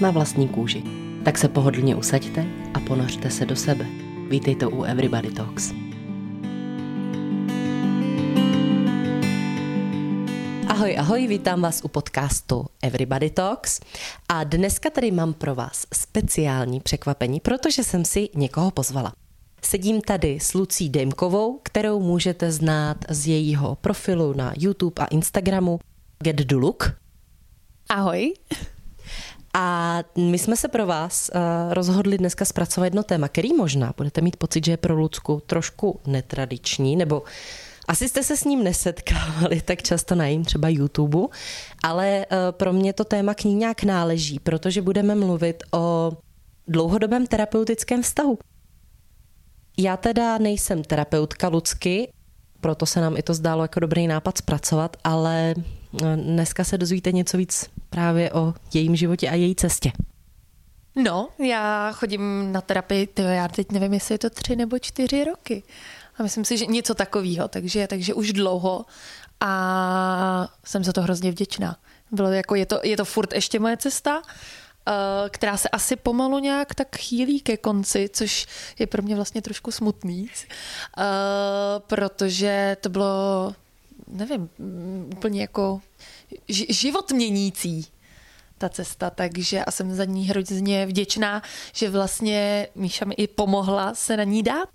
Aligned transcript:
Na 0.00 0.10
vlastní 0.10 0.48
kůži. 0.48 0.82
Tak 1.24 1.38
se 1.38 1.48
pohodlně 1.48 1.96
usaďte 1.96 2.46
a 2.74 2.80
ponořte 2.80 3.30
se 3.30 3.46
do 3.46 3.56
sebe. 3.56 3.86
Vítejte 4.28 4.66
u 4.66 4.82
Everybody 4.82 5.30
Talks. 5.30 5.72
Ahoj, 10.68 10.98
ahoj, 10.98 11.26
vítám 11.26 11.62
vás 11.62 11.80
u 11.84 11.88
podcastu 11.88 12.66
Everybody 12.82 13.30
Talks 13.30 13.80
a 14.28 14.44
dneska 14.44 14.90
tady 14.90 15.10
mám 15.10 15.34
pro 15.34 15.54
vás 15.54 15.86
speciální 15.94 16.80
překvapení, 16.80 17.40
protože 17.40 17.84
jsem 17.84 18.04
si 18.04 18.28
někoho 18.34 18.70
pozvala. 18.70 19.12
Sedím 19.62 20.00
tady 20.00 20.38
s 20.40 20.54
Lucí 20.54 20.88
Dejmkovou, 20.88 21.60
kterou 21.62 22.00
můžete 22.00 22.52
znát 22.52 22.96
z 23.08 23.26
jejího 23.26 23.74
profilu 23.74 24.32
na 24.36 24.52
YouTube 24.58 25.02
a 25.02 25.06
Instagramu 25.06 25.78
Get 26.22 26.36
Do 26.36 26.58
Look. 26.58 26.94
Ahoj. 27.88 28.34
A 29.60 29.98
my 30.16 30.38
jsme 30.38 30.56
se 30.56 30.68
pro 30.68 30.86
vás 30.86 31.30
uh, 31.34 31.40
rozhodli 31.74 32.18
dneska 32.18 32.44
zpracovat 32.44 32.84
jedno 32.84 33.02
téma, 33.02 33.28
který 33.28 33.54
možná 33.54 33.94
budete 33.96 34.20
mít 34.20 34.36
pocit, 34.36 34.64
že 34.64 34.72
je 34.72 34.76
pro 34.76 34.94
Lucku 34.94 35.42
trošku 35.46 36.00
netradiční, 36.06 36.96
nebo 36.96 37.22
asi 37.88 38.08
jste 38.08 38.22
se 38.22 38.36
s 38.36 38.44
ním 38.44 38.64
nesetkávali 38.64 39.60
tak 39.64 39.82
často 39.82 40.14
na 40.14 40.26
jím 40.26 40.44
třeba 40.44 40.68
YouTube, 40.68 41.18
ale 41.82 42.26
uh, 42.26 42.36
pro 42.50 42.72
mě 42.72 42.92
to 42.92 43.04
téma 43.04 43.34
k 43.34 43.44
ní 43.44 43.54
nějak 43.54 43.82
náleží, 43.82 44.38
protože 44.38 44.82
budeme 44.82 45.14
mluvit 45.14 45.62
o 45.72 46.12
dlouhodobém 46.68 47.26
terapeutickém 47.26 48.02
vztahu. 48.02 48.38
Já 49.78 49.96
teda 49.96 50.38
nejsem 50.38 50.84
terapeutka 50.84 51.48
Lucky, 51.48 52.12
proto 52.60 52.86
se 52.86 53.00
nám 53.00 53.16
i 53.16 53.22
to 53.22 53.34
zdálo 53.34 53.62
jako 53.62 53.80
dobrý 53.80 54.06
nápad 54.06 54.38
zpracovat, 54.38 54.96
ale 55.04 55.54
dneska 56.16 56.64
se 56.64 56.78
dozvíte 56.78 57.12
něco 57.12 57.36
víc 57.36 57.70
právě 57.90 58.32
o 58.32 58.54
jejím 58.74 58.96
životě 58.96 59.30
a 59.30 59.34
její 59.34 59.54
cestě. 59.54 59.92
No, 60.94 61.28
já 61.38 61.92
chodím 61.92 62.52
na 62.52 62.60
terapii, 62.60 63.06
tyjo, 63.06 63.28
já 63.28 63.48
teď 63.48 63.72
nevím, 63.72 63.94
jestli 63.94 64.14
je 64.14 64.18
to 64.18 64.30
tři 64.30 64.56
nebo 64.56 64.78
čtyři 64.78 65.24
roky. 65.24 65.62
A 66.18 66.22
myslím 66.22 66.44
si, 66.44 66.58
že 66.58 66.66
něco 66.66 66.94
takového, 66.94 67.48
takže, 67.48 67.86
takže 67.86 68.14
už 68.14 68.32
dlouho 68.32 68.84
a 69.40 70.48
jsem 70.64 70.84
za 70.84 70.92
to 70.92 71.02
hrozně 71.02 71.30
vděčná. 71.30 71.76
Bylo 72.10 72.32
jako, 72.32 72.54
je 72.54 72.66
to, 72.66 72.80
je 72.82 72.96
to 72.96 73.04
furt 73.04 73.32
ještě 73.32 73.58
moje 73.58 73.76
cesta, 73.76 74.22
eh, 74.22 74.92
která 75.30 75.56
se 75.56 75.68
asi 75.68 75.96
pomalu 75.96 76.38
nějak 76.38 76.74
tak 76.74 76.96
chýlí 76.96 77.40
ke 77.40 77.56
konci, 77.56 78.08
což 78.12 78.46
je 78.78 78.86
pro 78.86 79.02
mě 79.02 79.16
vlastně 79.16 79.42
trošku 79.42 79.70
smutný, 79.70 80.30
eh, 80.30 81.02
protože 81.86 82.76
to 82.80 82.88
bylo, 82.88 83.54
nevím, 84.10 84.48
úplně 85.16 85.40
jako 85.40 85.80
život 86.68 87.12
měnící 87.12 87.86
ta 88.58 88.68
cesta, 88.68 89.10
takže 89.10 89.64
a 89.64 89.70
jsem 89.70 89.94
za 89.94 90.04
ní 90.04 90.28
hrozně 90.28 90.86
vděčná, 90.86 91.42
že 91.72 91.90
vlastně 91.90 92.68
Míša 92.74 93.04
mi 93.04 93.14
i 93.14 93.26
pomohla 93.26 93.94
se 93.94 94.16
na 94.16 94.24
ní 94.24 94.42
dát. 94.42 94.68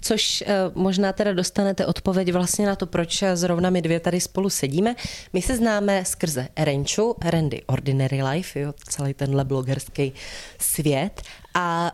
Což 0.00 0.44
uh, 0.46 0.82
možná 0.82 1.12
teda 1.12 1.32
dostanete 1.32 1.86
odpověď 1.86 2.32
vlastně 2.32 2.66
na 2.66 2.76
to, 2.76 2.86
proč 2.86 3.24
zrovna 3.34 3.70
my 3.70 3.82
dvě 3.82 4.00
tady 4.00 4.20
spolu 4.20 4.50
sedíme. 4.50 4.94
My 5.32 5.42
se 5.42 5.56
známe 5.56 6.04
skrze 6.04 6.48
Renču, 6.56 7.14
Randy 7.24 7.62
Ordinary 7.66 8.22
Life, 8.22 8.60
jo, 8.60 8.72
celý 8.88 9.14
tenhle 9.14 9.44
blogerský 9.44 10.12
svět. 10.58 11.22
A 11.54 11.92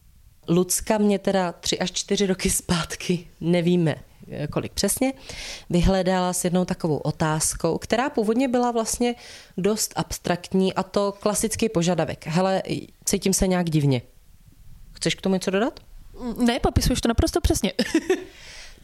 Lucka 0.49 0.99
mě 0.99 1.19
teda 1.19 1.53
tři 1.53 1.79
až 1.79 1.93
čtyři 1.93 2.27
roky 2.27 2.51
zpátky, 2.51 3.29
nevíme 3.41 3.95
kolik 4.51 4.73
přesně, 4.73 5.13
vyhledala 5.71 6.33
s 6.33 6.45
jednou 6.45 6.65
takovou 6.65 6.97
otázkou, 6.97 7.79
která 7.79 8.11
původně 8.11 8.49
byla 8.49 8.71
vlastně 8.71 9.15
dost 9.57 9.93
abstraktní 9.97 10.75
a 10.75 10.83
to 10.83 11.13
klasický 11.13 11.69
požadavek. 11.69 12.27
Hele, 12.27 12.63
cítím 13.05 13.33
se 13.33 13.47
nějak 13.47 13.71
divně. 13.71 14.03
Chceš 14.93 15.15
k 15.15 15.21
tomu 15.21 15.35
něco 15.35 15.51
dodat? 15.51 15.81
Ne, 16.37 16.61
popisuješ 16.61 17.01
to 17.01 17.09
naprosto 17.09 17.41
přesně. 17.41 17.73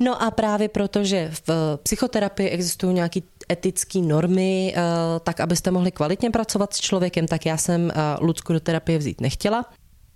No 0.00 0.22
a 0.22 0.30
právě 0.30 0.68
proto, 0.68 1.04
že 1.04 1.30
v 1.46 1.78
psychoterapii 1.82 2.48
existují 2.48 2.94
nějaké 2.94 3.20
etické 3.52 3.98
normy, 3.98 4.74
eh, 4.76 4.80
tak 5.20 5.40
abyste 5.40 5.70
mohli 5.70 5.90
kvalitně 5.90 6.30
pracovat 6.30 6.74
s 6.74 6.80
člověkem, 6.80 7.26
tak 7.26 7.46
já 7.46 7.56
jsem 7.56 7.90
eh, 7.90 7.94
Lucku 8.20 8.52
do 8.52 8.60
terapie 8.60 8.98
vzít 8.98 9.20
nechtěla 9.20 9.64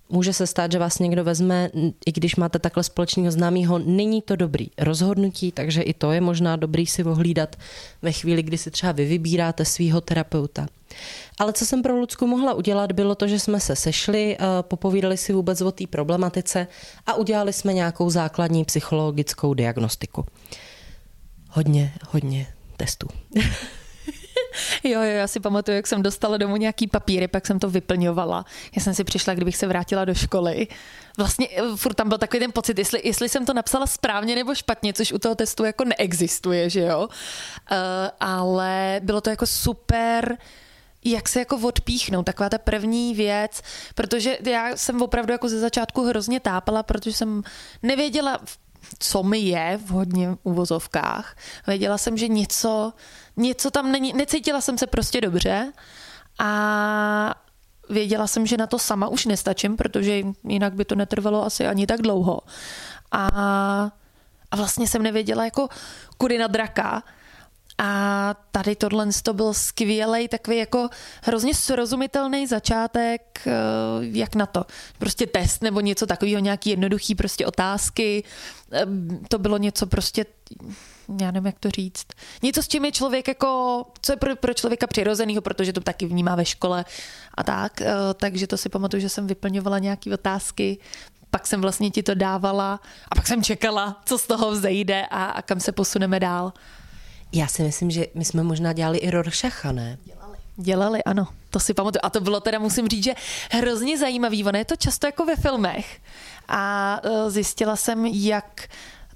může 0.08 0.32
se 0.32 0.46
stát, 0.46 0.72
že 0.72 0.78
vás 0.78 0.98
někdo 0.98 1.24
vezme, 1.24 1.70
i 2.06 2.12
když 2.12 2.36
máte 2.36 2.58
takhle 2.58 2.82
společného 2.82 3.30
známého, 3.30 3.78
není 3.78 4.22
to 4.22 4.36
dobrý 4.36 4.70
rozhodnutí, 4.78 5.52
takže 5.52 5.82
i 5.82 5.94
to 5.94 6.12
je 6.12 6.20
možná 6.20 6.56
dobrý 6.56 6.86
si 6.86 7.04
ohlídat 7.04 7.56
ve 8.02 8.12
chvíli, 8.12 8.42
kdy 8.42 8.58
si 8.58 8.70
třeba 8.70 8.92
vy 8.92 9.04
vybíráte 9.06 9.64
svého 9.64 10.00
terapeuta. 10.00 10.66
Ale 11.38 11.52
co 11.52 11.66
jsem 11.66 11.82
pro 11.82 11.96
Lucku 11.96 12.26
mohla 12.26 12.54
udělat, 12.54 12.92
bylo 12.92 13.14
to, 13.14 13.28
že 13.28 13.38
jsme 13.38 13.60
se 13.60 13.76
sešli, 13.76 14.36
eh, 14.36 14.44
popovídali 14.62 15.16
si 15.16 15.32
vůbec 15.32 15.60
o 15.60 15.72
té 15.72 15.86
problematice 15.86 16.66
a 17.06 17.14
udělali 17.14 17.52
jsme 17.52 17.72
nějakou 17.72 18.10
základní 18.10 18.64
psychologickou 18.64 19.54
diagnostiku. 19.54 20.24
Hodně, 21.50 21.92
hodně 22.10 22.46
testů. 22.76 23.06
Jo, 24.84 25.02
jo, 25.02 25.10
já 25.10 25.26
si 25.26 25.40
pamatuju, 25.40 25.76
jak 25.76 25.86
jsem 25.86 26.02
dostala 26.02 26.36
domů 26.36 26.56
nějaký 26.56 26.86
papíry, 26.86 27.28
pak 27.28 27.46
jsem 27.46 27.58
to 27.58 27.70
vyplňovala. 27.70 28.44
Já 28.76 28.82
jsem 28.82 28.94
si 28.94 29.04
přišla, 29.04 29.34
kdybych 29.34 29.56
se 29.56 29.66
vrátila 29.66 30.04
do 30.04 30.14
školy. 30.14 30.66
Vlastně 31.16 31.48
eh, 31.56 31.76
furt 31.76 31.94
tam 31.94 32.08
byl 32.08 32.18
takový 32.18 32.40
ten 32.40 32.52
pocit, 32.52 32.78
jestli, 32.78 33.00
jestli 33.04 33.28
jsem 33.28 33.46
to 33.46 33.54
napsala 33.54 33.86
správně 33.86 34.34
nebo 34.34 34.54
špatně, 34.54 34.92
což 34.92 35.12
u 35.12 35.18
toho 35.18 35.34
testu 35.34 35.64
jako 35.64 35.84
neexistuje, 35.84 36.70
že 36.70 36.80
jo. 36.80 37.08
Uh, 37.70 37.76
ale 38.20 39.00
bylo 39.02 39.20
to 39.20 39.30
jako 39.30 39.46
super 39.46 40.38
jak 41.04 41.28
se 41.28 41.38
jako 41.38 41.56
odpíchnout, 41.56 42.26
taková 42.26 42.48
ta 42.48 42.58
první 42.58 43.14
věc, 43.14 43.62
protože 43.94 44.38
já 44.44 44.76
jsem 44.76 45.02
opravdu 45.02 45.32
jako 45.32 45.48
ze 45.48 45.60
začátku 45.60 46.04
hrozně 46.04 46.40
tápala, 46.40 46.82
protože 46.82 47.12
jsem 47.12 47.42
nevěděla, 47.82 48.40
co 48.98 49.22
mi 49.22 49.38
je 49.38 49.78
v 49.86 49.88
hodně 49.90 50.36
uvozovkách. 50.42 51.36
Věděla 51.66 51.98
jsem, 51.98 52.16
že 52.16 52.28
něco, 52.28 52.92
něco 53.38 53.70
tam 53.70 53.92
není, 53.92 54.12
necítila 54.12 54.60
jsem 54.60 54.78
se 54.78 54.86
prostě 54.86 55.20
dobře 55.20 55.72
a 56.38 57.34
věděla 57.90 58.26
jsem, 58.26 58.46
že 58.46 58.56
na 58.56 58.66
to 58.66 58.78
sama 58.78 59.08
už 59.08 59.26
nestačím, 59.26 59.76
protože 59.76 60.22
jinak 60.48 60.74
by 60.74 60.84
to 60.84 60.94
netrvalo 60.94 61.44
asi 61.44 61.66
ani 61.66 61.86
tak 61.86 62.02
dlouho. 62.02 62.40
A, 63.12 63.28
a 64.50 64.56
vlastně 64.56 64.88
jsem 64.88 65.02
nevěděla 65.02 65.44
jako 65.44 65.68
kudy 66.18 66.38
na 66.38 66.46
draka, 66.46 67.02
a 67.78 68.34
tady 68.50 68.76
tohle 68.76 69.06
to 69.22 69.34
byl 69.34 69.54
skvělý, 69.54 70.28
takový 70.28 70.56
jako 70.56 70.88
hrozně 71.22 71.54
srozumitelný 71.54 72.46
začátek, 72.46 73.40
eh, 73.46 73.52
jak 74.00 74.34
na 74.34 74.46
to. 74.46 74.64
Prostě 74.98 75.26
test 75.26 75.62
nebo 75.62 75.80
něco 75.80 76.06
takového, 76.06 76.40
nějaký 76.40 76.70
jednoduchý 76.70 77.14
prostě 77.14 77.46
otázky. 77.46 78.24
To 79.28 79.38
bylo 79.38 79.58
něco 79.58 79.86
prostě, 79.86 80.24
já 81.20 81.30
nevím, 81.30 81.46
jak 81.46 81.58
to 81.58 81.70
říct. 81.70 82.06
Něco, 82.42 82.62
s 82.62 82.68
čím 82.68 82.84
je 82.84 82.92
člověk 82.92 83.28
jako, 83.28 83.84
co 84.02 84.12
je 84.12 84.16
pro, 84.16 84.36
pro 84.36 84.54
člověka 84.54 84.86
přirozenýho, 84.86 85.42
protože 85.42 85.72
to 85.72 85.80
taky 85.80 86.06
vnímá 86.06 86.34
ve 86.34 86.44
škole 86.44 86.84
a 87.34 87.42
tak. 87.42 87.80
Eh, 87.80 87.94
takže 88.16 88.46
to 88.46 88.56
si 88.56 88.68
pamatuju, 88.68 89.00
že 89.00 89.08
jsem 89.08 89.26
vyplňovala 89.26 89.78
nějaké 89.78 90.14
otázky, 90.14 90.78
pak 91.30 91.46
jsem 91.46 91.60
vlastně 91.60 91.90
ti 91.90 92.02
to 92.02 92.14
dávala 92.14 92.80
a 93.08 93.14
pak 93.14 93.26
jsem 93.26 93.44
čekala, 93.44 94.00
co 94.04 94.18
z 94.18 94.26
toho 94.26 94.50
vzejde 94.50 95.06
a, 95.10 95.24
a 95.24 95.42
kam 95.42 95.60
se 95.60 95.72
posuneme 95.72 96.20
dál. 96.20 96.52
Já 97.32 97.46
si 97.46 97.62
myslím, 97.62 97.90
že 97.90 98.06
my 98.14 98.24
jsme 98.24 98.42
možná 98.42 98.72
dělali 98.72 98.98
i 98.98 99.10
Rorschacha, 99.10 99.72
ne? 99.72 99.98
Dělali. 100.04 100.38
Dělali, 100.56 101.04
ano. 101.04 101.28
To 101.50 101.60
si 101.60 101.74
pamatuju. 101.74 102.00
A 102.02 102.10
to 102.10 102.20
bylo 102.20 102.40
teda, 102.40 102.58
musím 102.58 102.88
říct, 102.88 103.04
že 103.04 103.14
hrozně 103.50 103.98
zajímavý. 103.98 104.44
Ono 104.44 104.58
je 104.58 104.64
to 104.64 104.76
často 104.76 105.06
jako 105.06 105.24
ve 105.24 105.36
filmech. 105.36 106.00
A 106.48 107.00
e, 107.02 107.30
zjistila 107.30 107.76
jsem, 107.76 108.06
jak 108.06 108.68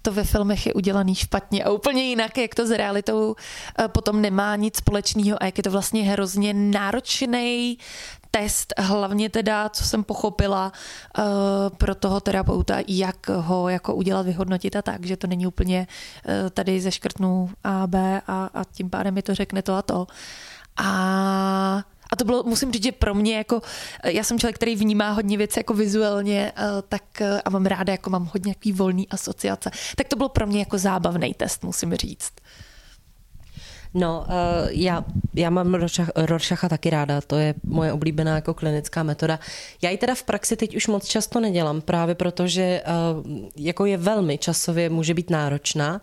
to 0.03 0.13
ve 0.13 0.25
filmech 0.25 0.67
je 0.67 0.75
udělaný 0.75 1.15
špatně 1.15 1.65
a 1.65 1.71
úplně 1.71 2.03
jinak, 2.03 2.39
jak 2.39 2.55
to 2.55 2.67
s 2.67 2.71
realitou 2.71 3.37
e, 3.79 3.89
potom 3.89 4.23
nemá 4.23 4.57
nic 4.57 4.77
společného 4.77 5.43
a 5.43 5.47
jak 5.47 5.59
je 5.59 5.63
to 5.63 5.71
vlastně 5.71 6.03
hrozně 6.03 6.55
náročný 6.55 7.79
test, 8.33 8.75
hlavně 8.79 9.31
teda, 9.31 9.69
co 9.69 9.85
jsem 9.85 10.05
pochopila 10.05 10.73
uh, 11.19 11.25
pro 11.77 11.95
toho 11.95 12.21
terapeuta, 12.21 12.77
jak 12.89 13.29
ho 13.29 13.69
jako 13.69 13.95
udělat, 13.95 14.27
vyhodnotit 14.27 14.77
a 14.77 14.83
tak, 14.83 15.07
že 15.07 15.17
to 15.17 15.27
není 15.27 15.47
úplně 15.47 15.87
uh, 15.87 16.51
tady 16.51 16.81
ze 16.81 16.91
škrtnu 16.93 17.51
A, 17.65 17.87
B 17.87 18.23
a, 18.27 18.51
a 18.55 18.65
tím 18.65 18.91
pádem 18.91 19.15
mi 19.15 19.23
to 19.23 19.35
řekne 19.35 19.63
to 19.63 19.75
a 19.75 19.83
to. 19.83 20.07
A 20.77 21.83
A 22.13 22.17
to 22.17 22.25
bylo, 22.25 22.43
musím 22.43 22.73
říct, 22.73 22.83
že 22.83 22.93
pro 22.93 23.15
mě 23.15 23.37
jako, 23.37 23.63
já 24.05 24.25
jsem 24.25 24.39
člověk, 24.39 24.57
který 24.57 24.77
vnímá 24.77 25.11
hodně 25.11 25.39
věci 25.39 25.59
jako 25.59 25.75
vizuálně, 25.75 26.53
tak 26.89 27.03
a 27.45 27.51
mám 27.51 27.67
ráda, 27.67 27.93
jako 27.93 28.11
mám 28.11 28.31
hodně 28.33 28.51
jaký 28.51 28.73
volný 28.73 29.09
asociace. 29.09 29.71
Tak 29.97 30.09
to 30.09 30.17
bylo 30.17 30.29
pro 30.29 30.47
mě 30.47 30.59
jako 30.59 30.79
zábavný 30.79 31.35
test, 31.35 31.65
musím 31.65 31.95
říct. 31.95 32.33
No, 33.95 34.27
já, 34.71 35.05
já 35.35 35.51
mám 35.51 35.75
Rorschacha 36.17 36.69
taky 36.69 36.91
ráda, 36.91 37.21
to 37.21 37.37
je 37.37 37.55
moje 37.65 37.93
oblíbená 37.93 38.35
jako 38.35 38.55
klinická 38.55 39.03
metoda. 39.03 39.41
Já 39.83 39.91
ji 39.91 39.99
teda 39.99 40.15
v 40.15 40.23
praxi 40.23 40.57
teď 40.57 40.77
už 40.77 40.87
moc 40.87 41.07
často 41.07 41.41
nedělám, 41.41 41.81
právě 41.81 42.15
protože 42.15 42.83
jako 43.57 43.87
je 43.87 43.97
velmi 43.97 44.39
časově 44.39 44.91
může 44.91 45.15
být 45.15 45.31
náročná, 45.31 46.01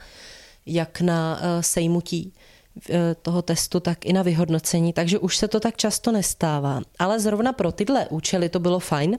jak 0.65 1.01
na 1.01 1.41
sejmutí 1.62 2.33
toho 3.21 3.41
testu, 3.41 3.79
tak 3.79 4.05
i 4.05 4.13
na 4.13 4.21
vyhodnocení, 4.21 4.93
takže 4.93 5.19
už 5.19 5.37
se 5.37 5.47
to 5.47 5.59
tak 5.59 5.77
často 5.77 6.11
nestává. 6.11 6.81
Ale 6.99 7.19
zrovna 7.19 7.53
pro 7.53 7.71
tyhle 7.71 8.07
účely 8.09 8.49
to 8.49 8.59
bylo 8.59 8.79
fajn, 8.79 9.17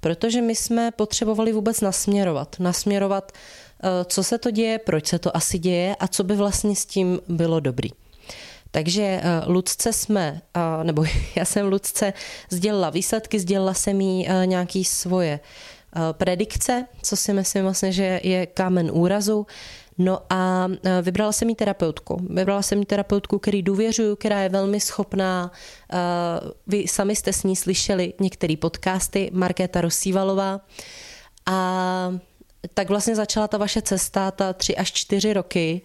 protože 0.00 0.42
my 0.42 0.54
jsme 0.54 0.90
potřebovali 0.90 1.52
vůbec 1.52 1.80
nasměrovat. 1.80 2.56
Nasměrovat, 2.58 3.32
co 4.04 4.22
se 4.22 4.38
to 4.38 4.50
děje, 4.50 4.78
proč 4.78 5.06
se 5.06 5.18
to 5.18 5.36
asi 5.36 5.58
děje 5.58 5.96
a 5.96 6.08
co 6.08 6.24
by 6.24 6.36
vlastně 6.36 6.76
s 6.76 6.86
tím 6.86 7.20
bylo 7.28 7.60
dobrý. 7.60 7.90
Takže 8.70 9.02
eh, 9.02 9.22
Lucce 9.46 9.92
jsme, 9.92 10.40
eh, 10.56 10.84
nebo 10.84 11.04
já 11.36 11.44
jsem 11.44 11.66
Lucce 11.66 12.12
sdělila 12.50 12.90
výsledky, 12.90 13.40
sdělila 13.40 13.74
jsem 13.74 14.00
jí 14.00 14.28
eh, 14.28 14.46
nějaký 14.46 14.84
svoje 14.84 15.40
predikce, 16.12 16.86
co 17.02 17.16
si 17.16 17.32
myslím 17.32 17.62
vlastně, 17.62 17.92
že 17.92 18.20
je 18.22 18.46
kámen 18.46 18.90
úrazu. 18.92 19.46
No 19.98 20.22
a 20.30 20.68
vybrala 21.02 21.32
jsem 21.32 21.48
jí 21.48 21.54
terapeutku. 21.54 22.26
Vybrala 22.30 22.62
jsem 22.62 22.78
jí 22.78 22.84
terapeutku, 22.84 23.38
který 23.38 23.62
důvěřuju, 23.62 24.16
která 24.16 24.40
je 24.40 24.48
velmi 24.48 24.80
schopná. 24.80 25.52
Vy 26.66 26.88
sami 26.88 27.16
jste 27.16 27.32
s 27.32 27.42
ní 27.42 27.56
slyšeli 27.56 28.12
některé 28.20 28.56
podcasty, 28.56 29.30
Markéta 29.32 29.80
Rosívalová. 29.80 30.60
A 31.46 32.12
tak 32.74 32.88
vlastně 32.88 33.16
začala 33.16 33.48
ta 33.48 33.58
vaše 33.58 33.82
cesta, 33.82 34.30
ta 34.30 34.52
tři 34.52 34.76
až 34.76 34.92
čtyři 34.92 35.32
roky, 35.32 35.82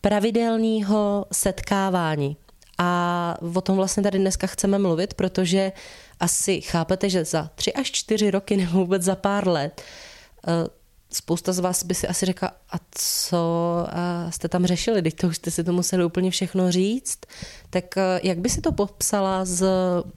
pravidelného 0.00 1.26
setkávání. 1.32 2.36
A 2.78 3.34
o 3.54 3.60
tom 3.60 3.76
vlastně 3.76 4.02
tady 4.02 4.18
dneska 4.18 4.46
chceme 4.46 4.78
mluvit, 4.78 5.14
protože 5.14 5.72
asi 6.20 6.60
chápete, 6.60 7.10
že 7.10 7.24
za 7.24 7.50
tři 7.54 7.72
až 7.72 7.90
čtyři 7.90 8.30
roky 8.30 8.56
nebo 8.56 8.70
vůbec 8.78 9.02
za 9.02 9.16
pár 9.16 9.48
let 9.48 9.82
eh, 10.48 10.52
spousta 11.16 11.52
z 11.52 11.58
vás 11.58 11.84
by 11.84 11.94
si 11.94 12.08
asi 12.08 12.26
řekla, 12.26 12.52
a 12.70 12.76
co 12.90 13.86
jste 14.30 14.48
tam 14.48 14.66
řešili, 14.66 15.02
teď 15.02 15.16
to 15.16 15.26
už 15.26 15.36
jste 15.36 15.50
si 15.50 15.64
to 15.64 15.72
museli 15.72 16.04
úplně 16.04 16.30
všechno 16.30 16.72
říct. 16.72 17.18
Tak 17.70 17.96
eh, 17.96 18.20
jak 18.22 18.38
by 18.38 18.48
si 18.48 18.60
to 18.60 18.72
popsala 18.72 19.44
z 19.44 19.66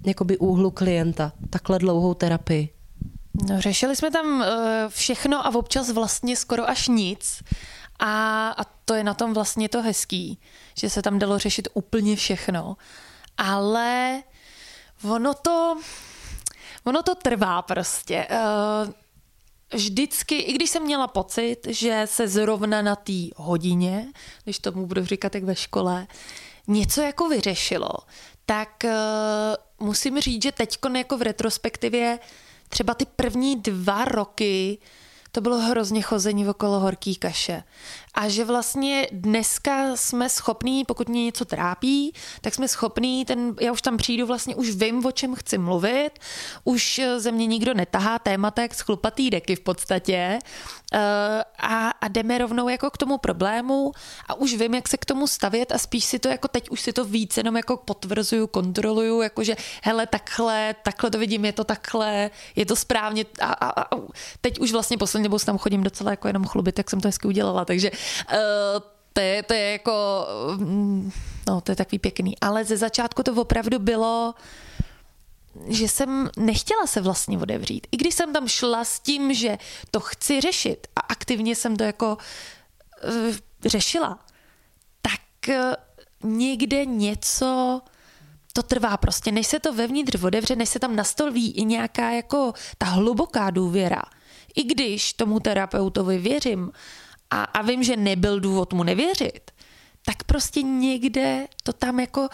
jakoby 0.06 0.38
úhlu 0.38 0.72
klienta, 0.72 1.32
takhle 1.50 1.80
dlouhou 1.80 2.14
terapii? 2.14 2.70
No, 3.50 3.62
řešili 3.62 3.96
jsme 3.96 4.12
tam 4.12 4.42
eh, 4.42 4.86
všechno 4.90 5.46
a 5.46 5.56
občas 5.56 5.90
vlastně 5.90 6.36
skoro 6.36 6.70
až 6.70 6.88
nic. 6.88 7.44
A, 8.00 8.50
a 8.50 8.64
to 8.86 8.94
je 8.94 9.04
na 9.04 9.14
tom 9.14 9.34
vlastně 9.34 9.70
to 9.70 9.82
hezký, 9.82 10.40
že 10.76 10.90
se 10.90 11.02
tam 11.02 11.20
dalo 11.20 11.40
řešit 11.40 11.68
úplně 11.74 12.16
všechno. 12.16 12.78
Ale 13.38 14.24
ono 15.04 15.34
to, 15.34 15.78
ono 16.84 17.04
to 17.04 17.16
trvá 17.16 17.62
prostě. 17.62 18.28
Vždycky, 19.74 20.36
i 20.36 20.54
když 20.54 20.70
jsem 20.70 20.84
měla 20.84 21.08
pocit, 21.08 21.58
že 21.68 22.02
se 22.06 22.28
zrovna 22.28 22.82
na 22.82 22.96
té 22.96 23.28
hodině, 23.36 24.08
když 24.44 24.60
tomu 24.60 24.86
budu 24.86 25.06
říkat 25.06 25.36
jak 25.36 25.44
ve 25.44 25.56
škole, 25.56 26.08
něco 26.68 27.02
jako 27.02 27.30
vyřešilo, 27.30 27.90
tak 28.46 28.70
uh, 28.84 29.88
musím 29.88 30.20
říct, 30.20 30.44
že 30.44 30.52
teď 30.52 30.78
jako 30.98 31.18
v 31.18 31.22
retrospektivě 31.22 32.20
třeba 32.70 32.94
ty 32.94 33.06
první 33.06 33.56
dva 33.56 34.06
roky 34.06 34.78
to 35.32 35.42
bylo 35.42 35.60
hrozně 35.60 36.02
chození 36.02 36.48
okolo 36.48 36.80
horký 36.80 37.16
kaše. 37.16 37.64
A 38.14 38.30
že 38.30 38.46
vlastně 38.46 39.08
dneska 39.12 39.96
jsme 39.96 40.30
schopní, 40.30 40.86
pokud 40.86 41.10
mě 41.10 41.26
něco 41.26 41.46
trápí, 41.46 42.14
tak 42.42 42.54
jsme 42.54 42.68
schopní, 42.68 43.26
ten, 43.26 43.56
já 43.62 43.72
už 43.72 43.82
tam 43.82 43.98
přijdu, 43.98 44.26
vlastně 44.26 44.56
už 44.56 44.70
vím, 44.70 45.06
o 45.06 45.12
čem 45.12 45.36
chci 45.36 45.58
mluvit, 45.58 46.10
už 46.64 47.02
ze 47.18 47.32
mě 47.32 47.46
nikdo 47.46 47.74
netahá 47.74 48.20
témata 48.20 48.62
jak 48.62 48.76
schlupatý 48.76 49.30
deky 49.30 49.56
v 49.56 49.60
podstatě. 49.60 50.40
Uh, 50.94 51.00
a, 51.58 51.90
a 51.90 52.08
jdeme 52.08 52.38
rovnou 52.38 52.70
jako 52.70 52.90
k 52.90 52.98
tomu 52.98 53.18
problému 53.18 53.92
a 54.28 54.34
už 54.34 54.54
vím, 54.54 54.74
jak 54.74 54.88
se 54.88 54.98
k 54.98 55.06
tomu 55.06 55.28
stavět 55.28 55.72
a 55.72 55.78
spíš 55.78 56.06
si 56.06 56.20
to 56.20 56.28
jako 56.28 56.48
teď 56.48 56.70
už 56.70 56.82
si 56.82 56.94
to 56.94 57.06
víc 57.06 57.38
jenom 57.38 57.58
jako 57.58 57.78
potvrzuju, 57.78 58.48
kontroluju, 58.48 59.22
jakože 59.22 59.56
hele 59.84 60.08
takhle, 60.08 60.76
takhle 60.84 61.10
to 61.10 61.18
vidím, 61.18 61.46
je 61.46 61.54
to 61.54 61.64
takhle, 61.64 62.30
je 62.56 62.66
to 62.66 62.76
správně. 62.76 63.26
A, 63.42 63.54
a, 63.54 63.82
a 63.82 63.86
teď 64.42 64.60
už 64.60 64.72
vlastně 64.72 64.98
poslední 64.98 65.24
dobou 65.24 65.40
tam 65.40 65.58
chodím 65.58 65.84
docela 65.84 66.12
jako 66.12 66.28
jenom 66.28 66.46
chlubit, 66.46 66.78
jak 66.78 66.90
jsem 66.90 67.02
to 67.02 67.08
hezky 67.08 67.28
udělala, 67.28 67.66
takže 67.66 67.92
to 69.14 69.20
je, 69.20 69.44
to 69.44 69.54
je 69.54 69.72
jako, 69.72 70.28
mm, 70.58 71.12
no 71.48 71.62
to 71.62 71.72
je 71.72 71.76
takový 71.76 72.00
pěkný. 72.00 72.40
Ale 72.42 72.66
ze 72.66 72.78
začátku 72.78 73.24
to 73.24 73.34
opravdu 73.34 73.80
bylo, 73.80 74.34
že 75.68 75.88
jsem 75.88 76.30
nechtěla 76.38 76.88
se 76.88 77.02
vlastně 77.02 77.38
odevřít. 77.38 77.88
I 77.92 77.98
když 77.98 78.16
jsem 78.16 78.34
tam 78.34 78.48
šla 78.48 78.84
s 78.84 79.00
tím, 79.00 79.34
že 79.34 79.58
to 79.92 80.00
chci 80.00 80.42
řešit 80.42 80.88
a 80.96 81.00
aktivně 81.00 81.56
jsem 81.56 81.76
to 81.76 81.84
jako 81.84 82.18
uh, 83.04 83.36
řešila, 83.66 84.20
tak 85.02 85.22
uh, 85.50 85.56
někde 86.32 86.86
něco 86.86 87.82
to 88.54 88.64
trvá 88.64 88.98
prostě, 88.98 89.32
než 89.32 89.48
se 89.48 89.60
to 89.60 89.74
vevnitř 89.74 90.24
odevře, 90.24 90.56
než 90.56 90.70
se 90.70 90.80
tam 90.80 90.96
nastolví 90.96 91.52
i 91.52 91.66
nějaká 91.66 92.12
jako 92.12 92.54
ta 92.78 92.86
hluboká 92.86 93.50
důvěra. 93.50 94.02
I 94.56 94.64
když 94.64 95.14
tomu 95.14 95.40
terapeutovi 95.40 96.18
věřím, 96.18 96.72
a, 97.30 97.44
a 97.44 97.62
vím, 97.62 97.84
že 97.84 97.98
nebyl 97.98 98.40
důvod 98.40 98.74
mu 98.74 98.84
nevěřit, 98.84 99.52
tak 100.06 100.24
prostě 100.24 100.62
někde 100.62 101.48
to 101.64 101.74
tam 101.74 102.00
jako 102.00 102.30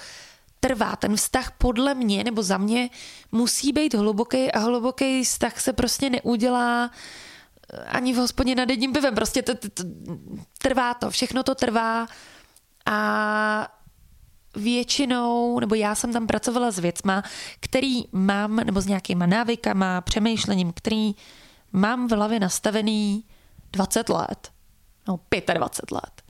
trvá. 0.60 0.96
Ten 0.96 1.16
vztah 1.16 1.52
podle 1.52 1.94
mě 1.94 2.24
nebo 2.24 2.44
za 2.44 2.58
mě 2.58 2.90
musí 3.32 3.74
být 3.74 3.94
hluboký 3.94 4.52
a 4.52 4.60
hluboký 4.60 5.24
vztah 5.24 5.60
se 5.60 5.74
prostě 5.74 6.10
neudělá 6.10 6.92
eh, 7.74 7.84
ani 7.84 8.14
v 8.14 8.18
hospodě 8.18 8.56
nad 8.56 8.70
jedním 8.70 8.94
pivem. 8.94 9.16
Prostě 9.16 9.42
to, 9.42 9.56
to, 9.56 9.70
to, 9.70 9.84
trvá 10.58 10.94
to, 10.94 11.10
všechno 11.10 11.44
to 11.44 11.56
trvá 11.56 12.08
a 12.86 13.68
většinou, 14.56 15.60
nebo 15.60 15.76
já 15.76 15.96
jsem 15.96 16.14
tam 16.14 16.28
pracovala 16.28 16.72
s 16.72 16.80
věcma, 16.80 17.24
který 17.60 18.04
mám, 18.12 18.56
nebo 18.56 18.82
s 18.82 18.86
nějakýma 18.86 19.25
návykama, 19.25 20.02
přemýšlením, 20.02 20.74
který 20.74 21.12
mám 21.72 22.08
v 22.08 22.12
hlavě 22.12 22.40
nastavený 22.40 23.24
20 23.72 24.10
let 24.10 24.55
no 25.08 25.20
25 25.54 25.92
let, 25.92 26.22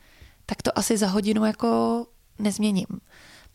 tak 0.46 0.62
to 0.62 0.78
asi 0.78 0.98
za 0.98 1.08
hodinu 1.08 1.46
jako 1.46 2.06
nezměním. 2.40 2.88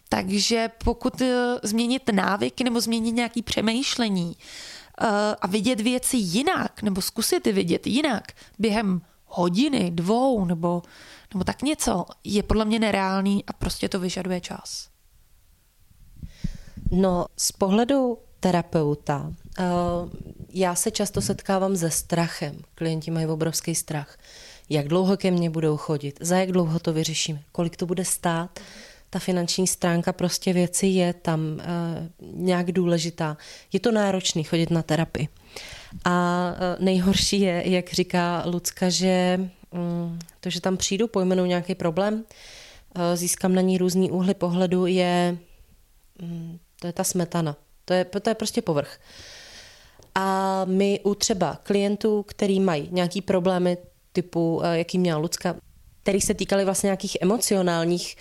Takže 0.09 0.71
pokud 0.85 1.21
eh, 1.21 1.55
změnit 1.63 2.03
návyky 2.13 2.65
nebo 2.65 2.81
změnit 2.81 3.13
nějaké 3.13 3.43
přemýšlení 3.43 4.37
eh, 5.01 5.07
a 5.41 5.47
vidět 5.47 5.81
věci 5.81 6.17
jinak, 6.17 6.83
nebo 6.83 7.03
zkusit 7.03 7.47
je 7.47 7.53
vidět 7.53 7.87
jinak 7.87 8.33
během 8.59 9.03
hodiny, 9.27 9.91
dvou 9.91 10.45
nebo, 10.45 10.83
nebo 11.35 11.45
tak 11.45 11.63
něco, 11.63 12.05
je 12.25 12.43
podle 12.43 12.65
mě 12.65 12.79
nereálný 12.79 13.45
a 13.47 13.53
prostě 13.53 13.89
to 13.89 14.01
vyžaduje 14.01 14.41
čas. 14.41 14.89
No, 16.91 17.27
z 17.37 17.53
pohledu 17.53 18.19
terapeuta, 18.41 19.33
eh, 19.59 19.65
já 20.49 20.75
se 20.75 20.91
často 20.91 21.21
setkávám 21.21 21.77
se 21.77 21.91
strachem. 21.91 22.63
Klienti 22.75 23.11
mají 23.11 23.27
obrovský 23.27 23.75
strach 23.75 24.19
jak 24.71 24.89
dlouho 24.89 25.17
ke 25.17 25.31
mně 25.31 25.51
budou 25.51 25.77
chodit, 25.77 26.19
za 26.21 26.37
jak 26.37 26.53
dlouho 26.53 26.79
to 26.79 26.93
vyřešíme, 26.93 27.43
kolik 27.53 27.77
to 27.77 27.87
bude 27.87 28.05
stát. 28.05 28.61
Ta 29.11 29.19
finanční 29.19 29.67
stránka 29.67 30.13
prostě 30.13 30.53
věci 30.53 30.87
je 30.87 31.13
tam 31.13 31.41
uh, 31.41 32.27
nějak 32.35 32.73
důležitá. 32.73 33.37
Je 33.73 33.81
to 33.81 33.93
náročný 33.93 34.45
chodit 34.45 34.71
na 34.71 34.83
terapii. 34.83 35.29
A 36.05 36.47
uh, 36.53 36.85
nejhorší 36.85 37.41
je, 37.41 37.63
jak 37.71 37.93
říká 37.93 38.43
Lucka, 38.47 38.89
že 38.89 39.41
um, 39.71 40.19
to, 40.41 40.51
že 40.51 40.61
tam 40.61 40.77
přijdu, 40.77 41.09
pojmenou 41.09 41.45
nějaký 41.45 41.75
problém, 41.75 42.15
uh, 42.15 42.23
získám 43.15 43.55
na 43.55 43.61
ní 43.61 43.79
různý 43.79 44.11
úhly 44.11 44.35
pohledu, 44.35 44.87
je 44.87 45.39
um, 46.23 46.59
to 46.81 46.87
je 46.87 46.93
ta 46.93 47.05
smetana. 47.05 47.57
To 47.85 47.95
je, 47.95 48.05
to 48.05 48.31
je 48.31 48.35
prostě 48.35 48.63
povrch. 48.63 49.01
A 50.15 50.65
my 50.65 51.01
u 51.03 51.15
třeba 51.15 51.59
klientů, 51.63 52.23
který 52.23 52.61
mají 52.61 52.89
nějaký 52.91 53.23
problémy 53.23 53.77
typu, 54.13 54.61
eh, 54.65 54.79
jaký 54.79 54.99
měla 54.99 55.19
Lucka, 55.19 55.57
který 56.03 56.21
se 56.21 56.35
týkaly 56.35 56.65
vlastně 56.65 56.87
nějakých 56.87 57.17
emocionálních 57.21 58.17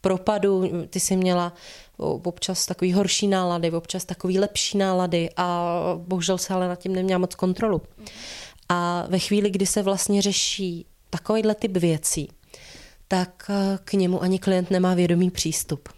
propadů. 0.00 0.86
Ty 0.90 1.00
jsi 1.00 1.16
měla 1.16 1.52
občas 1.96 2.66
takový 2.66 2.92
horší 2.92 3.28
nálady, 3.28 3.70
občas 3.70 4.04
takový 4.04 4.38
lepší 4.38 4.78
nálady 4.78 5.28
a 5.36 5.74
bohužel 5.96 6.38
se 6.38 6.54
ale 6.54 6.68
nad 6.68 6.78
tím 6.78 6.94
neměla 6.94 7.18
moc 7.18 7.34
kontrolu. 7.34 7.82
A 8.68 9.06
ve 9.08 9.18
chvíli, 9.18 9.50
kdy 9.50 9.66
se 9.66 9.82
vlastně 9.82 10.22
řeší 10.22 10.86
takovýhle 11.10 11.54
typ 11.54 11.76
věcí, 11.76 12.28
tak 13.08 13.50
eh, 13.50 13.78
k 13.84 13.92
němu 13.92 14.22
ani 14.22 14.38
klient 14.38 14.70
nemá 14.70 14.94
vědomý 14.94 15.30
přístup. 15.30 15.88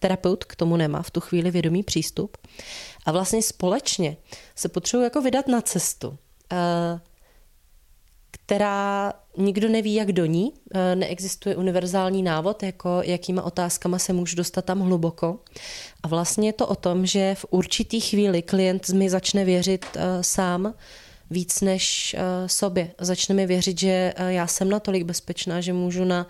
terapeut 0.00 0.44
k 0.44 0.56
tomu 0.56 0.76
nemá 0.76 1.02
v 1.02 1.10
tu 1.10 1.20
chvíli 1.20 1.50
vědomý 1.50 1.82
přístup. 1.82 2.36
A 3.06 3.12
vlastně 3.12 3.42
společně 3.42 4.16
se 4.56 4.68
potřebují 4.68 5.04
jako 5.04 5.20
vydat 5.20 5.48
na 5.48 5.60
cestu, 5.60 6.18
eh, 6.52 7.00
která 8.48 9.12
nikdo 9.36 9.68
neví, 9.68 9.94
jak 9.94 10.12
do 10.12 10.26
ní. 10.26 10.52
Eh, 10.74 10.96
neexistuje 10.96 11.56
univerzální 11.56 12.22
návod, 12.22 12.62
jako 12.62 13.00
jakýma 13.04 13.42
otázkama 13.42 13.98
se 13.98 14.12
můžu 14.12 14.36
dostat 14.36 14.64
tam 14.64 14.80
hluboko. 14.80 15.38
A 16.02 16.08
vlastně 16.08 16.48
je 16.48 16.52
to 16.52 16.66
o 16.66 16.74
tom, 16.74 17.06
že 17.06 17.34
v 17.34 17.46
určitý 17.50 18.00
chvíli 18.00 18.42
klient 18.42 18.88
mi 18.88 19.10
začne 19.10 19.44
věřit 19.44 19.86
eh, 19.94 20.22
sám 20.22 20.74
víc 21.30 21.60
než 21.60 22.16
sobě. 22.46 22.90
Začne 23.00 23.34
mi 23.34 23.46
věřit, 23.46 23.80
že 23.80 24.14
já 24.28 24.46
jsem 24.46 24.70
natolik 24.70 25.02
bezpečná, 25.02 25.60
že 25.60 25.72
můžu 25.72 26.04
na 26.04 26.26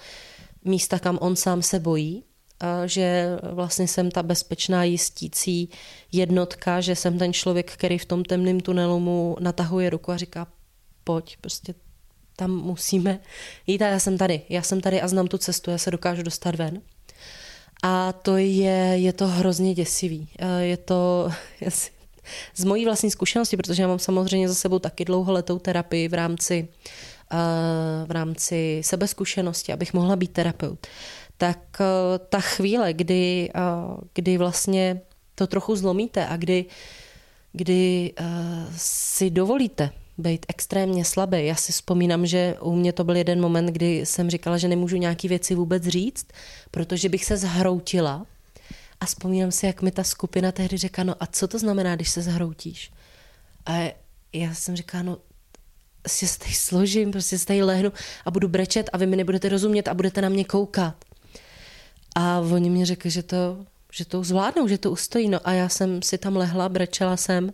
místa, 0.64 0.98
kam 0.98 1.18
on 1.20 1.37
sám 1.37 1.62
se 1.62 1.80
bojí, 1.80 2.25
že 2.87 3.26
vlastně 3.52 3.88
jsem 3.88 4.10
ta 4.10 4.22
bezpečná 4.22 4.84
jistící 4.84 5.70
jednotka, 6.12 6.80
že 6.80 6.96
jsem 6.96 7.18
ten 7.18 7.32
člověk, 7.32 7.72
který 7.72 7.98
v 7.98 8.04
tom 8.04 8.25
temném 8.25 8.60
tunelu 8.60 9.00
mu 9.00 9.37
natahuje 9.40 9.90
ruku 9.90 10.12
a 10.12 10.16
říká, 10.16 10.46
pojď, 11.04 11.37
prostě 11.40 11.75
tam 12.38 12.50
musíme 12.50 13.21
jít 13.66 13.83
a 13.83 13.87
já 13.87 13.99
jsem 13.99 14.18
tady, 14.18 14.40
já 14.49 14.62
jsem 14.62 14.80
tady 14.80 15.00
a 15.00 15.09
znám 15.09 15.26
tu 15.26 15.38
cestu, 15.38 15.71
já 15.71 15.78
se 15.78 15.90
dokážu 15.90 16.23
dostat 16.23 16.54
ven. 16.54 16.80
A 17.83 18.12
to 18.12 18.37
je, 18.37 18.95
je 18.95 19.12
to 19.12 19.26
hrozně 19.26 19.75
děsivý. 19.75 20.28
Je 20.61 20.76
to 20.76 21.30
z 22.54 22.64
mojí 22.64 22.85
vlastní 22.85 23.11
zkušenosti, 23.11 23.57
protože 23.57 23.83
já 23.83 23.88
mám 23.88 23.99
samozřejmě 23.99 24.49
za 24.49 24.54
sebou 24.54 24.78
taky 24.78 25.04
dlouholetou 25.04 25.59
terapii 25.59 26.09
v 26.09 26.14
rámci 26.14 26.68
v 28.07 28.11
rámci 28.11 28.80
sebezkušenosti, 28.85 29.73
abych 29.73 29.95
mohla 29.95 30.16
být 30.16 30.33
terapeut 30.33 30.87
tak 31.38 31.80
eh, 31.80 32.18
ta 32.28 32.40
chvíle, 32.40 32.92
kdy, 32.92 33.50
eh, 33.54 33.61
kdy 34.14 34.38
vlastně 34.38 35.00
to 35.35 35.47
trochu 35.47 35.76
zlomíte 35.76 36.26
a 36.26 36.37
kdy, 36.37 36.64
kdy 37.52 38.12
eh, 38.16 38.25
si 38.76 39.30
dovolíte 39.30 39.90
být 40.18 40.46
extrémně 40.48 41.04
slabý. 41.04 41.46
Já 41.46 41.54
si 41.54 41.72
vzpomínám, 41.72 42.26
že 42.26 42.54
u 42.60 42.76
mě 42.76 42.92
to 42.92 43.04
byl 43.04 43.16
jeden 43.16 43.40
moment, 43.40 43.66
kdy 43.66 44.06
jsem 44.06 44.30
říkala, 44.30 44.58
že 44.58 44.68
nemůžu 44.68 44.96
nějaký 44.96 45.28
věci 45.28 45.54
vůbec 45.54 45.82
říct, 45.82 46.26
protože 46.70 47.08
bych 47.08 47.25
se 47.25 47.37
zhroutila. 47.37 48.26
A 49.00 49.06
vzpomínám 49.06 49.52
si, 49.52 49.66
jak 49.66 49.82
mi 49.82 49.90
ta 49.90 50.04
skupina 50.04 50.52
tehdy 50.52 50.76
řekla, 50.76 51.04
no 51.04 51.14
a 51.20 51.26
co 51.26 51.48
to 51.48 51.58
znamená, 51.58 51.96
když 51.96 52.10
se 52.10 52.22
zhroutíš? 52.22 52.90
A 53.66 53.94
já 54.32 54.54
jsem 54.54 54.76
říkala, 54.76 55.02
no 55.02 55.18
prostě 56.08 56.26
se 56.26 56.38
tady 56.38 56.52
složím, 56.52 57.10
prostě 57.10 57.38
se 57.38 57.46
tady 57.46 57.62
lehnu 57.62 57.92
a 58.25 58.30
budu 58.30 58.48
brečet 58.48 58.90
a 58.92 58.96
vy 58.96 59.06
mi 59.06 59.16
nebudete 59.16 59.48
rozumět 59.48 59.88
a 59.88 59.94
budete 59.94 60.22
na 60.22 60.28
mě 60.28 60.44
koukat. 60.44 61.04
A 62.16 62.40
oni 62.40 62.70
mi 62.70 62.84
řekli, 62.84 63.10
že 63.10 63.22
to, 63.22 63.66
že 63.92 64.04
to 64.04 64.25
zvládnou, 64.25 64.68
že 64.68 64.78
to 64.78 64.90
ustojí. 64.90 65.28
No 65.28 65.40
a 65.44 65.52
já 65.52 65.68
jsem 65.68 66.02
si 66.02 66.18
tam 66.18 66.37
lehla, 66.37 66.68
brečela 66.68 67.16
jsem 67.16 67.52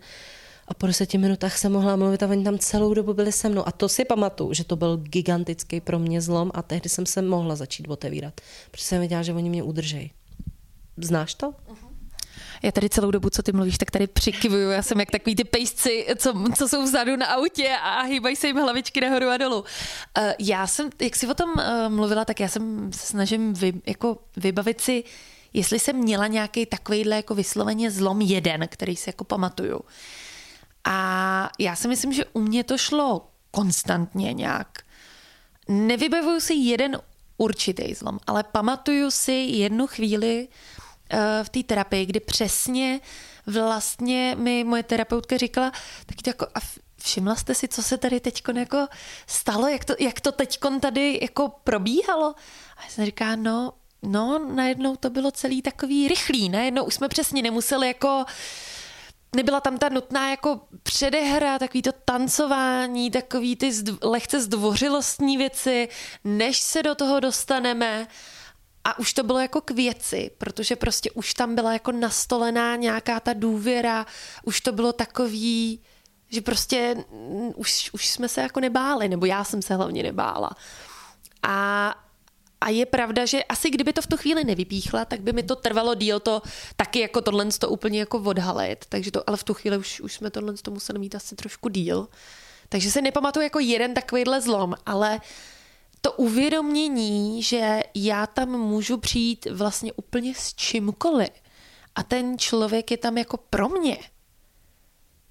a 0.68 0.74
po 0.74 0.86
deseti 0.86 1.18
minutách 1.18 1.58
jsem 1.58 1.72
mohla 1.72 1.96
mluvit 1.96 2.22
a 2.22 2.26
oni 2.26 2.44
tam 2.44 2.58
celou 2.58 2.94
dobu 2.94 3.14
byli 3.14 3.32
se 3.32 3.48
mnou. 3.48 3.68
A 3.68 3.72
to 3.72 3.88
si 3.88 4.04
pamatuju, 4.04 4.54
že 4.54 4.64
to 4.64 4.76
byl 4.76 4.96
gigantický 4.96 5.80
pro 5.80 5.98
mě 5.98 6.20
zlom 6.20 6.50
a 6.54 6.62
tehdy 6.62 6.88
jsem 6.88 7.06
se 7.06 7.22
mohla 7.22 7.56
začít 7.56 7.88
otevírat, 7.88 8.40
protože 8.70 8.84
jsem 8.84 8.98
věděla, 8.98 9.22
že 9.22 9.32
oni 9.32 9.50
mě 9.50 9.62
udržejí. 9.62 10.10
Znáš 10.96 11.34
to? 11.34 11.50
Uh-huh. 11.50 11.94
Já 12.62 12.72
tady 12.72 12.88
celou 12.88 13.10
dobu, 13.10 13.30
co 13.30 13.42
ty 13.42 13.52
mluvíš, 13.52 13.78
tak 13.78 13.90
tady 13.90 14.06
přikivuju. 14.06 14.70
Já 14.70 14.82
jsem 14.82 15.00
jak 15.00 15.10
takový 15.10 15.36
ty 15.36 15.44
pejsci, 15.44 16.06
co, 16.16 16.34
co 16.56 16.68
jsou 16.68 16.82
vzadu 16.82 17.16
na 17.16 17.26
autě 17.26 17.76
a 17.82 18.02
hýbají 18.02 18.36
se 18.36 18.46
jim 18.46 18.56
hlavičky 18.56 19.00
nahoru 19.00 19.28
a 19.28 19.36
dolů. 19.36 19.60
Uh, 19.60 19.64
já 20.38 20.66
jsem, 20.66 20.90
jak 21.02 21.16
jsi 21.16 21.26
o 21.26 21.34
tom 21.34 21.50
uh, 21.50 21.62
mluvila, 21.88 22.24
tak 22.24 22.40
já 22.40 22.48
jsem 22.48 22.92
se 22.92 23.06
snažím 23.06 23.54
vy, 23.54 23.72
jako 23.86 24.18
vybavit 24.36 24.80
si, 24.80 25.04
jestli 25.52 25.78
jsem 25.78 25.96
měla 25.96 26.26
nějaký 26.26 26.66
takovýhle 26.66 27.16
jako 27.16 27.34
vysloveně 27.34 27.90
zlom 27.90 28.20
jeden, 28.20 28.68
který 28.68 28.96
si 28.96 29.08
jako 29.08 29.24
pamatuju. 29.24 29.80
A 30.84 31.50
já 31.58 31.76
si 31.76 31.88
myslím, 31.88 32.12
že 32.12 32.24
u 32.24 32.40
mě 32.40 32.64
to 32.64 32.78
šlo 32.78 33.28
konstantně 33.50 34.32
nějak. 34.32 34.78
Nevybavuju 35.68 36.40
si 36.40 36.54
jeden 36.54 36.98
určitý 37.36 37.94
zlom, 37.94 38.18
ale 38.26 38.42
pamatuju 38.42 39.10
si 39.10 39.32
jednu 39.32 39.86
chvíli, 39.86 40.48
Eh, 41.10 41.44
v 41.44 41.48
té 41.48 41.62
terapii, 41.62 42.06
kdy 42.06 42.20
přesně 42.20 43.00
vlastně 43.46 44.36
mi 44.38 44.64
moje 44.64 44.82
terapeutka 44.82 45.36
říkala, 45.36 45.72
tak 46.06 46.26
jako 46.26 46.46
a 46.54 46.58
všimla 47.02 47.34
jste 47.34 47.54
si, 47.54 47.68
co 47.68 47.82
se 47.82 47.98
tady 47.98 48.20
teď 48.20 48.42
jako 48.54 48.86
stalo, 49.26 49.68
jak 49.68 49.84
to, 49.84 49.94
jak 49.98 50.20
to 50.20 50.32
teď 50.32 50.58
tady 50.80 51.18
jako 51.22 51.48
probíhalo? 51.64 52.34
A 52.76 52.84
já 52.84 52.90
jsem 52.90 53.04
říká, 53.04 53.36
no, 53.36 53.72
no, 54.02 54.38
najednou 54.54 54.96
to 54.96 55.10
bylo 55.10 55.30
celý 55.30 55.62
takový 55.62 56.08
rychlý, 56.08 56.48
najednou 56.48 56.84
už 56.84 56.94
jsme 56.94 57.08
přesně 57.08 57.42
nemuseli 57.42 57.88
jako 57.88 58.24
nebyla 59.34 59.60
tam 59.60 59.78
ta 59.78 59.88
nutná 59.88 60.30
jako 60.30 60.60
předehra, 60.82 61.58
takový 61.58 61.82
to 61.82 61.92
tancování, 62.04 63.10
takový 63.10 63.56
ty 63.56 63.72
zdv, 63.72 63.98
lehce 64.02 64.40
zdvořilostní 64.40 65.36
věci, 65.36 65.88
než 66.24 66.60
se 66.60 66.82
do 66.82 66.94
toho 66.94 67.20
dostaneme. 67.20 68.06
A 68.84 68.98
už 68.98 69.12
to 69.12 69.22
bylo 69.22 69.38
jako 69.38 69.60
k 69.60 69.70
věci, 69.70 70.30
protože 70.38 70.76
prostě 70.76 71.10
už 71.10 71.34
tam 71.34 71.54
byla 71.54 71.72
jako 71.72 71.92
nastolená 71.92 72.76
nějaká 72.76 73.20
ta 73.20 73.32
důvěra, 73.32 74.06
už 74.44 74.60
to 74.60 74.72
bylo 74.72 74.92
takový, 74.92 75.80
že 76.30 76.40
prostě 76.40 77.04
už, 77.56 77.90
už 77.92 78.08
jsme 78.08 78.28
se 78.28 78.40
jako 78.40 78.60
nebáli, 78.60 79.08
nebo 79.08 79.26
já 79.26 79.44
jsem 79.44 79.62
se 79.62 79.74
hlavně 79.74 80.02
nebála. 80.02 80.50
A, 81.42 81.94
a 82.64 82.68
je 82.68 82.86
pravda, 82.86 83.26
že 83.26 83.44
asi 83.44 83.70
kdyby 83.70 83.92
to 83.92 84.02
v 84.02 84.06
tu 84.06 84.16
chvíli 84.16 84.44
nevypíchla, 84.44 85.04
tak 85.04 85.20
by 85.20 85.32
mi 85.32 85.42
to 85.42 85.56
trvalo 85.56 85.94
díl 85.94 86.20
to 86.20 86.42
taky 86.76 87.00
jako 87.00 87.20
tohle 87.20 87.44
to 87.44 87.68
úplně 87.68 87.98
jako 87.98 88.18
odhalit. 88.18 88.84
Takže 88.88 89.10
to, 89.10 89.28
ale 89.28 89.36
v 89.36 89.44
tu 89.44 89.54
chvíli 89.54 89.78
už, 89.78 90.00
už 90.00 90.12
jsme 90.14 90.30
tohle 90.30 90.54
to 90.54 90.70
museli 90.70 90.98
mít 90.98 91.14
asi 91.14 91.36
trošku 91.36 91.68
díl. 91.68 92.08
Takže 92.68 92.90
se 92.90 93.02
nepamatuju 93.02 93.42
jako 93.42 93.58
jeden 93.58 93.94
takovýhle 93.94 94.40
zlom, 94.40 94.74
ale 94.86 95.20
to 96.00 96.12
uvědomění, 96.12 97.42
že 97.42 97.82
já 97.94 98.26
tam 98.26 98.48
můžu 98.48 98.96
přijít 98.96 99.46
vlastně 99.50 99.92
úplně 99.92 100.34
s 100.34 100.54
čímkoliv 100.54 101.30
a 101.94 102.02
ten 102.02 102.38
člověk 102.38 102.90
je 102.90 102.96
tam 102.96 103.18
jako 103.18 103.36
pro 103.36 103.68
mě. 103.68 103.98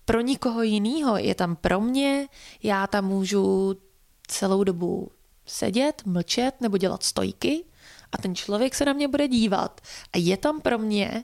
Pro 0.06 0.22
nikoho 0.22 0.62
jiného 0.62 1.18
je 1.18 1.36
tam 1.36 1.56
pro 1.56 1.82
mě, 1.82 2.28
já 2.64 2.88
tam 2.88 3.06
můžu 3.06 3.76
celou 4.28 4.64
dobu 4.64 5.12
sedět, 5.46 6.02
mlčet 6.06 6.62
nebo 6.62 6.78
dělat 6.78 7.04
stojky 7.04 7.64
a 8.12 8.18
ten 8.18 8.36
člověk 8.36 8.76
se 8.76 8.86
na 8.86 8.94
mě 8.94 9.08
bude 9.08 9.28
dívat 9.28 9.82
a 10.14 10.18
je 10.18 10.38
tam 10.38 10.62
pro 10.62 10.78
mě 10.78 11.24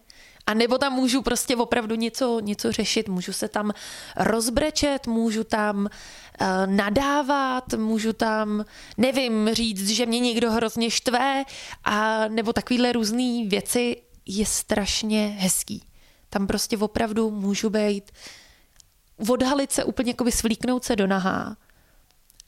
a 0.49 0.53
nebo 0.53 0.77
tam 0.77 0.93
můžu 0.93 1.21
prostě 1.21 1.55
opravdu 1.55 1.95
něco, 1.95 2.39
něco 2.39 2.71
řešit, 2.71 3.09
můžu 3.09 3.33
se 3.33 3.47
tam 3.47 3.71
rozbrečet, 4.15 5.07
můžu 5.07 5.43
tam 5.43 5.77
uh, 5.85 6.47
nadávat, 6.65 7.73
můžu 7.73 8.13
tam, 8.13 8.65
nevím, 8.97 9.49
říct, 9.53 9.89
že 9.89 10.05
mě 10.05 10.19
někdo 10.19 10.51
hrozně 10.51 10.89
štve, 10.89 11.43
a 11.83 12.27
nebo 12.27 12.53
takovýhle 12.53 12.91
různé 12.91 13.45
věci 13.47 14.01
je 14.25 14.45
strašně 14.45 15.27
hezký. 15.39 15.83
Tam 16.29 16.47
prostě 16.47 16.77
opravdu 16.77 17.31
můžu 17.31 17.69
být, 17.69 18.11
odhalit 19.29 19.71
se 19.71 19.83
úplně, 19.83 20.09
jako 20.09 20.31
svlíknout 20.31 20.83
se 20.83 20.95
do 20.95 21.07
nahá 21.07 21.57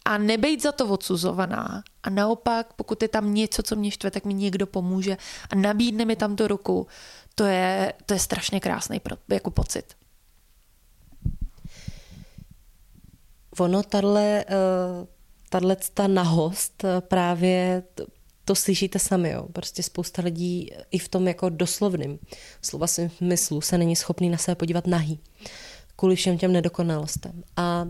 a 0.05 0.17
nebejt 0.17 0.61
za 0.61 0.71
to 0.71 0.87
odsuzovaná. 0.87 1.83
A 2.03 2.09
naopak, 2.09 2.73
pokud 2.73 3.01
je 3.01 3.07
tam 3.07 3.33
něco, 3.33 3.63
co 3.63 3.75
mě 3.75 3.91
štve, 3.91 4.11
tak 4.11 4.25
mi 4.25 4.33
někdo 4.33 4.67
pomůže 4.67 5.17
a 5.49 5.55
nabídne 5.55 6.05
mi 6.05 6.15
tam 6.15 6.35
tu 6.35 6.47
ruku 6.47 6.87
to 7.35 7.43
je, 7.43 7.93
to 8.05 8.13
je 8.13 8.19
strašně 8.19 8.59
krásný 8.59 9.01
jako 9.29 9.51
pocit. 9.51 9.95
Ono, 13.59 13.83
tahle, 13.83 14.45
eh, 14.47 15.07
tahle 15.49 15.77
ta 15.93 16.07
nahost 16.07 16.83
eh, 16.83 17.01
právě 17.01 17.83
to, 17.95 18.05
to 18.45 18.55
slyšíte 18.55 18.99
sami, 18.99 19.29
jo. 19.29 19.47
Prostě 19.53 19.83
spousta 19.83 20.21
lidí 20.21 20.71
i 20.91 20.99
v 20.99 21.07
tom 21.07 21.27
jako 21.27 21.49
doslovným 21.49 22.19
slova 22.61 22.87
smyslu 22.87 23.61
se 23.61 23.77
není 23.77 23.95
schopný 23.95 24.29
na 24.29 24.37
sebe 24.37 24.55
podívat 24.55 24.87
nahý 24.87 25.19
kvůli 25.95 26.15
všem 26.15 26.37
těm 26.37 26.51
nedokonalostem. 26.51 27.43
A 27.57 27.87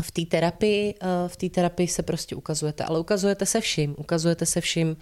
v 0.00 0.10
té 0.10 0.22
terapii, 0.22 0.94
eh, 1.00 1.06
v 1.28 1.36
té 1.36 1.48
terapii 1.48 1.88
se 1.88 2.02
prostě 2.02 2.36
ukazujete, 2.36 2.84
ale 2.84 3.00
ukazujete 3.00 3.46
se 3.46 3.60
vším, 3.60 3.94
ukazujete 3.98 4.46
se 4.46 4.60
vším, 4.60 4.96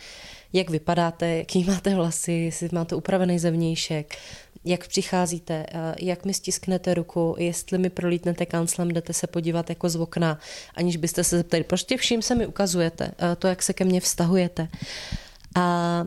jak 0.53 0.71
vypadáte, 0.71 1.37
jaký 1.37 1.65
máte 1.65 1.95
vlasy, 1.95 2.33
jestli 2.33 2.69
máte 2.73 2.95
upravený 2.95 3.39
zevnějšek, 3.39 4.17
jak 4.65 4.89
přicházíte, 4.89 5.67
eh, 5.69 5.95
jak 5.99 6.25
mi 6.25 6.35
stisknete 6.35 6.95
ruku, 6.95 7.37
jestli 7.39 7.79
mi 7.79 7.91
prolítnete 7.91 8.47
kanclem, 8.47 8.89
jdete 8.89 9.13
se 9.13 9.27
podívat 9.27 9.69
jako 9.69 9.89
z 9.89 9.97
okna, 9.97 10.39
aniž 10.75 10.97
byste 10.97 11.25
se 11.25 11.37
zeptali. 11.37 11.65
Prostě 11.65 11.97
vším 11.97 12.23
se 12.23 12.35
mi 12.35 12.47
ukazujete, 12.47 13.13
eh, 13.19 13.37
to, 13.37 13.47
jak 13.47 13.63
se 13.63 13.73
ke 13.73 13.85
mně 13.85 14.01
vztahujete. 14.01 14.69
A 15.55 16.05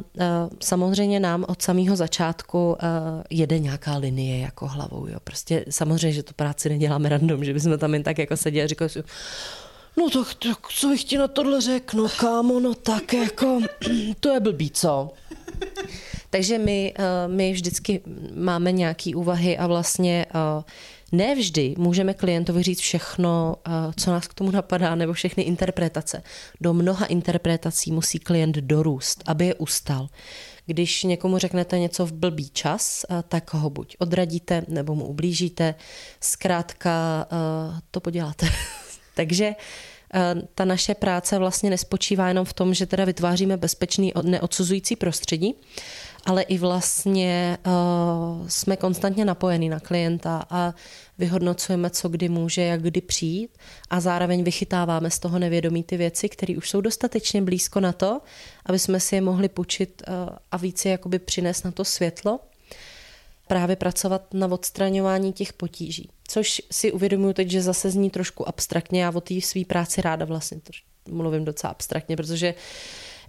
samozřejmě 0.62 1.20
nám 1.20 1.46
od 1.48 1.62
samého 1.62 1.96
začátku 1.96 2.78
jede 3.30 3.60
nějaká 3.60 3.98
linie 3.98 4.40
jako 4.40 4.68
hlavou. 4.68 5.08
Jo. 5.08 5.18
Prostě 5.24 5.66
samozřejmě, 5.70 6.12
že 6.12 6.24
tu 6.24 6.34
práci 6.34 6.70
neděláme 6.70 7.10
random, 7.10 7.46
že 7.46 7.54
bychom 7.54 7.78
tam 7.78 7.94
jen 7.94 8.04
tak 8.04 8.18
jako 8.18 8.38
seděli 8.38 8.64
a 8.64 8.68
říkali 8.68 8.90
si, 8.90 9.04
no 9.98 10.10
tak, 10.10 10.34
tak 10.34 10.58
co 10.70 10.88
bych 10.88 11.04
ti 11.04 11.18
na 11.18 11.28
tohle 11.28 11.62
řekl, 11.62 11.98
no 11.98 12.10
kámo, 12.20 12.60
no 12.60 12.74
tak 12.74 13.14
jako, 13.14 13.60
to 14.20 14.30
je 14.30 14.40
blbý, 14.40 14.72
co? 14.72 15.12
Takže 16.30 16.58
my, 16.58 16.94
my 17.28 17.54
vždycky 17.54 18.02
máme 18.36 18.72
nějaké 18.72 19.16
úvahy 19.16 19.58
a 19.58 19.68
vlastně 19.68 20.26
eh, 21.14 21.18
ne 21.18 21.36
vždy 21.36 21.76
můžeme 21.78 22.14
klientovi 22.14 22.64
říct 22.64 22.80
všechno, 22.80 23.56
eh, 23.68 23.72
co 23.98 24.12
nás 24.12 24.28
k 24.28 24.34
tomu 24.34 24.52
napadá, 24.52 24.96
nebo 24.96 25.14
všechny 25.14 25.44
interpretace. 25.44 26.24
Do 26.62 26.74
mnoha 26.74 27.06
interpretací 27.06 27.92
musí 27.92 28.20
klient 28.20 28.56
dorůst, 28.56 29.24
aby 29.26 29.46
je 29.46 29.56
ustal. 29.56 30.08
Když 30.66 31.04
někomu 31.04 31.38
řeknete 31.38 31.80
něco 31.80 32.06
v 32.06 32.14
blbý 32.14 32.50
čas, 32.50 33.06
tak 33.28 33.54
ho 33.54 33.70
buď 33.70 33.96
odradíte, 34.00 34.64
nebo 34.68 34.96
mu 34.96 35.06
ublížíte. 35.06 35.76
Zkrátka 36.20 37.28
to 37.92 38.00
poděláte. 38.00 38.50
Takže 39.16 39.56
ta 40.56 40.66
naše 40.66 40.96
práce 40.96 41.38
vlastně 41.38 41.70
nespočívá 41.70 42.28
jenom 42.28 42.46
v 42.46 42.54
tom, 42.54 42.74
že 42.74 42.86
teda 42.86 43.06
vytváříme 43.06 43.58
bezpečný, 43.58 44.14
neodsuzující 44.22 44.96
prostředí, 44.96 45.56
ale 46.26 46.42
i 46.42 46.58
vlastně 46.58 47.58
uh, 47.66 48.48
jsme 48.48 48.78
konstantně 48.78 49.26
napojeni 49.26 49.70
na 49.70 49.80
klienta 49.80 50.46
a 50.50 50.74
vyhodnocujeme, 51.18 51.90
co 51.90 52.10
kdy 52.10 52.30
může, 52.30 52.62
jak 52.62 52.82
kdy 52.82 53.02
přijít 53.02 53.58
a 53.90 54.00
zároveň 54.00 54.44
vychytáváme 54.44 55.10
z 55.10 55.20
toho 55.20 55.40
nevědomí 55.40 55.84
ty 55.84 55.98
věci, 55.98 56.30
které 56.30 56.58
už 56.58 56.70
jsou 56.70 56.82
dostatečně 56.82 57.42
blízko 57.42 57.80
na 57.80 57.94
to, 57.94 58.22
aby 58.66 58.80
jsme 58.80 59.00
si 59.00 59.16
je 59.16 59.22
mohli 59.22 59.50
půjčit 59.50 60.04
uh, 60.08 60.14
a 60.52 60.58
více 60.58 60.90
jakoby 60.90 61.20
přinést 61.20 61.64
na 61.64 61.72
to 61.72 61.86
světlo 61.86 62.40
právě 63.48 63.76
pracovat 63.76 64.34
na 64.34 64.48
odstraňování 64.48 65.34
těch 65.34 65.54
potíží. 65.54 66.10
Což 66.28 66.62
si 66.72 66.92
uvědomuji 66.92 67.34
teď, 67.34 67.50
že 67.50 67.62
zase 67.62 67.92
zní 67.92 68.10
trošku 68.10 68.48
abstraktně. 68.48 69.04
Já 69.04 69.12
o 69.12 69.22
té 69.22 69.42
své 69.42 69.66
práci 69.66 70.02
ráda 70.02 70.26
vlastně 70.26 70.62
mluvím 71.10 71.46
docela 71.46 71.72
abstraktně, 71.72 72.16
protože 72.16 72.54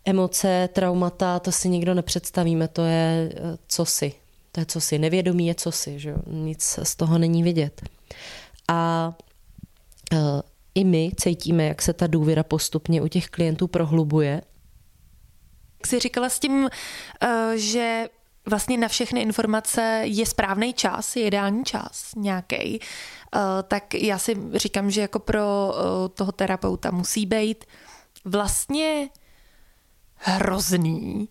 emoce, 0.04 0.68
traumata, 0.72 1.38
to 1.38 1.52
si 1.52 1.68
nikdo 1.68 1.94
nepředstavíme, 1.94 2.68
to 2.68 2.84
je 2.84 3.32
eh, 3.34 3.58
co 3.68 3.84
si. 3.84 4.12
To 4.52 4.60
je 4.60 4.66
co 4.66 4.80
si. 4.80 4.98
Nevědomí 4.98 5.46
je 5.46 5.54
co 5.54 5.72
si, 5.72 5.98
že 5.98 6.14
nic 6.26 6.78
z 6.82 6.96
toho 6.96 7.18
není 7.18 7.42
vidět. 7.42 7.82
A 8.68 9.12
uh, 10.12 10.18
i 10.74 10.84
my 10.84 11.10
cítíme, 11.16 11.64
jak 11.64 11.82
se 11.82 11.92
ta 11.92 12.06
důvěra 12.06 12.42
postupně 12.42 13.02
u 13.02 13.08
těch 13.08 13.28
klientů 13.28 13.66
prohlubuje. 13.66 14.42
Jak 15.78 15.86
jsi 15.86 16.00
říkala 16.00 16.28
s 16.28 16.38
tím, 16.38 16.54
uh, 16.62 16.68
že 17.54 18.08
vlastně 18.46 18.78
na 18.78 18.88
všechny 18.88 19.20
informace 19.20 20.02
je 20.04 20.26
správný 20.26 20.74
čas, 20.74 21.16
je 21.16 21.26
ideální 21.26 21.64
čas 21.64 22.14
nějaký, 22.16 22.80
tak 23.68 23.94
já 23.94 24.18
si 24.18 24.36
říkám, 24.54 24.90
že 24.90 25.00
jako 25.00 25.18
pro 25.18 25.74
toho 26.14 26.32
terapeuta 26.32 26.90
musí 26.90 27.26
být 27.26 27.64
vlastně 28.24 29.08
hrozný, 30.24 31.28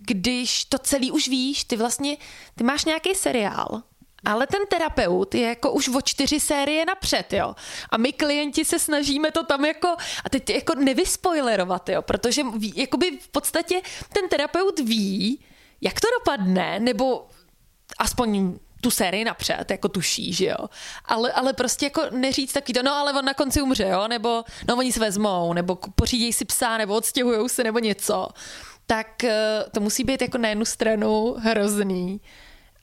když 0.00 0.64
to 0.64 0.78
celý 0.78 1.10
už 1.10 1.28
víš, 1.28 1.64
ty 1.64 1.76
vlastně, 1.76 2.16
ty 2.54 2.64
máš 2.64 2.84
nějaký 2.84 3.14
seriál, 3.14 3.82
ale 4.24 4.46
ten 4.46 4.60
terapeut 4.70 5.34
je 5.34 5.48
jako 5.48 5.72
už 5.72 5.88
o 5.88 6.00
čtyři 6.00 6.40
série 6.40 6.84
napřed, 6.84 7.32
jo. 7.32 7.54
A 7.90 7.96
my 7.96 8.12
klienti 8.12 8.64
se 8.64 8.78
snažíme 8.78 9.30
to 9.30 9.44
tam 9.44 9.64
jako, 9.64 9.88
a 10.24 10.28
teď 10.30 10.50
jako 10.50 10.74
nevyspoilerovat, 10.74 11.88
jo, 11.88 12.02
protože 12.02 12.42
ví, 12.42 12.72
jakoby 12.76 13.18
v 13.20 13.28
podstatě 13.28 13.80
ten 14.12 14.28
terapeut 14.28 14.78
ví, 14.78 15.44
jak 15.80 16.00
to 16.00 16.06
dopadne, 16.18 16.80
nebo 16.80 17.26
aspoň 17.98 18.58
tu 18.80 18.90
sérii 18.90 19.24
napřed, 19.24 19.70
jako 19.70 19.88
tuší, 19.88 20.32
že 20.32 20.46
jo. 20.46 20.68
Ale, 21.04 21.32
ale 21.32 21.52
prostě 21.52 21.86
jako 21.86 22.02
neříct 22.10 22.54
taky 22.54 22.72
to, 22.72 22.82
no 22.82 22.92
ale 22.92 23.12
on 23.12 23.24
na 23.24 23.34
konci 23.34 23.62
umře, 23.62 23.88
jo, 23.88 24.08
nebo 24.08 24.44
no 24.68 24.76
oni 24.76 24.92
se 24.92 25.00
vezmou, 25.00 25.52
nebo 25.52 25.78
pořídějí 25.94 26.32
si 26.32 26.44
psa, 26.44 26.78
nebo 26.78 26.96
odstěhujou 26.96 27.48
se, 27.48 27.64
nebo 27.64 27.78
něco. 27.78 28.28
Tak 28.86 29.24
eh, 29.24 29.64
to 29.72 29.80
musí 29.80 30.04
být 30.04 30.22
jako 30.22 30.38
na 30.38 30.48
jednu 30.48 30.64
stranu 30.64 31.34
hrozný. 31.38 32.20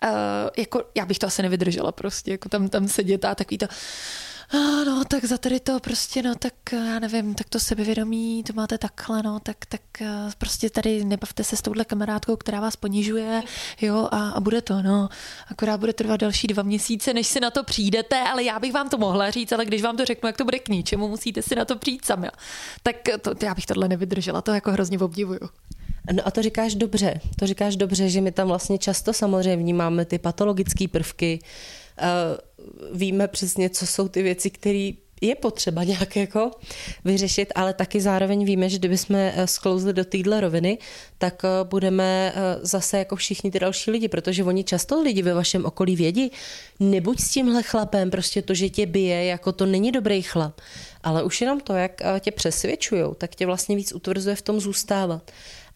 Uh, 0.03 0.09
jako 0.57 0.83
já 0.95 1.05
bych 1.05 1.19
to 1.19 1.27
asi 1.27 1.41
nevydržela 1.41 1.91
prostě, 1.91 2.31
jako 2.31 2.49
tam, 2.49 2.69
tam 2.69 2.87
sedět 2.87 3.25
a 3.25 3.35
takový 3.35 3.57
to 3.57 3.67
no, 4.85 5.03
tak 5.07 5.25
za 5.25 5.37
tady 5.37 5.59
to 5.59 5.79
prostě, 5.79 6.23
no, 6.23 6.35
tak 6.35 6.53
já 6.71 6.99
nevím, 6.99 7.35
tak 7.35 7.49
to 7.49 7.59
sebevědomí, 7.59 8.43
to 8.43 8.53
máte 8.53 8.77
takhle, 8.77 9.23
no, 9.23 9.39
tak, 9.39 9.65
tak 9.65 9.81
eh, 10.01 10.07
prostě 10.37 10.69
tady 10.69 11.05
nebavte 11.05 11.43
se 11.43 11.55
s 11.55 11.61
touhle 11.61 11.85
kamarádkou, 11.85 12.35
která 12.35 12.59
vás 12.59 12.75
ponižuje, 12.75 13.43
jo, 13.81 14.07
a, 14.11 14.29
a 14.29 14.39
bude 14.39 14.61
to, 14.61 14.81
no, 14.81 15.09
akorát 15.47 15.79
bude 15.79 15.93
trvat 15.93 16.19
další 16.19 16.47
dva 16.47 16.63
měsíce, 16.63 17.13
než 17.13 17.27
si 17.27 17.39
na 17.39 17.51
to 17.51 17.63
přijdete, 17.63 18.19
ale 18.19 18.43
já 18.43 18.59
bych 18.59 18.73
vám 18.73 18.89
to 18.89 18.97
mohla 18.97 19.31
říct, 19.31 19.51
ale 19.51 19.65
když 19.65 19.81
vám 19.81 19.97
to 19.97 20.05
řeknu, 20.05 20.29
jak 20.29 20.37
to 20.37 20.45
bude 20.45 20.59
k 20.59 20.69
ničemu, 20.69 21.07
musíte 21.07 21.41
si 21.41 21.55
na 21.55 21.65
to 21.65 21.75
přijít 21.75 22.05
sami. 22.05 22.27
Tak 22.83 22.95
to, 23.21 23.45
já 23.45 23.55
bych 23.55 23.65
tohle 23.65 23.87
nevydržela, 23.87 24.41
to 24.41 24.51
jako 24.51 24.71
hrozně 24.71 24.99
obdivuju. 24.99 25.39
No 26.13 26.27
a 26.27 26.31
to 26.31 26.41
říkáš 26.41 26.75
dobře, 26.75 27.21
to 27.39 27.47
říkáš 27.47 27.75
dobře, 27.75 28.09
že 28.09 28.21
my 28.21 28.31
tam 28.31 28.47
vlastně 28.47 28.77
často 28.77 29.13
samozřejmě 29.13 29.57
vnímáme 29.57 30.05
ty 30.05 30.19
patologické 30.19 30.87
prvky, 30.87 31.39
víme 32.91 33.27
přesně, 33.27 33.69
co 33.69 33.87
jsou 33.87 34.07
ty 34.07 34.23
věci, 34.23 34.49
které 34.49 34.91
je 35.21 35.35
potřeba 35.35 35.83
nějak 35.83 36.15
jako 36.15 36.51
vyřešit, 37.05 37.51
ale 37.55 37.73
taky 37.73 38.01
zároveň 38.01 38.45
víme, 38.45 38.69
že 38.69 38.77
kdybychom 38.77 39.15
eh, 39.15 39.47
sklouzli 39.47 39.93
do 39.93 40.05
téhle 40.05 40.41
roviny, 40.41 40.77
tak 41.17 41.41
eh, 41.45 41.47
budeme 41.63 42.33
zase 42.61 42.97
jako 42.97 43.15
všichni 43.15 43.51
ty 43.51 43.59
další 43.59 43.91
lidi, 43.91 44.07
protože 44.07 44.43
oni 44.43 44.63
často 44.63 45.01
lidi 45.01 45.21
ve 45.21 45.33
vašem 45.33 45.65
okolí 45.65 45.95
vědí, 45.95 46.31
nebuď 46.79 47.19
s 47.19 47.29
tímhle 47.29 47.63
chlapem, 47.63 48.11
prostě 48.11 48.41
to, 48.41 48.53
že 48.53 48.69
tě 48.69 48.85
bije, 48.85 49.25
jako 49.25 49.51
to 49.51 49.65
není 49.65 49.91
dobrý 49.91 50.21
chlap. 50.21 50.61
Ale 51.03 51.23
už 51.23 51.41
jenom 51.41 51.59
to, 51.59 51.73
jak 51.73 52.01
tě 52.19 52.31
přesvědčují, 52.31 53.03
tak 53.17 53.35
tě 53.35 53.45
vlastně 53.45 53.75
víc 53.75 53.93
utvrzuje 53.93 54.35
v 54.35 54.41
tom 54.41 54.59
zůstávat. 54.59 55.31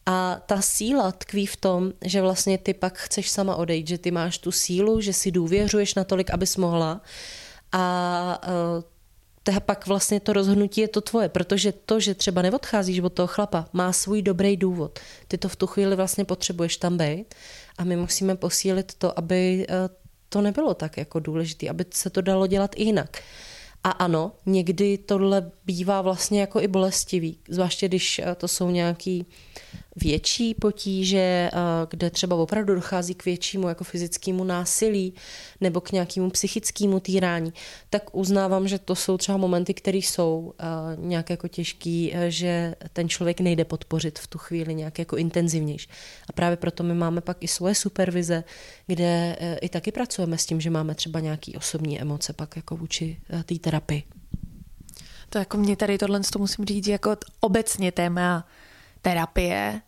A 0.09 0.41
ta 0.45 0.61
síla 0.61 1.11
tkví 1.11 1.45
v 1.45 1.55
tom, 1.55 1.93
že 2.05 2.21
vlastně 2.21 2.57
ty 2.57 2.73
pak 2.73 2.97
chceš 2.97 3.29
sama 3.29 3.55
odejít, 3.55 3.87
že 3.87 3.97
ty 3.97 4.11
máš 4.11 4.37
tu 4.37 4.51
sílu, 4.51 5.01
že 5.01 5.13
si 5.13 5.31
důvěřuješ 5.31 5.95
natolik, 5.95 6.29
abys 6.29 6.57
mohla. 6.57 7.01
A 7.71 8.41
uh, 8.47 8.83
teda 9.43 9.59
pak 9.59 9.87
vlastně 9.87 10.19
to 10.19 10.33
rozhodnutí 10.33 10.81
je 10.81 10.87
to 10.87 11.01
tvoje, 11.01 11.29
protože 11.29 11.71
to, 11.71 11.99
že 11.99 12.13
třeba 12.13 12.41
neodcházíš 12.41 12.99
od 12.99 13.13
toho 13.13 13.27
chlapa, 13.27 13.69
má 13.73 13.93
svůj 13.93 14.21
dobrý 14.21 14.57
důvod. 14.57 14.99
Ty 15.27 15.37
to 15.37 15.49
v 15.49 15.55
tu 15.55 15.67
chvíli 15.67 15.95
vlastně 15.95 16.25
potřebuješ 16.25 16.77
tam 16.77 16.97
být 16.97 17.35
a 17.77 17.83
my 17.83 17.95
musíme 17.95 18.35
posílit 18.35 18.93
to, 18.93 19.19
aby 19.19 19.67
uh, 19.69 19.75
to 20.29 20.41
nebylo 20.41 20.73
tak 20.73 20.97
jako 20.97 21.19
důležité, 21.19 21.69
aby 21.69 21.85
se 21.93 22.09
to 22.09 22.21
dalo 22.21 22.47
dělat 22.47 22.71
i 22.75 22.83
jinak. 22.83 23.21
A 23.83 23.89
ano, 23.89 24.31
někdy 24.45 24.97
tohle 24.97 25.51
bývá 25.65 26.01
vlastně 26.01 26.41
jako 26.41 26.61
i 26.61 26.67
bolestivý, 26.67 27.37
zvláště 27.49 27.87
když 27.87 28.21
to 28.37 28.47
jsou 28.47 28.69
nějaký 28.69 29.25
větší 30.01 30.53
potíže, 30.53 31.49
eh, 31.53 31.57
kde 31.89 32.09
třeba 32.09 32.35
opravdu 32.35 32.75
dochází 32.75 33.13
k 33.15 33.25
většímu 33.25 33.67
jako 33.67 33.83
fyzickému 33.83 34.43
násilí 34.43 35.13
nebo 35.61 35.81
k 35.81 35.91
nějakému 35.91 36.29
psychickému 36.29 36.99
týrání, 36.99 37.53
tak 37.89 38.15
uznávám, 38.15 38.67
že 38.67 38.79
to 38.79 38.95
jsou 38.95 39.17
třeba 39.17 39.37
momenty, 39.37 39.73
které 39.73 39.97
jsou 39.97 40.53
eh, 40.59 40.63
nějak 40.97 41.29
jako 41.29 41.47
těžký, 41.47 42.11
eh, 42.13 42.31
že 42.31 42.75
ten 42.93 43.09
člověk 43.09 43.39
nejde 43.39 43.65
podpořit 43.65 44.19
v 44.19 44.27
tu 44.27 44.37
chvíli 44.37 44.75
nějak 44.75 44.99
jako 44.99 45.17
intenzivnější. 45.17 45.89
A 46.29 46.33
právě 46.33 46.57
proto 46.57 46.83
my 46.83 46.93
máme 46.93 47.21
pak 47.21 47.37
i 47.43 47.47
svoje 47.47 47.75
supervize, 47.75 48.43
kde 48.87 49.37
i 49.61 49.69
taky 49.69 49.91
pracujeme 49.91 50.37
s 50.37 50.45
tím, 50.45 50.61
že 50.61 50.69
máme 50.69 50.95
třeba 50.95 51.19
nějaké 51.19 51.51
osobní 51.57 52.01
emoce 52.01 52.33
pak 52.33 52.55
jako 52.55 52.77
vůči 52.77 53.17
té 53.45 53.59
terapii. 53.69 54.03
To 55.29 55.37
jako 55.37 55.57
mě 55.57 55.75
tady 55.75 55.97
tohle 55.97 56.19
to 56.19 56.39
musím 56.39 56.65
říct 56.65 56.87
jako 56.87 57.17
obecně 57.39 57.91
téma 57.91 58.45
terapie 59.01 59.81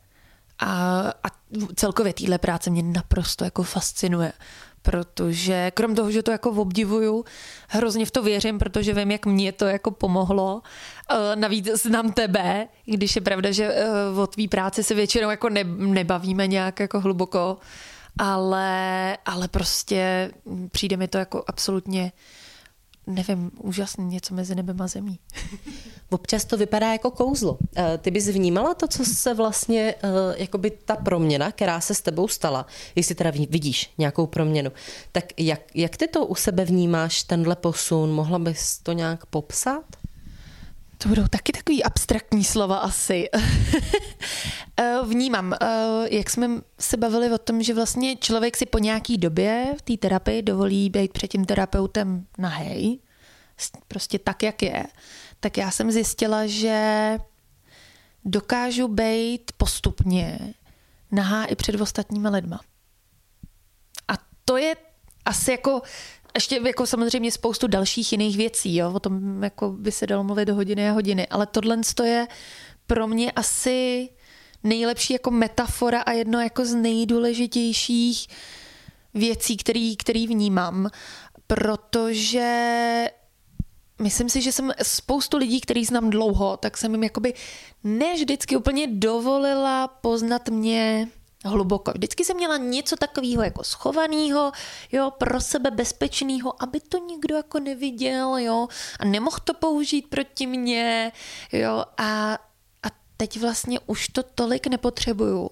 a, 0.60 1.00
a 1.24 1.28
celkově 1.76 2.14
téhle 2.14 2.38
práce 2.38 2.70
mě 2.70 2.84
naprosto 2.84 3.46
jako 3.46 3.64
fascinuje, 3.64 4.34
protože 4.82 5.72
krom 5.74 5.96
toho, 5.96 6.12
že 6.12 6.24
to 6.24 6.32
jako 6.32 6.52
obdivuju, 6.52 7.26
hrozně 7.68 8.06
v 8.06 8.12
to 8.12 8.24
věřím, 8.24 8.60
protože 8.60 8.94
vím, 8.94 9.12
jak 9.12 9.26
mě 9.26 9.52
to 9.52 9.66
jako 9.66 9.92
pomohlo. 9.92 10.62
E, 11.10 11.36
navíc 11.36 11.70
znám 11.84 12.14
tebe, 12.14 12.68
když 12.86 13.16
je 13.16 13.22
pravda, 13.22 13.52
že 13.52 13.66
e, 13.66 13.86
o 14.22 14.28
tvý 14.28 14.48
práci 14.48 14.84
se 14.84 14.94
většinou 14.94 15.30
jako 15.30 15.50
ne, 15.50 15.64
nebavíme 15.64 16.48
nějak 16.48 16.80
jako 16.80 17.00
hluboko, 17.02 17.58
ale, 18.20 19.18
ale 19.26 19.48
prostě 19.48 20.32
přijde 20.72 20.98
mi 20.98 21.08
to 21.08 21.18
jako 21.18 21.44
absolutně 21.48 22.12
nevím, 23.08 23.52
úžasný, 23.60 24.06
něco 24.06 24.36
mezi 24.36 24.56
nebem 24.56 24.82
a 24.82 24.88
zemí. 24.88 25.20
Občas 26.10 26.46
to 26.46 26.58
vypadá 26.58 26.92
jako 26.92 27.12
kouzlo. 27.12 27.58
Eh, 27.76 27.98
ty 27.98 28.12
bys 28.12 28.28
vnímala 28.28 28.74
to, 28.74 28.88
co 28.88 29.06
se 29.06 29.34
vlastně, 29.34 29.96
eh, 30.04 30.08
jakoby 30.38 30.72
ta 30.72 30.96
proměna, 30.96 31.52
která 31.52 31.82
se 31.82 31.96
s 31.96 32.02
tebou 32.02 32.28
stala, 32.28 32.66
jestli 32.96 33.16
teda 33.16 33.30
vidíš 33.30 33.94
nějakou 33.98 34.28
proměnu, 34.28 34.72
tak 35.12 35.26
jak, 35.38 35.62
jak 35.76 35.98
ty 35.98 36.08
to 36.08 36.26
u 36.26 36.36
sebe 36.36 36.66
vnímáš, 36.66 37.24
tenhle 37.24 37.56
posun? 37.56 38.12
Mohla 38.12 38.40
bys 38.40 38.78
to 38.78 38.92
nějak 38.92 39.26
popsat? 39.26 40.01
To 41.02 41.10
budou 41.10 41.28
taky 41.28 41.52
takový 41.52 41.84
abstraktní 41.84 42.44
slova 42.44 42.78
asi. 42.78 43.30
Eh, 44.78 45.00
vnímám, 45.04 45.54
jak 46.12 46.30
jsme 46.30 46.50
se 46.80 46.98
bavili 46.98 47.32
o 47.32 47.38
tom, 47.38 47.64
že 47.64 47.74
vlastně 47.74 48.16
člověk 48.16 48.58
si 48.58 48.66
po 48.66 48.78
nějaký 48.80 49.18
době 49.18 49.74
v 49.78 49.82
té 49.82 49.98
terapii 49.98 50.42
dovolí 50.42 50.90
být 50.90 51.14
před 51.14 51.28
tím 51.28 51.46
terapeutem 51.46 52.26
nahej, 52.38 53.00
prostě 53.88 54.20
tak, 54.20 54.44
jak 54.44 54.62
je 54.62 54.86
tak 55.42 55.58
já 55.58 55.72
jsem 55.72 55.92
zjistila, 55.92 56.48
že 56.48 57.18
dokážu 58.26 58.88
být 58.88 59.52
postupně 59.58 60.54
nahá 61.12 61.46
i 61.46 61.56
před 61.56 61.82
ostatníma 61.82 62.30
lidma. 62.30 62.60
A 64.08 64.14
to 64.46 64.58
je 64.58 64.76
asi 65.26 65.52
jako 65.52 65.82
ještě 66.36 66.60
jako 66.66 66.86
samozřejmě 66.86 67.32
spoustu 67.32 67.68
dalších 67.68 68.12
jiných 68.12 68.38
věcí, 68.38 68.76
jo? 68.76 68.92
o 68.94 69.00
tom 69.00 69.44
jako 69.44 69.70
by 69.70 69.92
se 69.92 70.08
dalo 70.08 70.24
mluvit 70.24 70.46
do 70.46 70.56
hodiny 70.56 70.90
a 70.90 70.92
hodiny, 70.92 71.28
ale 71.28 71.46
tohle 71.46 71.78
je 72.04 72.28
pro 72.88 73.08
mě 73.08 73.32
asi 73.32 74.10
nejlepší 74.64 75.14
jako 75.14 75.32
metafora 75.32 76.02
a 76.02 76.12
jedno 76.12 76.42
jako 76.42 76.66
z 76.66 76.76
nejdůležitějších 76.76 78.28
věcí, 79.14 79.58
který, 79.58 79.98
který 79.98 80.28
vnímám, 80.28 80.90
protože 81.48 83.06
myslím 84.02 84.30
si, 84.30 84.42
že 84.42 84.52
jsem 84.52 84.72
spoustu 84.84 85.38
lidí, 85.38 85.62
který 85.62 85.86
znám 85.86 86.10
dlouho, 86.10 86.58
tak 86.58 86.78
jsem 86.78 86.92
jim 86.92 87.04
jakoby 87.04 87.34
ne 87.84 88.14
vždycky 88.14 88.58
úplně 88.58 88.88
dovolila 88.88 89.88
poznat 89.88 90.50
mě 90.50 91.08
hluboko. 91.46 91.92
Vždycky 91.92 92.26
jsem 92.26 92.38
měla 92.38 92.58
něco 92.58 92.96
takového 92.96 93.44
jako 93.44 93.64
schovaného, 93.64 94.52
jo, 94.92 95.12
pro 95.12 95.42
sebe 95.42 95.72
bezpečného, 95.72 96.64
aby 96.64 96.80
to 96.80 96.98
nikdo 96.98 97.36
jako 97.36 97.60
neviděl, 97.60 98.38
jo, 98.38 98.68
a 99.00 99.06
nemohl 99.06 99.38
to 99.44 99.54
použít 99.54 100.08
proti 100.08 100.48
mně, 100.48 101.12
jo, 101.52 101.86
a, 101.98 102.34
a 102.84 102.88
teď 103.18 103.40
vlastně 103.40 103.80
už 103.80 104.08
to 104.08 104.24
tolik 104.24 104.68
nepotřebuju, 104.68 105.50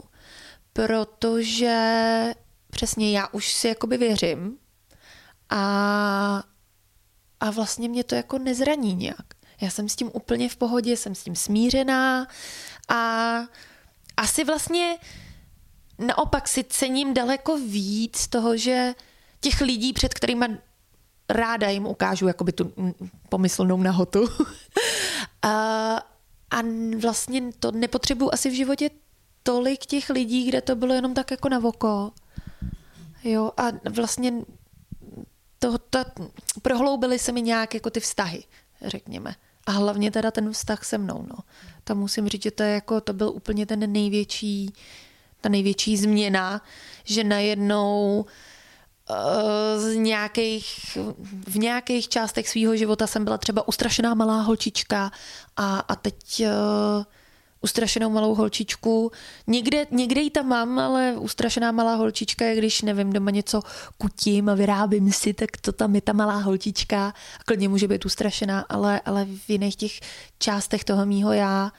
protože 0.74 2.34
přesně 2.70 3.12
já 3.12 3.28
už 3.28 3.54
si 3.54 3.68
jakoby 3.68 3.98
věřím 3.98 4.58
a, 5.50 6.44
a 7.40 7.52
vlastně 7.52 7.90
mě 7.90 8.04
to 8.04 8.16
jako 8.16 8.38
nezraní 8.38 8.96
nějak. 8.96 9.26
Já 9.62 9.70
jsem 9.70 9.90
s 9.90 9.96
tím 9.96 10.12
úplně 10.14 10.50
v 10.50 10.58
pohodě, 10.58 10.98
jsem 10.98 11.16
s 11.16 11.24
tím 11.24 11.36
smířená 11.36 12.28
a 12.90 13.40
asi 14.18 14.44
vlastně 14.44 14.98
naopak 16.00 16.48
si 16.48 16.64
cením 16.64 17.14
daleko 17.14 17.58
víc 17.58 18.28
toho, 18.28 18.58
že 18.58 18.94
těch 19.42 19.62
lidí, 19.62 19.94
před 19.94 20.14
kterými 20.14 20.46
ráda 21.30 21.70
jim 21.70 21.86
ukážu 21.86 22.28
jakoby 22.28 22.52
tu 22.52 22.74
pomyslnou 23.30 23.78
nahotu. 23.78 24.28
a, 25.42 25.50
a 26.52 26.62
vlastně 27.02 27.42
to 27.60 27.72
nepotřebuji 27.72 28.34
asi 28.34 28.50
v 28.50 28.56
životě 28.56 28.90
tolik 29.44 29.86
těch 29.86 30.10
lidí, 30.10 30.48
kde 30.48 30.62
to 30.62 30.76
bylo 30.76 30.94
jenom 30.94 31.14
tak 31.14 31.32
jako 31.32 31.50
na 31.50 31.60
voko. 31.60 32.12
Jo, 33.24 33.52
a 33.58 33.64
vlastně 33.90 34.34
to, 35.60 35.78
to, 35.78 36.00
prohloubily 36.62 37.20
se 37.20 37.32
mi 37.32 37.42
nějak 37.42 37.74
jako 37.74 37.90
ty 37.90 38.00
vztahy, 38.00 38.44
řekněme. 38.82 39.36
A 39.66 39.72
hlavně 39.72 40.12
teda 40.12 40.32
ten 40.32 40.52
vztah 40.52 40.86
se 40.86 40.98
mnou, 40.98 41.26
no. 41.30 41.36
Tam 41.84 41.98
musím 41.98 42.28
říct, 42.28 42.44
že 42.44 42.52
to, 42.52 42.64
je 42.64 42.74
jako, 42.74 43.02
to 43.02 43.14
byl 43.14 43.30
úplně 43.30 43.66
ten 43.66 43.92
největší, 43.92 44.74
ta 45.42 45.50
největší 45.50 45.98
změna, 45.98 46.62
že 47.04 47.24
najednou 47.24 48.26
uh, 49.10 49.16
z 49.78 49.96
nějakých, 49.96 50.98
v 51.48 51.58
nějakých 51.58 52.10
částech 52.10 52.50
svého 52.50 52.76
života 52.76 53.08
jsem 53.08 53.24
byla 53.24 53.38
třeba 53.38 53.68
ustrašená 53.68 54.14
malá 54.14 54.42
holčička 54.42 55.12
a, 55.58 55.80
a 55.80 55.96
teď 55.96 56.44
uh, 56.44 57.04
ustrašenou 57.62 58.10
malou 58.10 58.36
holčičku. 58.36 59.12
Někde, 59.48 59.86
někde 59.92 60.22
ji 60.22 60.30
tam 60.30 60.48
mám, 60.48 60.80
ale 60.80 61.16
ustrašená 61.18 61.72
malá 61.72 61.96
holčička 61.96 62.46
je, 62.46 62.56
když 62.56 62.82
nevím, 62.82 63.14
doma 63.14 63.32
něco 63.32 63.62
kutím 63.98 64.50
a 64.50 64.56
vyrábím 64.56 65.12
si, 65.12 65.34
tak 65.34 65.58
to 65.62 65.72
tam 65.72 65.96
je 65.96 66.02
ta 66.02 66.14
malá 66.14 66.38
holčička. 66.38 67.14
Klidně 67.46 67.70
může 67.70 67.88
být 67.88 68.06
ustrašená, 68.06 68.66
ale, 68.70 69.02
ale 69.06 69.26
v 69.26 69.50
jiných 69.50 69.76
těch 69.76 70.00
částech 70.40 70.84
toho 70.84 71.06
mýho 71.06 71.34
já 71.34 71.72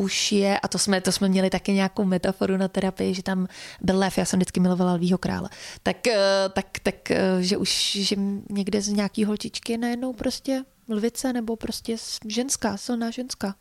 už 0.00 0.32
je, 0.32 0.58
a 0.58 0.68
to 0.68 0.78
jsme, 0.78 1.00
to 1.00 1.12
jsme 1.12 1.28
měli 1.28 1.50
taky 1.50 1.72
nějakou 1.72 2.04
metaforu 2.04 2.56
na 2.56 2.68
terapii, 2.68 3.14
že 3.14 3.22
tam 3.22 3.46
byl 3.80 3.98
lev, 3.98 4.18
já 4.18 4.24
jsem 4.24 4.38
vždycky 4.38 4.60
milovala 4.60 4.94
Lvího 4.94 5.18
krále, 5.18 5.48
tak, 5.82 6.06
eh, 6.06 6.48
tak, 6.52 6.66
tak 6.82 7.10
eh, 7.10 7.20
že 7.40 7.56
už 7.56 7.96
že 8.00 8.16
někde 8.50 8.82
z 8.82 8.88
nějaký 8.88 9.24
holčičky 9.24 9.76
najednou 9.76 10.12
prostě 10.12 10.64
lvice 10.88 11.32
nebo 11.32 11.56
prostě 11.56 11.96
ženská, 12.26 12.76
silná 12.76 13.10
ženská. 13.10 13.54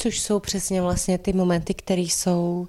Což 0.00 0.20
jsou 0.20 0.40
přesně 0.40 0.82
vlastně 0.82 1.18
ty 1.18 1.32
momenty, 1.32 1.74
které 1.74 2.02
jsou 2.02 2.68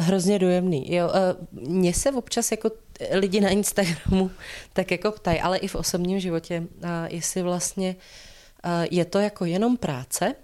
hrozně 0.00 0.38
dojemný. 0.38 0.94
Jo, 0.94 1.10
mně 1.52 1.94
se 1.94 2.12
občas 2.12 2.50
jako 2.50 2.70
lidi 3.12 3.40
na 3.40 3.48
Instagramu 3.48 4.30
tak 4.72 4.90
jako 4.90 5.12
ptají, 5.12 5.40
ale 5.40 5.58
i 5.58 5.68
v 5.68 5.74
osobním 5.74 6.20
životě, 6.20 6.62
jestli 7.08 7.42
vlastně 7.42 7.96
je 8.90 9.04
to 9.04 9.18
jako 9.18 9.44
jenom 9.44 9.76
práce, 9.76 10.34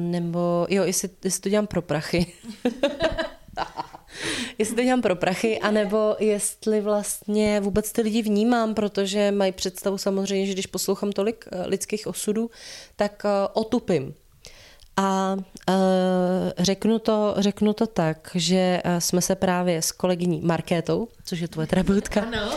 nebo 0.00 0.66
jo, 0.70 0.84
jestli, 0.84 1.10
jestli 1.24 1.40
to 1.40 1.48
dělám 1.48 1.66
pro 1.66 1.82
prachy. 1.82 2.26
jestli 4.58 4.76
to 4.76 4.82
dělám 4.82 5.02
pro 5.02 5.16
prachy, 5.16 5.60
anebo 5.60 6.16
jestli 6.18 6.80
vlastně 6.80 7.60
vůbec 7.60 7.92
ty 7.92 8.02
lidi 8.02 8.22
vnímám, 8.22 8.74
protože 8.74 9.32
mají 9.32 9.52
představu 9.52 9.98
samozřejmě, 9.98 10.46
že 10.46 10.52
když 10.52 10.66
poslouchám 10.66 11.12
tolik 11.12 11.44
lidských 11.66 12.06
osudů, 12.06 12.50
tak 12.96 13.22
otupím. 13.52 14.14
A 14.96 15.36
uh, 15.36 15.74
řeknu, 16.58 16.98
to, 16.98 17.34
řeknu 17.38 17.72
to 17.72 17.86
tak, 17.86 18.30
že 18.34 18.82
jsme 18.98 19.22
se 19.22 19.34
právě 19.34 19.82
s 19.82 19.92
kolegyní 19.92 20.40
Markétou, 20.40 21.08
což 21.24 21.40
je 21.40 21.48
tvoje 21.48 21.66
terapeutka, 21.66 22.22
ano. 22.22 22.52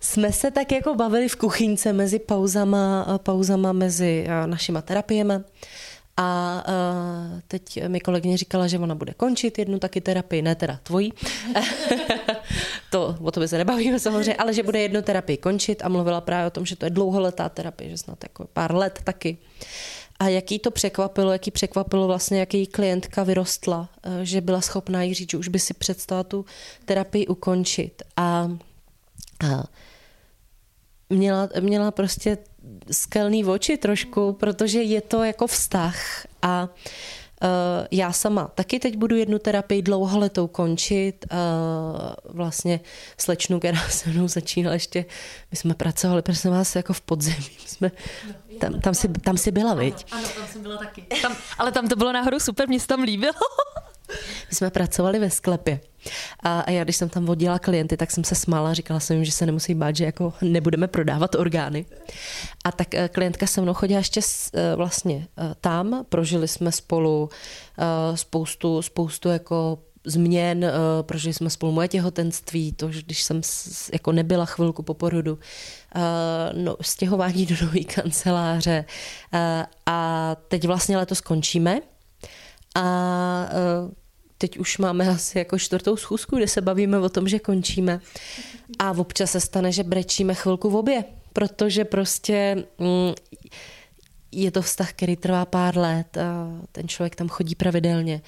jsme 0.00 0.32
se 0.32 0.50
tak 0.50 0.72
jako 0.72 0.94
bavili 0.94 1.28
v 1.28 1.36
kuchyňce 1.36 1.92
mezi 1.92 2.18
pauzama, 2.18 3.18
pauzama 3.22 3.72
mezi 3.72 4.26
našima 4.46 4.82
terapiemi. 4.82 5.34
A 6.16 6.64
uh, 6.68 7.40
teď 7.48 7.88
mi 7.88 8.00
kolegyně 8.00 8.36
říkala, 8.36 8.66
že 8.66 8.78
ona 8.78 8.94
bude 8.94 9.14
končit 9.14 9.58
jednu 9.58 9.78
taky 9.78 10.00
terapii, 10.00 10.42
ne 10.42 10.54
teda 10.54 10.78
tvojí. 10.82 11.12
to, 12.90 13.16
o 13.22 13.30
to 13.30 13.40
by 13.40 13.48
se 13.48 13.58
nebavíme 13.58 14.00
samozřejmě, 14.00 14.34
ale 14.34 14.54
že 14.54 14.62
bude 14.62 14.80
jednu 14.80 15.02
terapii 15.02 15.36
končit 15.36 15.84
a 15.84 15.88
mluvila 15.88 16.20
právě 16.20 16.46
o 16.46 16.50
tom, 16.50 16.66
že 16.66 16.76
to 16.76 16.86
je 16.86 16.90
dlouholetá 16.90 17.48
terapie, 17.48 17.90
že 17.90 17.98
snad 17.98 18.18
jako 18.22 18.46
pár 18.52 18.74
let 18.74 19.00
taky. 19.04 19.38
A 20.18 20.28
jaký 20.28 20.58
to 20.58 20.70
překvapilo, 20.70 21.32
jaký 21.32 21.50
překvapilo 21.50 22.06
vlastně, 22.06 22.40
jaký 22.40 22.66
klientka 22.66 23.22
vyrostla, 23.22 23.88
eh, 24.02 24.24
že 24.24 24.40
byla 24.40 24.60
schopná 24.60 25.02
jí 25.02 25.14
říct, 25.14 25.30
že 25.30 25.36
už 25.36 25.48
by 25.48 25.58
si 25.58 25.74
přestala 25.74 26.22
tu 26.22 26.44
terapii 26.84 27.26
ukončit. 27.26 28.02
A, 28.16 28.50
a 29.44 29.64
měla, 31.10 31.48
měla 31.60 31.90
prostě 31.90 32.38
skelný 32.90 33.44
oči 33.44 33.76
trošku, 33.76 34.32
protože 34.32 34.82
je 34.82 35.00
to 35.00 35.24
jako 35.24 35.46
vztah 35.46 36.26
a 36.42 36.68
Uh, 37.42 37.86
já 37.90 38.12
sama 38.12 38.48
taky 38.54 38.78
teď 38.78 38.96
budu 38.96 39.16
jednu 39.16 39.38
terapii 39.38 39.82
dlouholetou 39.82 40.46
končit. 40.46 41.26
Uh, 41.32 42.34
vlastně 42.36 42.80
slečnu, 43.18 43.58
která 43.58 43.80
se 43.88 44.10
mnou 44.10 44.28
začínala 44.28 44.74
ještě, 44.74 45.04
my 45.50 45.56
jsme 45.56 45.74
pracovali, 45.74 46.22
prosím 46.22 46.50
vás, 46.50 46.76
jako 46.76 46.92
v 46.92 47.00
podzemí. 47.00 47.48
jsme, 47.66 47.90
no, 48.26 48.58
tam, 48.58 48.80
tam, 48.80 48.94
si, 48.94 49.08
tam 49.08 49.36
si 49.36 49.50
byla, 49.50 49.74
viď? 49.74 50.06
Ano, 50.10 50.22
ano, 50.22 50.34
tam 50.36 50.46
jsem 50.46 50.62
byla 50.62 50.76
taky. 50.76 51.02
Tam, 51.22 51.36
ale 51.58 51.72
tam 51.72 51.88
to 51.88 51.96
bylo 51.96 52.12
nahoru 52.12 52.40
super, 52.40 52.68
mě 52.68 52.80
se 52.80 52.86
tam 52.86 53.02
líbilo. 53.02 53.32
My 54.48 54.54
jsme 54.54 54.70
pracovali 54.70 55.18
ve 55.18 55.30
sklepě. 55.30 55.80
A, 56.42 56.70
já, 56.70 56.84
když 56.84 56.96
jsem 56.96 57.08
tam 57.08 57.26
vodila 57.26 57.58
klienty, 57.58 57.96
tak 57.96 58.10
jsem 58.10 58.24
se 58.24 58.34
smála, 58.34 58.74
říkala 58.74 59.00
jsem 59.00 59.16
jim, 59.16 59.24
že 59.24 59.32
se 59.32 59.46
nemusí 59.46 59.74
bát, 59.74 59.96
že 59.96 60.04
jako 60.04 60.32
nebudeme 60.42 60.88
prodávat 60.88 61.34
orgány. 61.34 61.86
A 62.64 62.72
tak 62.72 62.94
eh, 62.94 63.08
klientka 63.08 63.46
se 63.46 63.60
mnou 63.60 63.74
chodila 63.74 63.98
ještě 63.98 64.20
eh, 64.54 64.76
vlastně 64.76 65.26
eh, 65.38 65.54
tam, 65.60 66.04
prožili 66.08 66.48
jsme 66.48 66.72
spolu 66.72 67.30
spoustu, 68.14 68.82
spoustu 68.82 69.28
jako 69.28 69.78
změn, 70.04 70.72
prožili 71.02 71.34
jsme 71.34 71.50
spolu 71.50 71.72
moje 71.72 71.88
těhotenství, 71.88 72.72
to, 72.72 72.92
že 72.92 73.02
když 73.02 73.22
jsem 73.22 73.40
jako 73.92 74.12
nebyla 74.12 74.44
chvilku 74.46 74.82
po 74.82 74.94
porodu, 74.94 75.38
no, 76.54 76.76
stěhování 76.80 77.46
do 77.46 77.54
nové 77.62 77.80
kanceláře 77.80 78.84
a 79.86 80.36
teď 80.48 80.66
vlastně 80.66 80.96
letos 80.96 81.18
skončíme 81.18 81.80
a 82.76 83.48
teď 84.38 84.58
už 84.58 84.78
máme 84.78 85.08
asi 85.08 85.38
jako 85.38 85.58
čtvrtou 85.58 85.96
schůzku, 85.96 86.36
kde 86.36 86.48
se 86.48 86.60
bavíme 86.60 86.98
o 86.98 87.08
tom, 87.08 87.28
že 87.28 87.38
končíme. 87.38 88.00
A 88.78 88.90
občas 88.90 89.30
se 89.30 89.40
stane, 89.40 89.72
že 89.72 89.84
brečíme 89.84 90.34
chvilku 90.34 90.70
v 90.70 90.76
obě, 90.76 91.04
protože 91.32 91.84
prostě 91.84 92.64
mm, 92.78 93.14
je 94.42 94.50
to 94.50 94.62
vztah, 94.62 94.92
který 94.92 95.16
trvá 95.16 95.44
pár 95.44 95.78
let 95.78 96.16
a 96.16 96.60
ten 96.72 96.88
člověk 96.88 97.16
tam 97.16 97.28
chodí 97.28 97.54
pravidelně 97.54 98.22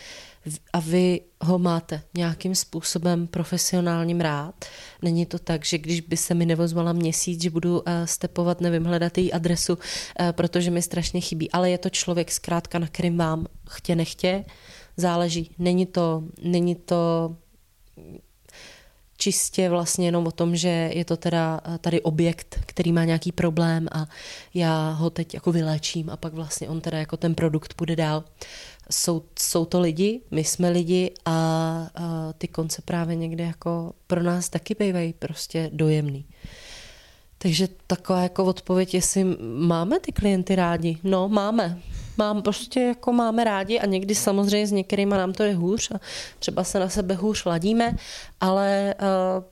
a 0.72 0.80
vy 0.80 1.20
ho 1.40 1.58
máte 1.58 2.02
nějakým 2.14 2.54
způsobem 2.54 3.26
profesionálním 3.26 4.20
rád. 4.20 4.64
Není 5.02 5.26
to 5.26 5.38
tak, 5.38 5.64
že 5.64 5.78
když 5.78 6.00
by 6.00 6.16
se 6.16 6.34
mi 6.34 6.46
nevozvala 6.46 6.92
měsíc, 6.92 7.42
že 7.42 7.50
budu 7.50 7.80
uh, 7.80 7.84
stepovat, 8.04 8.60
nevím, 8.60 8.84
hledat 8.84 9.18
její 9.18 9.32
adresu, 9.32 9.74
uh, 9.74 10.32
protože 10.32 10.70
mi 10.70 10.82
strašně 10.82 11.20
chybí, 11.20 11.50
ale 11.50 11.70
je 11.70 11.78
to 11.78 11.90
člověk 11.90 12.32
zkrátka, 12.32 12.78
na 12.78 12.86
kterým 12.86 13.18
vám 13.18 13.46
chtě 13.68 13.94
nechtě, 13.94 14.44
záleží. 14.96 15.50
Není 15.58 15.86
to, 15.86 16.22
není 16.42 16.74
to 16.74 17.36
čistě 19.18 19.70
vlastně 19.70 20.07
jenom 20.07 20.26
o 20.26 20.31
tom, 20.31 20.57
že 20.57 20.90
je 20.94 21.04
to 21.04 21.16
teda 21.16 21.61
tady 21.81 22.00
objekt, 22.00 22.61
který 22.66 22.92
má 22.92 23.04
nějaký 23.04 23.33
problém 23.33 23.88
a 23.92 24.07
já 24.54 24.90
ho 24.90 25.11
teď 25.11 25.35
jako 25.35 25.52
vyléčím 25.52 26.11
a 26.11 26.16
pak 26.16 26.35
vlastně 26.35 26.68
on 26.68 26.81
teda 26.81 26.98
jako 26.98 27.16
ten 27.16 27.35
produkt 27.35 27.74
půjde 27.74 27.96
dál. 27.96 28.24
jsou, 28.90 29.22
jsou 29.38 29.64
to 29.64 29.81
lidi, 29.81 30.20
my 30.31 30.44
jsme 30.44 30.70
lidi 30.70 31.14
a, 31.24 31.33
a 31.94 32.33
ty 32.38 32.48
konce 32.48 32.83
právě 32.83 33.16
někde 33.16 33.44
jako 33.44 33.92
pro 34.07 34.22
nás 34.22 34.48
taky 34.48 34.76
bývají 34.78 35.12
prostě 35.12 35.70
dojemný. 35.72 36.24
Takže 37.38 37.68
taková 37.87 38.22
jako 38.22 38.44
odpověď, 38.44 38.94
jestli 38.94 39.24
máme 39.59 40.00
ty 40.00 40.12
klienty 40.12 40.57
rádi. 40.57 40.98
No, 41.04 41.28
máme. 41.28 41.78
Mám 42.18 42.42
prostě 42.42 42.81
jako 42.81 43.12
máme 43.12 43.44
rádi 43.44 43.78
a 43.78 43.87
někdy 43.87 44.14
samozřejmě 44.14 44.66
s 44.66 44.72
některými 44.72 45.14
nám 45.14 45.33
to 45.33 45.42
je 45.42 45.54
hůř 45.54 45.90
a 45.90 46.00
třeba 46.38 46.64
se 46.64 46.81
na 46.81 46.88
sebe 46.88 47.14
hůř 47.14 47.44
ladíme, 47.44 47.94
ale 48.40 48.94
uh, 49.00 49.44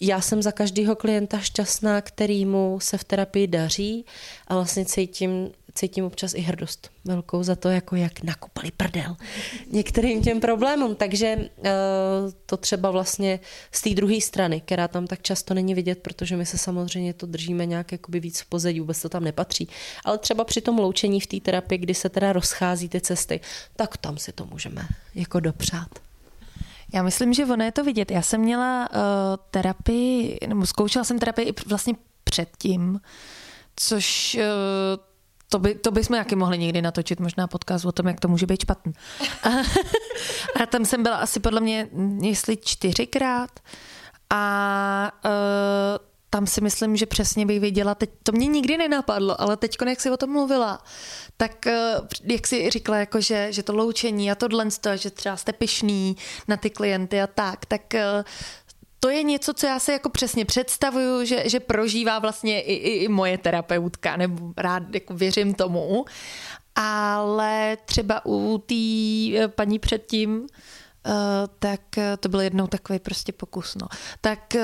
já 0.00 0.20
jsem 0.20 0.42
za 0.42 0.52
každého 0.52 0.96
klienta 0.96 1.38
šťastná, 1.38 2.00
kterýmu 2.00 2.78
se 2.80 2.98
v 2.98 3.04
terapii 3.04 3.46
daří 3.46 4.04
a 4.46 4.54
vlastně 4.54 4.84
cítím, 4.84 5.50
cítím 5.76 6.04
občas 6.04 6.34
i 6.34 6.40
hrdost 6.40 6.90
velkou 7.04 7.42
za 7.42 7.56
to, 7.56 7.68
jako 7.68 7.96
jak 7.96 8.22
nakupali 8.22 8.70
prdel 8.70 9.16
některým 9.70 10.22
těm 10.22 10.40
problémům. 10.40 10.94
Takže 10.94 11.36
uh, 11.36 11.64
to 12.46 12.56
třeba 12.56 12.90
vlastně 12.90 13.40
z 13.72 13.82
té 13.82 13.90
druhé 13.90 14.20
strany, 14.20 14.60
která 14.60 14.88
tam 14.88 15.06
tak 15.06 15.22
často 15.22 15.54
není 15.54 15.74
vidět, 15.74 15.98
protože 15.98 16.36
my 16.36 16.46
se 16.46 16.58
samozřejmě 16.58 17.14
to 17.14 17.26
držíme 17.26 17.66
nějak 17.66 17.92
jakoby 17.92 18.20
víc 18.20 18.40
v 18.40 18.46
pozadí, 18.46 18.80
vůbec 18.80 19.02
to 19.02 19.08
tam 19.08 19.24
nepatří. 19.24 19.68
Ale 20.04 20.18
třeba 20.18 20.44
při 20.44 20.60
tom 20.60 20.78
loučení 20.78 21.20
v 21.20 21.26
té 21.26 21.40
terapii, 21.40 21.78
kdy 21.78 21.94
se 21.94 22.08
teda 22.08 22.32
rozchází 22.32 22.88
ty 22.88 23.00
cesty, 23.00 23.40
tak 23.76 23.96
tam 23.96 24.18
si 24.18 24.32
to 24.32 24.46
můžeme 24.46 24.88
jako 25.14 25.40
dopřát. 25.40 25.88
Já 26.94 27.02
myslím, 27.02 27.34
že 27.34 27.46
ono 27.46 27.64
je 27.64 27.72
to 27.72 27.84
vidět. 27.84 28.10
Já 28.10 28.22
jsem 28.22 28.40
měla 28.40 28.88
uh, 28.90 28.98
terapii, 29.50 30.38
nebo 30.46 30.66
zkoušela 30.66 31.04
jsem 31.04 31.18
terapii 31.18 31.48
i 31.48 31.54
vlastně 31.66 31.94
předtím, 32.24 33.00
což 33.76 34.36
uh, 34.40 35.05
to, 35.48 35.58
by, 35.58 35.74
to 35.74 35.90
bychom 35.90 36.16
jaký 36.16 36.36
mohli 36.36 36.58
někdy 36.58 36.82
natočit, 36.82 37.20
možná 37.20 37.46
podcast 37.46 37.84
o 37.84 37.92
tom, 37.92 38.06
jak 38.06 38.20
to 38.20 38.28
může 38.28 38.46
být 38.46 38.62
špatný. 38.62 38.92
A, 39.42 39.48
a 40.62 40.66
tam 40.66 40.84
jsem 40.84 41.02
byla 41.02 41.16
asi 41.16 41.40
podle 41.40 41.60
mě, 41.60 41.88
jestli 42.22 42.56
čtyřikrát. 42.56 43.50
A 44.30 45.12
uh, 45.24 46.06
tam 46.30 46.46
si 46.46 46.60
myslím, 46.60 46.96
že 46.96 47.06
přesně 47.06 47.46
bych 47.46 47.60
věděla, 47.60 47.94
teď 47.94 48.10
to 48.22 48.32
mě 48.32 48.46
nikdy 48.46 48.76
nenapadlo, 48.76 49.40
ale 49.40 49.56
teď, 49.56 49.76
jak 49.88 50.00
jsi 50.00 50.10
o 50.10 50.16
tom 50.16 50.30
mluvila, 50.30 50.82
tak 51.36 51.66
eh, 51.66 51.94
jak 52.24 52.46
jsi 52.46 52.70
říkala, 52.70 52.98
jako 52.98 53.20
že, 53.20 53.52
že 53.52 53.62
to 53.62 53.74
loučení 53.74 54.30
a 54.30 54.34
tohle, 54.34 54.68
že 54.94 55.10
třeba 55.10 55.36
jste 55.36 55.52
pišný 55.52 56.16
na 56.48 56.56
ty 56.56 56.70
klienty 56.70 57.22
a 57.22 57.26
tak, 57.26 57.66
tak 57.66 57.94
eh, 57.94 58.24
to 59.00 59.08
je 59.08 59.22
něco, 59.22 59.54
co 59.54 59.66
já 59.66 59.78
se 59.78 59.92
jako 59.92 60.10
přesně 60.10 60.44
představuju, 60.44 61.24
že, 61.24 61.48
že 61.48 61.60
prožívá 61.60 62.18
vlastně 62.18 62.62
i, 62.62 62.72
i, 62.72 63.04
i 63.04 63.08
moje 63.08 63.38
terapeutka, 63.38 64.16
nebo 64.16 64.52
rád 64.56 64.82
jako 64.94 65.14
věřím 65.14 65.54
tomu. 65.54 66.04
Ale 66.74 67.76
třeba 67.84 68.26
u 68.26 68.58
té 68.58 68.74
eh, 69.44 69.48
paní 69.48 69.78
předtím, 69.78 70.46
Eh, 71.06 71.48
tak 71.58 71.98
eh, 71.98 72.16
to 72.16 72.28
byl 72.28 72.40
jednou 72.40 72.66
takový 72.66 72.98
prostě 72.98 73.32
pokus. 73.32 73.74
No. 73.74 73.86
Tak 74.20 74.56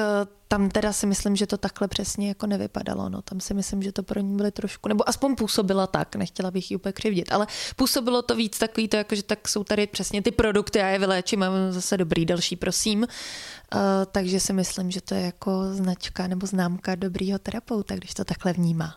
tam 0.53 0.69
teda 0.69 0.93
si 0.93 1.07
myslím, 1.07 1.37
že 1.37 1.47
to 1.47 1.57
takhle 1.57 1.89
přesně 1.89 2.29
jako 2.29 2.47
nevypadalo. 2.47 3.09
No. 3.09 3.23
Tam 3.23 3.41
si 3.41 3.55
myslím, 3.55 3.83
že 3.83 3.93
to 3.93 4.03
pro 4.03 4.21
ní 4.21 4.37
byly 4.37 4.51
trošku, 4.51 4.89
nebo 4.89 5.09
aspoň 5.09 5.37
působila 5.37 5.87
tak, 5.87 6.17
nechtěla 6.17 6.51
bych 6.51 6.71
ji 6.71 6.77
úplně 6.77 6.93
křivdit, 6.93 7.33
ale 7.33 7.47
působilo 7.77 8.23
to 8.23 8.37
víc 8.37 8.59
takový 8.59 8.89
to, 8.89 8.97
jako, 8.97 9.15
že 9.15 9.23
tak 9.23 9.49
jsou 9.49 9.65
tady 9.65 9.87
přesně 9.87 10.23
ty 10.23 10.31
produkty, 10.31 10.79
já 10.79 10.89
je 10.89 10.99
vyléčím, 10.99 11.41
mám 11.41 11.53
zase 11.71 11.97
dobrý, 11.97 12.27
další, 12.27 12.57
prosím. 12.57 13.01
Uh, 13.01 13.09
takže 14.13 14.41
si 14.41 14.53
myslím, 14.53 14.91
že 14.91 15.01
to 15.01 15.15
je 15.15 15.21
jako 15.21 15.75
značka 15.75 16.27
nebo 16.27 16.47
známka 16.47 16.95
dobrýho 16.95 17.39
terapeuta, 17.39 17.95
když 17.95 18.15
to 18.15 18.25
takhle 18.25 18.53
vnímá. 18.53 18.97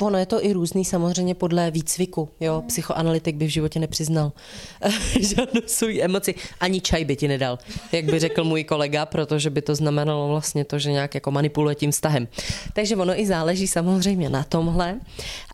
Ono 0.00 0.18
je 0.18 0.26
to 0.26 0.44
i 0.44 0.52
různý 0.52 0.84
samozřejmě 0.84 1.34
podle 1.34 1.70
výcviku. 1.70 2.28
Jo? 2.40 2.62
Psychoanalytik 2.66 3.36
by 3.36 3.46
v 3.46 3.48
životě 3.48 3.80
nepřiznal 3.80 4.32
žádnou 5.20 5.60
svou 5.66 5.88
emoci. 6.00 6.34
Ani 6.60 6.80
čaj 6.80 7.04
by 7.04 7.16
ti 7.16 7.28
nedal, 7.28 7.58
jak 7.92 8.04
by 8.04 8.18
řekl 8.18 8.44
můj 8.44 8.64
kolega, 8.64 9.06
protože 9.06 9.50
by 9.50 9.62
to 9.62 9.74
znamenalo 9.74 10.28
vlastně 10.28 10.64
to, 10.64 10.78
že 10.78 10.92
nějak 10.92 11.14
jako 11.14 11.30
manipuluje 11.30 11.74
tím 11.74 11.90
vztahem. 11.90 12.28
Takže 12.72 12.96
ono 12.96 13.20
i 13.20 13.26
záleží 13.26 13.66
samozřejmě 13.66 14.30
na 14.30 14.44
tomhle, 14.44 15.00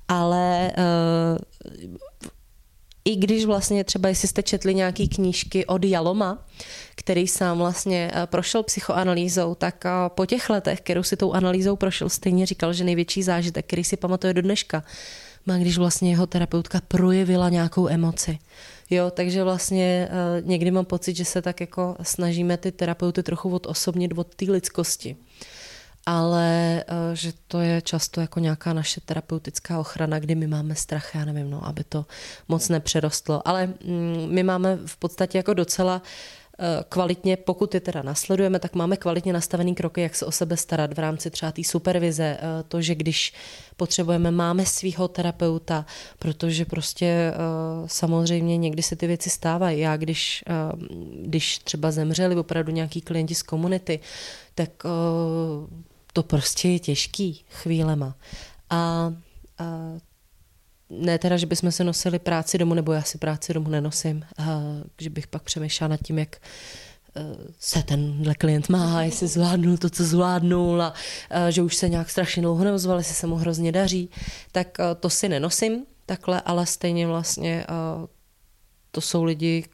ale 0.08 0.72
uh, 0.78 1.86
i 3.06 3.16
když 3.16 3.44
vlastně 3.44 3.84
třeba, 3.84 4.08
jestli 4.08 4.28
jste 4.28 4.42
četli 4.42 4.74
nějaký 4.74 5.08
knížky 5.08 5.66
od 5.66 5.84
Jaloma, 5.84 6.46
který 6.94 7.28
sám 7.28 7.58
vlastně 7.58 8.10
eh, 8.14 8.26
prošel 8.26 8.62
psychoanalýzou, 8.62 9.54
tak 9.54 9.86
eh, 9.86 9.90
po 10.08 10.26
těch 10.26 10.50
letech, 10.50 10.80
kterou 10.80 11.02
si 11.02 11.16
tou 11.16 11.32
analýzou 11.32 11.76
prošel, 11.76 12.08
stejně 12.08 12.46
říkal, 12.46 12.72
že 12.72 12.84
největší 12.84 13.22
zážitek, 13.22 13.66
který 13.66 13.84
si 13.84 13.96
pamatuje 13.96 14.34
do 14.34 14.42
dneška, 14.42 14.84
má, 15.46 15.58
když 15.58 15.78
vlastně 15.78 16.10
jeho 16.10 16.26
terapeutka 16.26 16.80
projevila 16.88 17.48
nějakou 17.48 17.88
emoci. 17.88 18.38
Jo, 18.90 19.10
takže 19.10 19.44
vlastně 19.44 20.08
uh, 20.10 20.48
někdy 20.48 20.70
mám 20.70 20.84
pocit, 20.84 21.16
že 21.16 21.24
se 21.24 21.42
tak 21.42 21.60
jako 21.60 21.96
snažíme 22.02 22.56
ty 22.56 22.72
terapeuty 22.72 23.22
trochu 23.22 23.54
odosobnit 23.54 24.12
od 24.16 24.34
té 24.34 24.44
lidskosti 24.44 25.16
ale 26.06 26.84
eh, 26.86 27.16
že 27.16 27.32
to 27.48 27.60
je 27.60 27.82
často 27.82 28.20
jako 28.20 28.40
nějaká 28.40 28.72
naše 28.72 29.00
terapeutická 29.00 29.78
ochrana, 29.78 30.18
kdy 30.18 30.34
my 30.34 30.46
máme 30.46 30.74
strach, 30.74 31.14
já 31.14 31.24
nevím, 31.24 31.50
no, 31.50 31.66
aby 31.66 31.84
to 31.84 32.06
moc 32.48 32.68
nepřerostlo. 32.68 33.48
Ale 33.48 33.66
mm, 33.66 34.26
my 34.28 34.42
máme 34.42 34.78
v 34.86 34.96
podstatě 34.96 35.38
jako 35.38 35.54
docela 35.54 36.02
eh, 36.58 36.84
kvalitně, 36.88 37.36
pokud 37.36 37.74
je 37.74 37.80
teda 37.80 38.02
nasledujeme, 38.02 38.58
tak 38.58 38.74
máme 38.74 38.96
kvalitně 38.96 39.32
nastavený 39.32 39.74
kroky, 39.74 40.00
jak 40.00 40.14
se 40.14 40.26
o 40.26 40.32
sebe 40.32 40.56
starat 40.56 40.94
v 40.94 40.98
rámci 40.98 41.30
třeba 41.30 41.52
té 41.52 41.64
supervize. 41.64 42.38
Eh, 42.40 42.62
to, 42.68 42.82
že 42.82 42.94
když 42.94 43.34
potřebujeme, 43.76 44.30
máme 44.30 44.66
svého 44.66 45.08
terapeuta, 45.08 45.86
protože 46.18 46.64
prostě 46.64 47.32
samozřejmě 47.86 48.56
někdy 48.56 48.82
se 48.82 48.96
ty 48.96 49.06
věci 49.06 49.30
stávají. 49.30 49.80
Já 49.80 49.96
když, 49.96 50.44
když 51.22 51.58
třeba 51.58 51.90
zemřeli 51.90 52.36
opravdu 52.36 52.72
nějaký 52.72 53.00
klienti 53.00 53.34
z 53.34 53.42
komunity, 53.42 54.00
tak 54.54 54.70
to 56.16 56.22
prostě 56.22 56.68
je 56.68 56.78
těžký 56.78 57.44
chvílema. 57.50 58.16
A, 58.70 59.12
a 59.58 59.64
ne 60.90 61.18
teda, 61.18 61.36
že 61.36 61.46
bychom 61.46 61.72
se 61.72 61.84
nosili 61.84 62.18
práci 62.18 62.58
domů, 62.58 62.74
nebo 62.74 62.92
já 62.92 63.02
si 63.02 63.18
práci 63.18 63.54
domů 63.54 63.68
nenosím, 63.70 64.24
a, 64.38 64.60
že 65.00 65.10
bych 65.10 65.26
pak 65.26 65.42
přemýšlela 65.42 65.88
nad 65.88 66.00
tím, 66.04 66.18
jak 66.18 66.36
e, 66.36 66.40
se 67.60 67.82
tenhle 67.82 68.34
klient 68.34 68.68
má, 68.68 69.02
jestli 69.02 69.26
zvládnul 69.26 69.76
to, 69.76 69.90
co 69.90 70.04
zvládnul 70.04 70.82
a, 70.82 70.94
a 71.30 71.50
že 71.50 71.62
už 71.62 71.76
se 71.76 71.88
nějak 71.88 72.10
strašně 72.10 72.42
dlouho 72.42 72.64
neozval, 72.64 72.98
jestli 72.98 73.14
se 73.14 73.26
mu 73.26 73.36
hrozně 73.36 73.72
daří, 73.72 74.10
tak 74.52 74.80
a, 74.80 74.94
to 74.94 75.10
si 75.10 75.28
nenosím 75.28 75.84
takhle, 76.06 76.40
ale 76.40 76.66
stejně 76.66 77.06
vlastně 77.06 77.66
to 78.96 79.00
jsou 79.00 79.24
lidi, 79.24 79.64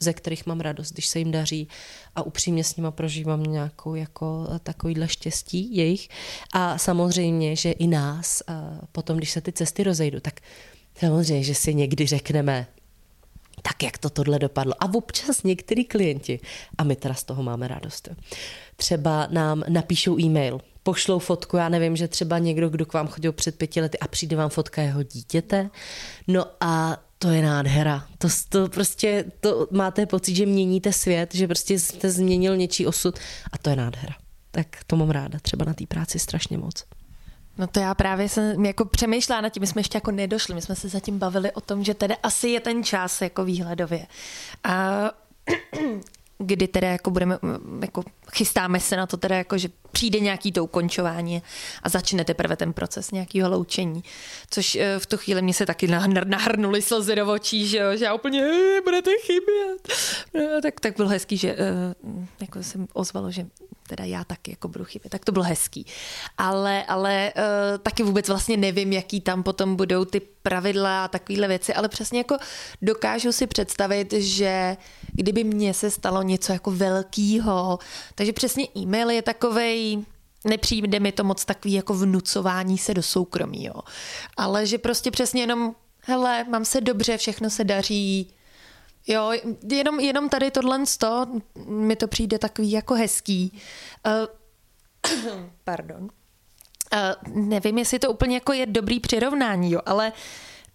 ze 0.00 0.12
kterých 0.12 0.46
mám 0.46 0.60
radost, 0.60 0.92
když 0.92 1.06
se 1.06 1.18
jim 1.18 1.30
daří 1.30 1.68
a 2.16 2.22
upřímně 2.22 2.64
s 2.64 2.76
nima 2.76 2.90
prožívám 2.90 3.42
nějakou 3.42 3.94
jako 3.94 4.48
takovýhle 4.62 5.08
štěstí 5.08 5.76
jejich. 5.76 6.08
A 6.52 6.78
samozřejmě, 6.78 7.56
že 7.56 7.70
i 7.70 7.86
nás, 7.86 8.42
potom, 8.92 9.16
když 9.16 9.30
se 9.30 9.40
ty 9.40 9.52
cesty 9.52 9.82
rozejdou, 9.82 10.20
tak 10.20 10.40
samozřejmě, 10.98 11.44
že 11.44 11.54
si 11.54 11.74
někdy 11.74 12.06
řekneme, 12.06 12.66
tak 13.62 13.82
jak 13.82 13.98
to 13.98 14.10
tohle 14.10 14.38
dopadlo. 14.38 14.74
A 14.80 14.94
občas 14.94 15.42
některý 15.42 15.84
klienti, 15.84 16.40
a 16.78 16.84
my 16.84 16.96
teda 16.96 17.14
z 17.14 17.24
toho 17.24 17.42
máme 17.42 17.68
radost, 17.68 18.08
třeba 18.76 19.28
nám 19.30 19.64
napíšou 19.68 20.18
e-mail, 20.18 20.60
pošlou 20.82 21.18
fotku, 21.18 21.56
já 21.56 21.68
nevím, 21.68 21.96
že 21.96 22.08
třeba 22.08 22.38
někdo, 22.38 22.68
kdo 22.68 22.86
k 22.86 22.92
vám 22.92 23.08
chodil 23.08 23.32
před 23.32 23.58
pěti 23.58 23.80
lety 23.80 23.98
a 23.98 24.08
přijde 24.08 24.36
vám 24.36 24.50
fotka 24.50 24.82
jeho 24.82 25.02
dítěte, 25.02 25.70
no 26.28 26.46
a 26.60 27.02
to 27.22 27.30
je 27.30 27.42
nádhera. 27.42 28.04
To, 28.18 28.28
to 28.48 28.68
prostě, 28.68 29.24
to 29.40 29.68
máte 29.70 30.06
pocit, 30.06 30.34
že 30.36 30.46
měníte 30.46 30.92
svět, 30.92 31.34
že 31.34 31.46
prostě 31.46 31.78
jste 31.78 32.10
změnil 32.10 32.56
něčí 32.56 32.86
osud 32.86 33.18
a 33.52 33.58
to 33.58 33.70
je 33.70 33.76
nádhera. 33.76 34.14
Tak 34.50 34.66
to 34.86 34.96
mám 34.96 35.10
ráda, 35.10 35.38
třeba 35.38 35.64
na 35.64 35.74
té 35.74 35.86
práci 35.86 36.18
strašně 36.18 36.58
moc. 36.58 36.84
No 37.58 37.66
to 37.66 37.80
já 37.80 37.94
právě 37.94 38.28
jsem 38.28 38.64
jako 38.64 38.84
přemýšlela 38.84 39.40
nad 39.40 39.48
tím, 39.48 39.60
my 39.60 39.66
jsme 39.66 39.80
ještě 39.80 39.96
jako 39.96 40.10
nedošli, 40.10 40.54
my 40.54 40.62
jsme 40.62 40.76
se 40.76 40.88
zatím 40.88 41.18
bavili 41.18 41.52
o 41.52 41.60
tom, 41.60 41.84
že 41.84 41.94
tedy 41.94 42.14
asi 42.22 42.48
je 42.48 42.60
ten 42.60 42.84
čas 42.84 43.22
jako 43.22 43.44
výhledově. 43.44 44.06
A 44.64 45.10
kdy 46.42 46.68
teda 46.68 46.88
jako 46.88 47.10
budeme, 47.10 47.38
jako 47.82 48.02
chystáme 48.32 48.80
se 48.80 48.96
na 48.96 49.06
to 49.06 49.16
teda 49.16 49.36
jako, 49.36 49.58
že 49.58 49.68
přijde 49.92 50.20
nějaký 50.20 50.52
to 50.52 50.64
ukončování 50.64 51.42
a 51.82 51.88
začne 51.88 52.24
teprve 52.24 52.56
ten 52.56 52.72
proces 52.72 53.10
nějakého 53.10 53.50
loučení. 53.50 54.04
Což 54.50 54.76
eh, 54.76 54.98
v 54.98 55.06
tu 55.06 55.16
chvíli 55.16 55.42
mě 55.42 55.54
se 55.54 55.66
taky 55.66 55.88
nahrnuly 56.24 56.82
slzy 56.82 57.14
do 57.14 57.32
očí, 57.32 57.66
že, 57.66 57.78
jo, 57.78 57.96
že 57.96 58.04
já 58.04 58.14
úplně 58.14 58.42
budete 58.84 59.10
chybět. 59.22 59.88
No, 60.34 60.60
tak, 60.62 60.80
tak 60.80 60.96
bylo 60.96 61.08
hezký, 61.08 61.36
že 61.36 61.50
eh, 61.50 61.94
jako 62.40 62.62
jsem 62.62 62.88
ozvalo, 62.92 63.30
že 63.30 63.46
teda 63.88 64.04
já 64.04 64.24
taky 64.24 64.50
jako 64.50 64.68
budu 64.68 64.84
chybět. 64.84 65.10
Tak 65.10 65.24
to 65.24 65.32
bylo 65.32 65.44
hezký. 65.44 65.86
Ale, 66.38 66.84
ale 66.84 67.32
uh, 67.36 67.78
taky 67.78 68.02
vůbec 68.02 68.28
vlastně 68.28 68.56
nevím, 68.56 68.92
jaký 68.92 69.20
tam 69.20 69.42
potom 69.42 69.76
budou 69.76 70.04
ty 70.04 70.20
pravidla 70.20 71.04
a 71.04 71.08
takovéhle 71.08 71.48
věci, 71.48 71.74
ale 71.74 71.88
přesně 71.88 72.18
jako 72.18 72.36
dokážu 72.82 73.32
si 73.32 73.46
představit, 73.46 74.12
že 74.12 74.76
kdyby 75.12 75.44
mně 75.44 75.74
se 75.74 75.90
stalo 75.90 76.22
něco 76.22 76.52
jako 76.52 76.70
velkýho, 76.70 77.78
takže 78.14 78.32
přesně 78.32 78.66
e-mail 78.76 79.10
je 79.10 79.22
takovej, 79.22 80.04
nepřijde 80.44 81.00
mi 81.00 81.12
to 81.12 81.24
moc 81.24 81.44
takový 81.44 81.74
jako 81.74 81.94
vnucování 81.94 82.78
se 82.78 82.94
do 82.94 83.02
soukromí, 83.02 83.64
jo. 83.64 83.80
Ale 84.36 84.66
že 84.66 84.78
prostě 84.78 85.10
přesně 85.10 85.42
jenom 85.42 85.74
hele, 86.00 86.44
mám 86.44 86.64
se 86.64 86.80
dobře, 86.80 87.16
všechno 87.16 87.50
se 87.50 87.64
daří. 87.64 88.34
Jo, 89.06 89.32
jenom, 89.70 90.00
jenom 90.00 90.28
tady 90.28 90.50
tohle 90.50 90.84
to, 90.98 91.26
mi 91.66 91.96
to 91.96 92.08
přijde 92.08 92.38
takový 92.38 92.70
jako 92.70 92.94
hezký. 92.94 93.60
Uh, 94.06 95.42
pardon. 95.64 96.02
Uh, 96.02 96.08
nevím, 97.34 97.78
jestli 97.78 97.98
to 97.98 98.10
úplně 98.10 98.36
jako 98.36 98.52
je 98.52 98.66
dobrý 98.66 99.00
přirovnání, 99.00 99.72
jo, 99.72 99.80
ale 99.86 100.12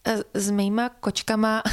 uh, 0.07 0.21
s 0.33 0.51
mýma 0.51 0.89
kočkama 0.89 1.63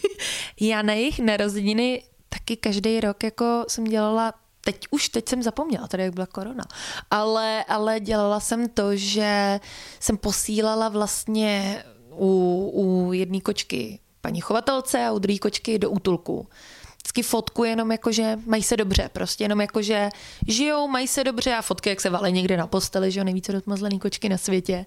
já 0.60 0.82
na 0.82 0.92
jejich 0.92 1.18
narozeniny 1.18 2.02
taky 2.28 2.56
každý 2.56 3.00
rok 3.00 3.24
jako 3.24 3.64
jsem 3.68 3.84
dělala 3.84 4.34
teď 4.60 4.86
už 4.90 5.08
teď 5.08 5.28
jsem 5.28 5.42
zapomněla, 5.42 5.88
tady 5.88 6.02
jak 6.02 6.14
byla 6.14 6.26
korona, 6.26 6.64
ale, 7.10 7.64
ale 7.64 8.00
dělala 8.00 8.40
jsem 8.40 8.68
to, 8.68 8.96
že 8.96 9.60
jsem 10.00 10.16
posílala 10.16 10.88
vlastně 10.88 11.84
u, 12.10 12.70
u 12.74 13.12
jedné 13.12 13.40
kočky 13.40 14.00
paní 14.20 14.40
chovatelce 14.40 15.06
a 15.06 15.12
u 15.12 15.18
druhé 15.18 15.38
kočky 15.38 15.78
do 15.78 15.90
útulku. 15.90 16.48
Vždycky 16.96 17.22
fotku 17.22 17.64
jenom 17.64 17.92
jako, 17.92 18.12
že 18.12 18.38
mají 18.46 18.62
se 18.62 18.76
dobře, 18.76 19.10
prostě 19.12 19.44
jenom 19.44 19.60
jako, 19.60 19.82
že 19.82 20.08
žijou, 20.48 20.88
mají 20.88 21.08
se 21.08 21.24
dobře 21.24 21.54
a 21.54 21.62
fotky, 21.62 21.88
jak 21.88 22.00
se 22.00 22.10
valí 22.10 22.32
někde 22.32 22.56
na 22.56 22.66
posteli, 22.66 23.10
že 23.10 23.20
jo, 23.20 23.24
nejvíce 23.24 23.52
rozmazlený 23.52 23.98
kočky 23.98 24.28
na 24.28 24.38
světě. 24.38 24.84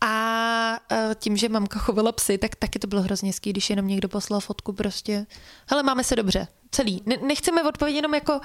A 0.00 0.55
e, 0.92 1.14
tím, 1.14 1.36
že 1.36 1.48
mamka 1.48 1.78
chovala 1.78 2.12
psy, 2.12 2.38
tak 2.38 2.54
taky 2.54 2.78
to 2.78 2.86
bylo 2.86 3.02
hrozně 3.02 3.32
ský, 3.32 3.50
když 3.50 3.70
jenom 3.70 3.88
někdo 3.88 4.08
poslal 4.08 4.40
fotku 4.40 4.72
prostě. 4.72 5.26
Hele, 5.70 5.82
máme 5.82 6.04
se 6.04 6.16
dobře, 6.16 6.48
celý. 6.70 7.02
Ne, 7.06 7.16
nechceme 7.26 7.62
odpovědět 7.62 7.96
jenom 7.96 8.14
jako 8.14 8.40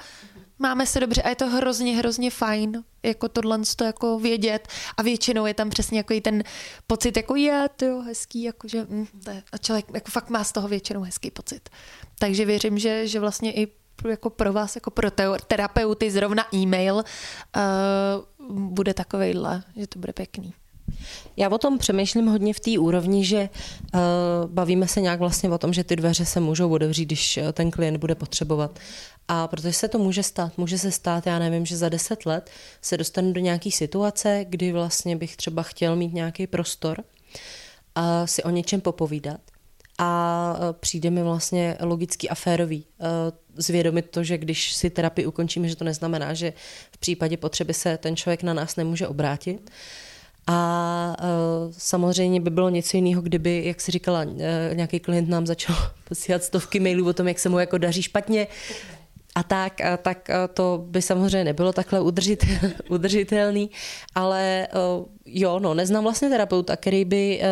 máme 0.58 0.86
se 0.86 1.00
dobře 1.00 1.22
a 1.22 1.28
je 1.28 1.34
to 1.34 1.46
hrozně, 1.46 1.96
hrozně 1.96 2.30
fajn, 2.30 2.84
jako 3.02 3.28
tohle 3.28 3.58
to 3.76 3.84
jako 3.84 4.18
vědět 4.18 4.68
a 4.96 5.02
většinou 5.02 5.46
je 5.46 5.54
tam 5.54 5.70
přesně 5.70 5.98
jako 5.98 6.14
ten 6.20 6.44
pocit, 6.86 7.16
jako 7.16 7.36
je, 7.36 7.68
to 7.76 7.84
jo, 7.84 8.00
hezký, 8.00 8.42
jako 8.42 8.68
že, 8.68 8.86
mm, 8.88 9.06
to 9.24 9.30
je, 9.30 9.42
a 9.52 9.58
člověk 9.58 9.86
jako 9.94 10.10
fakt 10.10 10.30
má 10.30 10.44
z 10.44 10.52
toho 10.52 10.68
většinou 10.68 11.02
hezký 11.02 11.30
pocit. 11.30 11.68
Takže 12.18 12.44
věřím, 12.44 12.78
že, 12.78 13.06
že 13.06 13.20
vlastně 13.20 13.52
i 13.52 13.68
jako 14.08 14.30
pro 14.30 14.52
vás, 14.52 14.74
jako 14.74 14.90
pro 14.90 15.10
terapeuty, 15.46 16.10
zrovna 16.10 16.54
e-mail 16.54 16.94
uh, 16.94 17.04
bude 18.58 18.94
takovejhle, 18.94 19.62
že 19.76 19.86
to 19.86 19.98
bude 19.98 20.12
pěkný. 20.12 20.54
Já 21.36 21.48
o 21.48 21.58
tom 21.58 21.78
přemýšlím 21.78 22.26
hodně 22.26 22.54
v 22.54 22.60
té 22.60 22.78
úrovni, 22.78 23.24
že 23.24 23.48
uh, 23.94 24.00
bavíme 24.46 24.88
se 24.88 25.00
nějak 25.00 25.18
vlastně 25.18 25.50
o 25.50 25.58
tom, 25.58 25.72
že 25.72 25.84
ty 25.84 25.96
dveře 25.96 26.24
se 26.24 26.40
můžou 26.40 26.72
otevřít, 26.72 27.04
když 27.04 27.36
eh, 27.36 27.52
ten 27.52 27.70
klient 27.70 27.96
bude 27.96 28.14
potřebovat. 28.14 28.78
A 29.28 29.48
protože 29.48 29.72
se 29.72 29.88
to 29.88 29.98
může 29.98 30.22
stát, 30.22 30.58
může 30.58 30.78
se 30.78 30.90
stát, 30.90 31.26
já 31.26 31.38
nevím, 31.38 31.66
že 31.66 31.76
za 31.76 31.88
deset 31.88 32.26
let 32.26 32.50
se 32.82 32.96
dostanu 32.96 33.32
do 33.32 33.40
nějaké 33.40 33.70
situace, 33.70 34.44
kdy 34.48 34.72
vlastně 34.72 35.16
bych 35.16 35.36
třeba 35.36 35.62
chtěl 35.62 35.96
mít 35.96 36.14
nějaký 36.14 36.46
prostor 36.46 37.04
a 37.94 38.26
si 38.26 38.42
o 38.42 38.50
něčem 38.50 38.80
popovídat. 38.80 39.40
A 39.98 40.56
eh, 40.56 40.72
přijde 40.80 41.10
mi 41.10 41.22
vlastně 41.22 41.76
logický 41.80 42.28
a 42.28 42.34
férový 42.34 42.84
zvědomit 43.56 44.10
to, 44.10 44.24
že 44.24 44.38
když 44.38 44.72
si 44.72 44.90
terapii 44.90 45.26
ukončíme, 45.26 45.68
že 45.68 45.76
to 45.76 45.84
neznamená, 45.84 46.34
že 46.34 46.52
v 46.92 46.98
případě 46.98 47.36
potřeby 47.36 47.74
se 47.74 47.98
ten 47.98 48.16
člověk 48.16 48.42
na 48.42 48.54
nás 48.54 48.76
nemůže 48.76 49.08
obrátit. 49.08 49.70
A 50.46 51.16
uh, 51.20 51.72
samozřejmě 51.78 52.40
by 52.40 52.50
bylo 52.50 52.68
něco 52.68 52.96
jiného, 52.96 53.22
kdyby, 53.22 53.62
jak 53.64 53.80
si 53.80 53.90
říkala, 53.90 54.22
uh, 54.22 54.36
nějaký 54.74 55.00
klient 55.00 55.28
nám 55.28 55.46
začal 55.46 55.76
posílat 56.08 56.44
stovky 56.44 56.80
mailů 56.80 57.08
o 57.08 57.12
tom, 57.12 57.28
jak 57.28 57.38
se 57.38 57.48
mu 57.48 57.58
jako 57.58 57.78
daří 57.78 58.02
špatně. 58.02 58.46
A 59.34 59.42
tak, 59.42 59.80
a 59.80 59.96
tak 59.96 60.30
a 60.30 60.48
to 60.48 60.84
by 60.86 61.02
samozřejmě 61.02 61.44
nebylo 61.44 61.72
takhle 61.72 62.00
udržit, 62.00 62.44
udržitelný, 62.88 63.70
ale 64.14 64.68
uh, 64.98 65.06
jo, 65.26 65.58
no, 65.58 65.74
neznám 65.74 66.02
vlastně 66.02 66.28
terapeuta, 66.28 66.76
který 66.76 67.04
by 67.04 67.40
uh, 67.40 67.46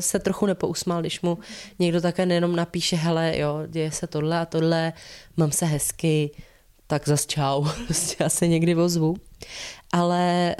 se 0.00 0.18
trochu 0.18 0.46
nepousmál, 0.46 1.00
když 1.00 1.20
mu 1.20 1.38
někdo 1.78 2.00
také 2.00 2.26
nejenom 2.26 2.56
napíše, 2.56 2.96
hele, 2.96 3.38
jo, 3.38 3.62
děje 3.66 3.92
se 3.92 4.06
tohle 4.06 4.38
a 4.38 4.46
tohle, 4.46 4.92
mám 5.36 5.52
se 5.52 5.66
hezky, 5.66 6.30
tak 6.86 7.08
zas 7.08 7.26
čau, 7.26 7.64
prostě 7.86 8.24
já 8.24 8.28
se 8.28 8.48
někdy 8.48 8.74
ozvu. 8.74 9.16
Ale 9.92 10.56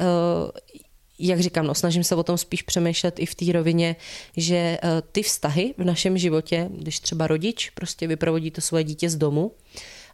jak 1.18 1.40
říkám, 1.40 1.66
no, 1.66 1.74
snažím 1.74 2.04
se 2.04 2.14
o 2.14 2.22
tom 2.22 2.38
spíš 2.38 2.62
přemýšlet 2.62 3.18
i 3.18 3.26
v 3.26 3.34
té 3.34 3.52
rovině, 3.52 3.96
že 4.36 4.56
eh, 4.56 4.78
ty 5.12 5.22
vztahy 5.22 5.74
v 5.78 5.84
našem 5.84 6.18
životě, 6.18 6.68
když 6.70 7.00
třeba 7.00 7.26
rodič 7.26 7.70
prostě 7.70 8.06
vyprovodí 8.06 8.50
to 8.50 8.60
svoje 8.60 8.84
dítě 8.84 9.10
z 9.10 9.16
domu, 9.16 9.52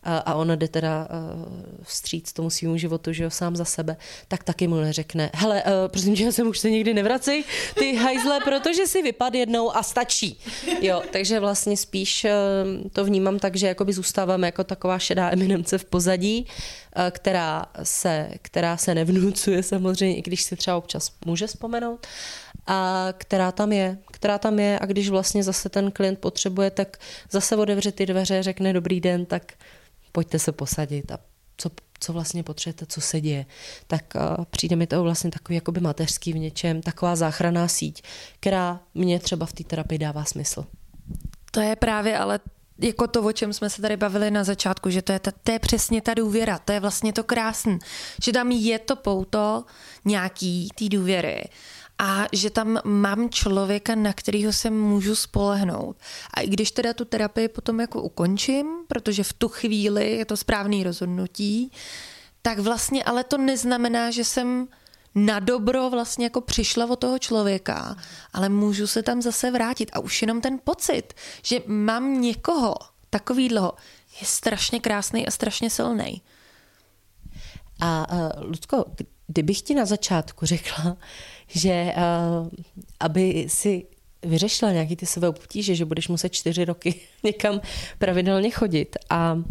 a 0.05 0.35
on 0.35 0.49
jde 0.49 0.69
teda 0.69 1.09
eh, 1.11 1.83
vstříc 1.83 2.33
tomu 2.33 2.51
svýmu 2.51 2.77
životu, 2.77 3.13
že 3.13 3.25
jo, 3.25 3.31
sám 3.31 3.57
za 3.57 3.65
sebe, 3.65 3.97
tak 4.29 4.45
taky 4.45 4.69
mu 4.69 4.77
neřekne, 4.77 5.31
hele, 5.35 5.63
uh, 5.63 5.71
prosím 5.89 6.17
tě, 6.17 6.33
jsem 6.33 6.49
už 6.49 6.59
se 6.59 6.71
nikdy 6.71 6.95
nevracej, 6.95 7.45
ty 7.75 7.97
hajzle, 7.97 8.41
protože 8.45 8.87
si 8.87 9.03
vypad 9.03 9.35
jednou 9.35 9.77
a 9.77 9.83
stačí. 9.83 10.39
Jo, 10.81 11.03
takže 11.13 11.41
vlastně 11.41 11.77
spíš 11.77 12.25
uh, 12.25 12.91
to 12.91 13.05
vnímám 13.05 13.39
tak, 13.39 13.57
že 13.57 13.67
jakoby 13.67 13.93
zůstáváme 13.93 14.49
jako 14.49 14.65
taková 14.65 14.99
šedá 14.99 15.31
eminence 15.33 15.79
v 15.79 15.85
pozadí, 15.85 16.47
která 17.11 17.67
se, 17.83 18.29
která 18.43 18.77
se 18.77 18.95
nevnucuje 18.95 19.63
samozřejmě, 19.63 20.17
i 20.17 20.23
když 20.23 20.43
si 20.43 20.57
třeba 20.57 20.77
občas 20.77 21.13
může 21.27 21.47
vzpomenout, 21.47 22.07
a 22.67 23.09
která 23.19 23.53
tam 23.53 23.73
je, 23.73 23.99
která 24.13 24.39
tam 24.39 24.59
je 24.59 24.79
a 24.79 24.87
když 24.87 25.09
vlastně 25.09 25.43
zase 25.43 25.69
ten 25.69 25.91
klient 25.91 26.19
potřebuje, 26.19 26.71
tak 26.71 26.97
zase 27.31 27.57
otevře 27.57 27.93
ty 27.93 28.07
dveře, 28.07 28.43
řekne 28.43 28.73
dobrý 28.73 29.01
den, 29.01 29.27
tak 29.27 29.53
pojďte 30.15 30.39
se 30.39 30.53
posadit 30.53 31.13
a 31.13 31.19
co, 31.57 31.71
co 32.01 32.13
vlastně 32.13 32.43
potřebujete, 32.43 32.87
co 32.87 33.01
se 33.01 33.21
děje, 33.21 33.47
tak 33.87 34.05
uh, 34.15 34.45
přijde 34.45 34.77
mi 34.77 34.87
to 34.87 35.03
vlastně 35.03 35.31
takový 35.31 35.55
jakoby 35.55 35.81
mateřský 35.81 36.33
v 36.33 36.39
něčem, 36.39 36.83
taková 36.83 37.17
záchranná 37.17 37.69
síť, 37.69 38.03
která 38.41 38.81
mě 38.95 39.19
třeba 39.19 39.47
v 39.47 39.53
té 39.53 39.65
terapii 39.65 39.99
dává 39.99 40.25
smysl. 40.25 40.67
To 41.51 41.61
je 41.61 41.77
právě 41.77 42.19
ale 42.19 42.41
jako 42.79 43.07
to, 43.07 43.23
o 43.23 43.33
čem 43.33 43.53
jsme 43.53 43.71
se 43.71 43.83
tady 43.83 43.97
bavili 43.97 44.31
na 44.31 44.45
začátku, 44.45 44.91
že 44.91 45.03
to 45.03 45.13
je, 45.13 45.19
ta, 45.19 45.31
to 45.45 45.53
je 45.53 45.59
přesně 45.59 46.01
ta 46.03 46.15
důvěra, 46.15 46.59
to 46.59 46.73
je 46.73 46.81
vlastně 46.81 47.13
to 47.13 47.25
krásné, 47.25 47.79
že 48.25 48.33
tam 48.33 48.51
je 48.51 48.79
to 48.79 48.97
pouto 48.97 49.65
nějaký 50.05 50.69
té 50.75 50.89
důvěry 50.89 51.45
a 51.99 52.27
že 52.33 52.51
tam 52.51 52.79
mám 52.85 53.31
člověka, 53.31 53.95
na 53.95 54.13
kterého 54.13 54.53
se 54.53 54.71
můžu 54.71 55.17
spolehnout. 55.17 55.97
A 56.35 56.41
i 56.41 56.49
když 56.49 56.71
teda 56.71 56.93
tu 56.93 57.05
terapii 57.05 57.49
potom 57.49 57.81
jako 57.81 58.03
ukončím, 58.03 58.67
protože 58.89 59.25
v 59.25 59.33
tu 59.33 59.49
chvíli 59.49 60.11
je 60.11 60.25
to 60.25 60.37
správný 60.37 60.85
rozhodnutí, 60.85 61.73
tak 62.43 62.59
vlastně 62.59 63.05
ale 63.05 63.25
to 63.25 63.39
neznamená, 63.39 64.11
že 64.11 64.25
jsem 64.25 64.69
na 65.15 65.41
dobro 65.41 65.91
vlastně 65.91 66.27
jako 66.27 66.41
přišla 66.41 66.87
od 66.87 66.97
toho 66.97 67.19
člověka, 67.19 67.97
ale 68.33 68.49
můžu 68.49 68.87
se 68.87 69.03
tam 69.03 69.23
zase 69.23 69.51
vrátit. 69.51 69.91
A 69.93 69.99
už 69.99 70.23
jenom 70.23 70.41
ten 70.41 70.59
pocit, 70.65 71.15
že 71.43 71.61
mám 71.67 72.21
někoho 72.21 72.75
takovýhleho, 73.11 73.73
je 74.21 74.27
strašně 74.27 74.81
krásný 74.81 75.27
a 75.27 75.31
strašně 75.31 75.71
silný. 75.71 76.23
A 77.81 78.13
uh, 78.13 78.45
Ludko, 78.45 78.85
kdybych 79.27 79.63
ti 79.63 79.75
na 79.75 79.85
začátku 79.85 80.47
řekla, 80.47 80.97
že 81.55 81.95
uh, 81.97 82.49
aby 83.01 83.47
si 83.49 83.87
vyřešila 84.23 84.73
nějaký 84.73 84.97
ty 84.97 85.07
své 85.07 85.29
obtíže, 85.29 85.75
že 85.75 85.85
budeš 85.85 86.09
muset 86.09 86.29
čtyři 86.29 86.65
roky 86.65 87.01
někam 87.23 87.61
pravidelně 87.99 88.51
chodit. 88.51 88.97
A 89.11 89.33
uh, 89.35 89.43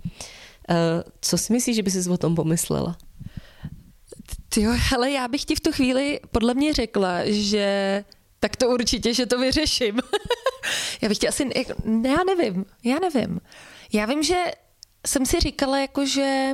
co 1.22 1.38
si 1.38 1.54
myslíš, 1.54 1.76
že 1.76 1.84
by 1.84 1.92
si 1.92 2.10
o 2.10 2.18
tom 2.18 2.36
pomyslela? 2.36 2.98
Jo, 4.58 4.72
ale 4.96 5.12
já 5.12 5.28
bych 5.28 5.46
ti 5.46 5.56
v 5.56 5.60
tu 5.60 5.72
chvíli 5.72 6.20
podle 6.32 6.54
mě 6.54 6.74
řekla, 6.74 7.20
že 7.26 8.04
tak 8.40 8.56
to 8.56 8.70
určitě, 8.70 9.14
že 9.14 9.26
to 9.26 9.40
vyřeším. 9.40 10.00
já 11.02 11.10
bych 11.10 11.18
ti 11.18 11.28
asi, 11.28 11.50
jako, 11.56 11.74
já 12.08 12.18
nevím, 12.24 12.66
já 12.84 13.00
nevím. 13.00 13.42
Já 13.94 14.06
vím, 14.06 14.24
že 14.24 14.36
jsem 15.08 15.26
si 15.26 15.40
říkala, 15.40 15.80
jako, 15.80 16.06
že 16.06 16.54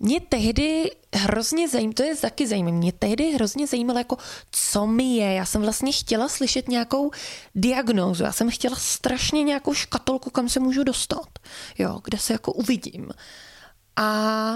mě 0.00 0.20
tehdy 0.20 0.90
hrozně 1.14 1.68
zajímalo, 1.68 1.92
to 1.92 2.02
je 2.02 2.16
taky 2.16 2.46
zajímavé, 2.46 2.76
mě 2.76 2.92
tehdy 2.92 3.32
hrozně 3.32 3.66
zajímalo, 3.66 3.98
jako, 3.98 4.16
co 4.50 4.86
mi 4.86 5.16
je. 5.16 5.32
Já 5.32 5.44
jsem 5.44 5.62
vlastně 5.62 5.92
chtěla 5.92 6.28
slyšet 6.28 6.68
nějakou 6.68 7.10
diagnózu, 7.54 8.24
já 8.24 8.32
jsem 8.32 8.50
chtěla 8.50 8.76
strašně 8.76 9.42
nějakou 9.42 9.74
škatolku, 9.74 10.30
kam 10.30 10.48
se 10.48 10.60
můžu 10.60 10.84
dostat, 10.84 11.28
jo, 11.78 12.00
kde 12.04 12.18
se 12.18 12.32
jako 12.32 12.52
uvidím. 12.52 13.10
A 13.96 14.54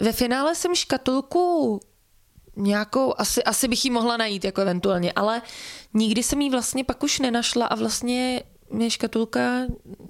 ve 0.00 0.12
finále 0.12 0.54
jsem 0.54 0.74
škatulku 0.74 1.80
nějakou, 2.56 3.14
asi, 3.18 3.44
asi 3.44 3.68
bych 3.68 3.84
ji 3.84 3.90
mohla 3.90 4.16
najít 4.16 4.44
jako 4.44 4.60
eventuálně, 4.60 5.12
ale 5.12 5.42
nikdy 5.94 6.22
jsem 6.22 6.40
ji 6.40 6.50
vlastně 6.50 6.84
pak 6.84 7.02
už 7.02 7.18
nenašla 7.18 7.66
a 7.66 7.74
vlastně 7.74 8.42
mě 8.74 8.90
škatulka, 8.90 9.40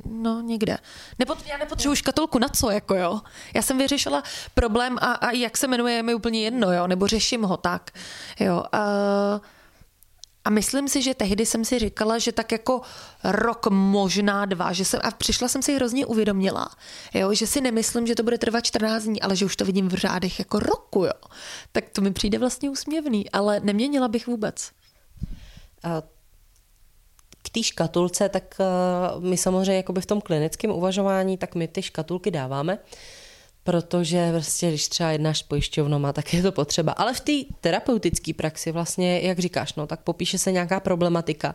no 0.04 0.40
někde. 0.40 0.78
Nepot, 1.18 1.38
já 1.46 1.56
nepotřebuji 1.58 1.94
škatulku 1.96 2.38
na 2.38 2.48
co, 2.48 2.70
jako 2.70 2.94
jo. 2.94 3.20
Já 3.54 3.62
jsem 3.62 3.78
vyřešila 3.78 4.22
problém 4.54 4.98
a, 5.00 5.12
a 5.12 5.30
jak 5.30 5.56
se 5.56 5.66
jmenuje, 5.66 5.94
je 5.94 6.02
mi 6.02 6.14
úplně 6.14 6.42
jedno, 6.42 6.72
jo, 6.72 6.86
nebo 6.86 7.06
řeším 7.06 7.42
ho 7.42 7.56
tak, 7.56 7.90
jo. 8.40 8.64
A, 8.72 8.80
a 10.44 10.50
myslím 10.50 10.88
si, 10.88 11.02
že 11.02 11.14
tehdy 11.14 11.46
jsem 11.46 11.64
si 11.64 11.78
říkala, 11.78 12.18
že 12.18 12.32
tak 12.32 12.52
jako 12.52 12.80
rok, 13.24 13.66
možná 13.70 14.44
dva, 14.44 14.72
že 14.72 14.84
jsem, 14.84 15.00
a 15.02 15.10
přišla 15.10 15.48
jsem 15.48 15.62
si 15.62 15.74
hrozně 15.74 16.06
uvědomila, 16.06 16.68
jo, 17.14 17.34
že 17.34 17.46
si 17.46 17.60
nemyslím, 17.60 18.06
že 18.06 18.14
to 18.14 18.22
bude 18.22 18.38
trvat 18.38 18.64
14 18.64 19.02
dní, 19.02 19.22
ale 19.22 19.36
že 19.36 19.44
už 19.44 19.56
to 19.56 19.64
vidím 19.64 19.88
v 19.88 19.94
řádech 19.94 20.38
jako 20.38 20.58
roku, 20.58 21.04
jo. 21.04 21.28
Tak 21.72 21.84
to 21.92 22.00
mi 22.00 22.12
přijde 22.12 22.38
vlastně 22.38 22.70
úsměvný, 22.70 23.30
ale 23.30 23.60
neměnila 23.60 24.08
bych 24.08 24.26
vůbec. 24.26 24.70
A 25.82 26.02
k 27.44 27.50
té 27.50 27.62
škatulce, 27.62 28.28
tak 28.28 28.54
uh, 29.16 29.24
my 29.24 29.36
samozřejmě 29.36 29.76
jakoby 29.76 30.00
v 30.00 30.06
tom 30.06 30.20
klinickém 30.20 30.70
uvažování, 30.70 31.38
tak 31.38 31.54
my 31.54 31.68
ty 31.68 31.82
škatulky 31.82 32.30
dáváme, 32.30 32.78
protože 33.64 34.32
vlastně, 34.32 34.68
když 34.68 34.88
třeba 34.88 35.10
jednáš 35.10 35.38
s 35.38 35.42
pojišťovnou, 35.42 36.12
tak 36.12 36.34
je 36.34 36.42
to 36.42 36.52
potřeba. 36.52 36.92
Ale 36.92 37.14
v 37.14 37.20
té 37.20 37.32
terapeutické 37.60 38.34
praxi 38.34 38.72
vlastně, 38.72 39.20
jak 39.20 39.38
říkáš, 39.38 39.74
no, 39.74 39.86
tak 39.86 40.00
popíše 40.00 40.38
se 40.38 40.52
nějaká 40.52 40.80
problematika 40.80 41.54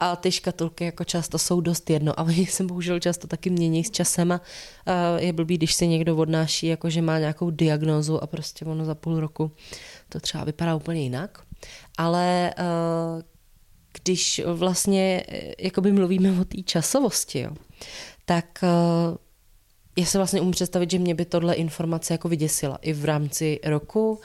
a 0.00 0.16
ty 0.16 0.32
škatulky 0.32 0.84
jako 0.84 1.04
často 1.04 1.38
jsou 1.38 1.60
dost 1.60 1.90
jedno 1.90 2.20
a 2.20 2.22
oni 2.26 2.46
se 2.46 2.64
bohužel 2.64 3.00
často 3.00 3.26
taky 3.26 3.50
mění 3.50 3.84
s 3.84 3.90
časem 3.90 4.32
a 4.32 4.40
je 5.18 5.32
blbý, 5.32 5.56
když 5.56 5.74
si 5.74 5.88
někdo 5.88 6.16
odnáší, 6.16 6.66
jako 6.66 6.90
že 6.90 7.02
má 7.02 7.18
nějakou 7.18 7.50
diagnózu 7.50 8.22
a 8.22 8.26
prostě 8.26 8.64
ono 8.64 8.84
za 8.84 8.94
půl 8.94 9.20
roku 9.20 9.52
to 10.08 10.20
třeba 10.20 10.44
vypadá 10.44 10.74
úplně 10.74 11.02
jinak. 11.02 11.38
Ale 11.98 12.54
když 14.02 14.40
vlastně 14.46 15.24
jakoby 15.58 15.92
mluvíme 15.92 16.40
o 16.40 16.44
té 16.44 16.62
časovosti, 16.62 17.40
jo, 17.40 17.50
tak 18.24 18.64
já 19.98 20.06
se 20.06 20.18
vlastně 20.18 20.40
umím 20.40 20.52
představit, 20.52 20.90
že 20.90 20.98
mě 20.98 21.14
by 21.14 21.24
tohle 21.24 21.54
informace 21.54 22.14
jako 22.14 22.28
vyděsila 22.28 22.78
i 22.82 22.92
v 22.92 23.04
rámci 23.04 23.60
roku, 23.64 24.20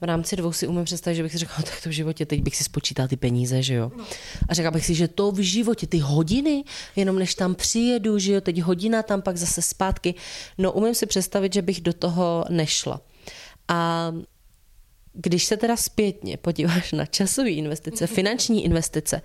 v 0.00 0.04
rámci 0.04 0.36
dvou 0.36 0.52
si 0.52 0.66
umím 0.66 0.84
představit, 0.84 1.16
že 1.16 1.22
bych 1.22 1.32
si 1.32 1.38
řekla, 1.38 1.54
no, 1.58 1.64
tak 1.64 1.82
to 1.82 1.88
v 1.88 1.92
životě, 1.92 2.26
teď 2.26 2.42
bych 2.42 2.56
si 2.56 2.64
spočítal 2.64 3.08
ty 3.08 3.16
peníze, 3.16 3.62
že 3.62 3.74
jo. 3.74 3.92
No. 3.96 4.04
A 4.48 4.54
řekla 4.54 4.70
bych 4.70 4.86
si, 4.86 4.94
že 4.94 5.08
to 5.08 5.32
v 5.32 5.38
životě, 5.38 5.86
ty 5.86 5.98
hodiny, 5.98 6.64
jenom 6.96 7.18
než 7.18 7.34
tam 7.34 7.54
přijedu, 7.54 8.18
že 8.18 8.32
jo, 8.32 8.40
teď 8.40 8.62
hodina 8.62 9.02
tam, 9.02 9.22
pak 9.22 9.36
zase 9.36 9.62
zpátky. 9.62 10.14
No 10.58 10.72
umím 10.72 10.94
si 10.94 11.06
představit, 11.06 11.52
že 11.52 11.62
bych 11.62 11.80
do 11.80 11.92
toho 11.92 12.44
nešla. 12.48 13.00
A 13.68 14.12
když 15.12 15.44
se 15.44 15.56
teda 15.56 15.76
zpětně 15.76 16.36
podíváš 16.36 16.92
na 16.92 17.06
časové 17.06 17.50
investice, 17.50 18.06
finanční 18.06 18.64
investice, 18.64 19.22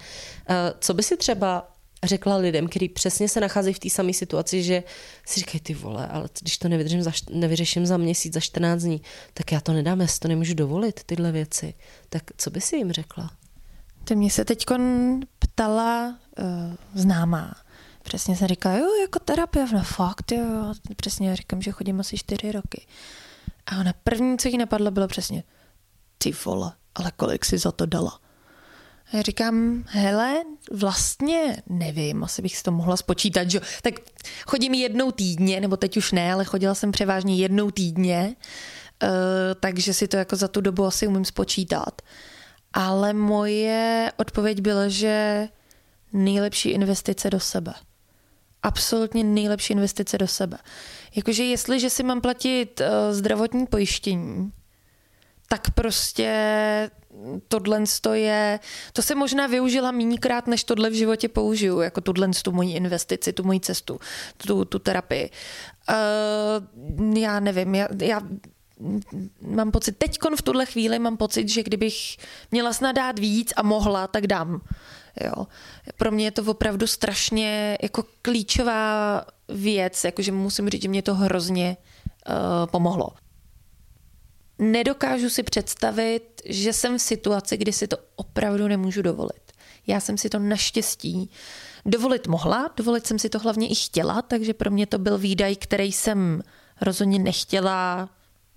eh, 0.49 0.73
co 0.79 0.93
by 0.93 1.03
si 1.03 1.17
třeba 1.17 1.75
řekla 2.03 2.36
lidem, 2.38 2.67
kteří 2.67 2.89
přesně 2.89 3.29
se 3.29 3.39
nacházejí 3.39 3.73
v 3.73 3.79
té 3.79 3.89
samé 3.89 4.13
situaci, 4.13 4.63
že 4.63 4.83
si 5.25 5.39
říkají, 5.39 5.59
ty 5.59 5.73
vole, 5.73 6.07
ale 6.07 6.29
když 6.41 6.57
to 6.57 6.69
nevydržím 6.69 7.01
za, 7.01 7.11
nevyřeším 7.29 7.86
za 7.86 7.97
měsíc, 7.97 8.33
za 8.33 8.39
14 8.39 8.81
dní, 8.81 9.01
tak 9.33 9.51
já 9.51 9.61
to 9.61 9.73
nedám, 9.73 10.01
já 10.01 10.07
si 10.07 10.19
to 10.19 10.27
nemůžu 10.27 10.53
dovolit, 10.53 11.03
tyhle 11.03 11.31
věci. 11.31 11.73
Tak 12.09 12.23
co 12.38 12.49
by 12.49 12.61
si 12.61 12.75
jim 12.75 12.91
řekla? 12.91 13.31
Ty 14.03 14.15
mě 14.15 14.31
se 14.31 14.45
teď 14.45 14.65
ptala 15.39 16.07
uh, 16.39 16.45
známá. 16.93 17.55
Přesně 18.03 18.36
se 18.36 18.47
říká, 18.47 18.77
jo, 18.77 18.88
jako 19.01 19.19
terapie, 19.19 19.65
no 19.73 19.83
fakt, 19.83 20.31
jo. 20.31 20.73
Přesně 20.95 21.36
říkám, 21.36 21.61
že 21.61 21.71
chodím 21.71 21.99
asi 21.99 22.17
čtyři 22.17 22.51
roky. 22.51 22.86
A 23.65 23.79
ona 23.79 23.93
první, 24.03 24.38
co 24.38 24.47
jí 24.47 24.57
napadlo, 24.57 24.91
bylo 24.91 25.07
přesně, 25.07 25.43
ty 26.26 26.34
vole, 26.45 26.71
ale 26.95 27.11
kolik 27.15 27.45
si 27.45 27.57
za 27.57 27.71
to 27.71 27.86
dala? 27.86 28.19
Já 29.13 29.21
říkám, 29.21 29.84
hele, 29.88 30.43
vlastně 30.71 31.57
nevím, 31.69 32.23
asi 32.23 32.41
bych 32.41 32.57
si 32.57 32.63
to 32.63 32.71
mohla 32.71 32.97
spočítat, 32.97 33.51
že 33.51 33.61
tak 33.82 33.93
chodím 34.47 34.73
jednou 34.73 35.11
týdně, 35.11 35.61
nebo 35.61 35.78
teď 35.78 35.97
už 35.97 36.11
ne, 36.11 36.34
ale 36.34 36.45
chodila 36.45 36.76
jsem 36.76 36.91
převážně 36.91 37.36
jednou 37.36 37.71
týdně, 37.71 38.36
uh, 39.03 39.09
takže 39.59 39.93
si 39.93 40.07
to 40.07 40.17
jako 40.17 40.36
za 40.36 40.47
tu 40.47 40.61
dobu 40.61 40.86
asi 40.86 41.07
umím 41.07 41.26
spočítat. 41.26 42.01
Ale 42.73 43.13
moje 43.13 44.11
odpověď 44.17 44.61
byla, 44.61 44.88
že 44.88 45.47
nejlepší 46.13 46.69
investice 46.69 47.30
do 47.30 47.39
sebe. 47.39 47.73
Absolutně 48.63 49.23
nejlepší 49.23 49.73
investice 49.73 50.17
do 50.17 50.28
sebe. 50.28 50.57
Jakože 51.15 51.43
jestliže 51.43 51.89
si 51.89 52.03
mám 52.03 52.21
platit 52.21 52.82
uh, 52.82 53.13
zdravotní 53.13 53.65
pojištění, 53.65 54.51
tak 55.48 55.72
prostě 55.72 56.32
tohle 57.48 57.84
je, 58.14 58.60
to 58.93 59.02
se 59.02 59.16
možná 59.16 59.48
využila 59.48 59.91
míníkrát, 59.91 60.48
než 60.48 60.64
tohle 60.64 60.89
v 60.89 60.93
životě 60.93 61.30
použiju, 61.30 61.82
jako 61.82 62.02
tuhle 62.02 62.30
tu 62.43 62.52
moji 62.52 62.74
investici, 62.74 63.34
tu 63.34 63.43
moji 63.43 63.60
cestu, 63.60 64.00
tu, 64.38 64.66
tu 64.66 64.80
terapii. 64.80 65.30
Uh, 65.89 67.18
já 67.18 67.39
nevím, 67.39 67.76
já, 67.76 67.88
já 68.02 68.22
mám 69.41 69.72
pocit, 69.72 69.98
teď 69.98 70.18
v 70.38 70.41
tuhle 70.41 70.66
chvíli 70.66 71.00
mám 71.00 71.18
pocit, 71.18 71.50
že 71.50 71.64
kdybych 71.64 72.18
měla 72.52 72.74
snad 72.74 72.91
dát 72.91 73.20
víc 73.20 73.54
a 73.56 73.64
mohla, 73.64 74.08
tak 74.08 74.28
dám. 74.28 74.62
Jo. 75.24 75.48
Pro 75.98 76.12
mě 76.12 76.26
je 76.26 76.32
to 76.32 76.43
opravdu 76.43 76.88
strašně 76.88 77.78
jako 77.82 78.04
klíčová 78.22 79.26
věc, 79.50 80.04
jakože 80.04 80.32
musím 80.32 80.70
říct, 80.70 80.82
že 80.82 80.89
mě 80.89 81.02
to 81.02 81.16
hrozně 81.16 81.78
uh, 82.30 82.66
pomohlo 82.72 83.10
nedokážu 84.60 85.30
si 85.30 85.43
představit, 85.43 86.41
že 86.45 86.74
jsem 86.74 86.97
v 86.97 87.01
situaci, 87.01 87.58
kdy 87.58 87.74
si 87.74 87.88
to 87.88 87.97
opravdu 88.16 88.68
nemůžu 88.68 89.01
dovolit. 89.01 89.51
Já 89.88 89.99
jsem 89.99 90.18
si 90.18 90.30
to 90.30 90.39
naštěstí 90.39 91.30
dovolit 91.86 92.28
mohla, 92.28 92.70
dovolit 92.78 93.08
jsem 93.08 93.20
si 93.20 93.30
to 93.30 93.39
hlavně 93.39 93.68
i 93.68 93.76
chtěla, 93.76 94.22
takže 94.22 94.53
pro 94.53 94.72
mě 94.72 94.86
to 94.86 94.97
byl 94.97 95.18
výdaj, 95.18 95.56
který 95.56 95.91
jsem 95.91 96.41
rozhodně 96.82 97.20
nechtěla, 97.20 98.10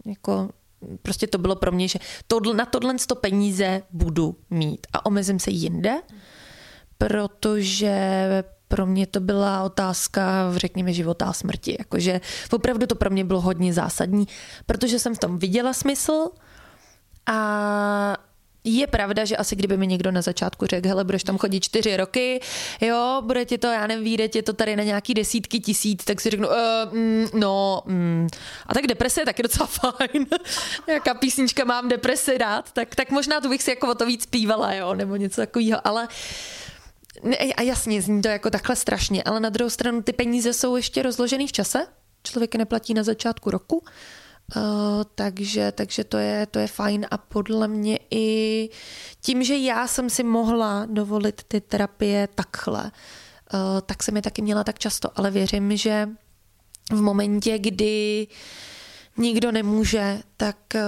jako 0.07 0.51
prostě 1.03 1.27
to 1.27 1.39
bylo 1.39 1.57
pro 1.57 1.73
mě, 1.73 1.89
že 1.89 1.99
tohle, 2.27 2.55
na 2.55 2.67
tohle 2.67 2.99
sto 2.99 3.15
peníze 3.15 3.83
budu 3.91 4.37
mít 4.51 4.87
a 4.93 5.07
omezím 5.07 5.39
se 5.39 5.51
jinde, 5.51 6.03
protože 6.99 8.29
pro 8.69 8.87
mě 8.87 9.07
to 9.07 9.21
byla 9.21 9.63
otázka, 9.63 10.53
řekněme, 10.57 10.93
života 10.93 11.27
a 11.27 11.33
smrti. 11.33 11.77
Jakože 11.79 12.21
opravdu 12.53 12.87
to 12.87 12.95
pro 12.95 13.11
mě 13.11 13.25
bylo 13.25 13.41
hodně 13.41 13.73
zásadní, 13.73 14.29
protože 14.67 14.99
jsem 14.99 15.15
v 15.15 15.19
tom 15.19 15.39
viděla 15.39 15.73
smysl 15.73 16.29
a 17.27 18.17
je 18.65 18.87
pravda, 18.87 19.25
že 19.25 19.37
asi 19.37 19.57
kdyby 19.57 19.77
mi 19.77 19.87
někdo 19.87 20.13
na 20.13 20.23
začátku 20.23 20.67
řekl, 20.67 20.89
hele, 20.89 21.05
budeš 21.05 21.25
tam 21.25 21.39
chodit 21.39 21.61
čtyři 21.61 21.97
roky, 21.97 22.41
jo, 22.81 23.23
bude 23.25 23.45
ti 23.45 23.59
to, 23.59 23.67
já 23.67 23.87
nevím, 23.87 24.05
vyjde 24.05 24.29
ti 24.29 24.43
to 24.43 24.53
tady 24.53 24.77
na 24.77 24.83
nějaký 24.83 25.15
desítky 25.15 25.61
tisíc, 25.61 26.05
tak 26.05 26.21
si 26.21 26.31
řeknu, 26.31 26.49
uh, 26.49 26.55
mm, 26.93 27.27
no, 27.35 27.83
mm. 27.87 28.29
a 28.67 28.75
tak 28.75 28.87
deprese 28.87 29.21
je 29.21 29.25
taky 29.25 29.43
docela 29.43 29.67
fajn. 29.67 30.27
Jaká 30.87 31.15
písnička 31.15 31.65
mám 31.65 31.89
deprese 31.89 32.39
dát, 32.39 32.73
tak, 32.73 32.95
tak 32.95 33.11
možná 33.11 33.41
tu 33.41 33.49
bych 33.49 33.63
si 33.63 33.71
jako 33.71 33.91
o 33.91 33.95
to 33.95 34.07
víc 34.07 34.23
zpívala, 34.23 34.73
jo, 34.73 34.95
nebo 34.95 35.17
něco 35.17 35.41
takového, 35.41 35.87
ale 35.87 36.03
uh, 36.03 36.09
a 37.57 37.63
jasně, 37.63 38.03
zní 38.03 38.23
to 38.23 38.29
jako 38.29 38.51
takhle 38.51 38.77
strašně, 38.77 39.23
ale 39.23 39.41
na 39.41 39.49
druhou 39.49 39.71
stranu 39.71 40.03
ty 40.03 40.13
peníze 40.13 40.53
jsou 40.53 40.77
ještě 40.77 41.03
rozložený 41.03 41.47
v 41.47 41.53
čase. 41.53 41.87
Člověk 42.23 42.55
neplatí 42.55 42.95
na 42.95 43.03
začátku 43.03 43.51
roku, 43.51 43.83
Uh, 44.57 44.63
takže, 45.15 45.73
takže 45.73 46.05
to, 46.05 46.17
je, 46.17 46.47
to 46.47 46.59
je 46.59 46.67
fajn 46.67 47.07
a 47.11 47.19
podle 47.19 47.69
mě 47.69 47.99
i 48.11 48.69
tím, 49.21 49.45
že 49.45 49.57
já 49.57 49.87
jsem 49.87 50.11
si 50.11 50.23
mohla 50.23 50.87
dovolit 50.91 51.43
ty 51.49 51.61
terapie 51.61 52.29
takhle, 52.35 52.83
uh, 52.85 53.61
tak 53.87 54.03
jsem 54.03 54.17
je 54.17 54.23
taky 54.23 54.43
měla 54.43 54.65
tak 54.65 54.79
často, 54.79 55.09
ale 55.15 55.31
věřím, 55.31 55.77
že 55.77 56.09
v 56.91 57.01
momentě, 57.01 57.59
kdy 57.59 58.27
nikdo 59.17 59.53
nemůže, 59.53 60.23
tak 60.37 60.57
uh, 60.75 60.81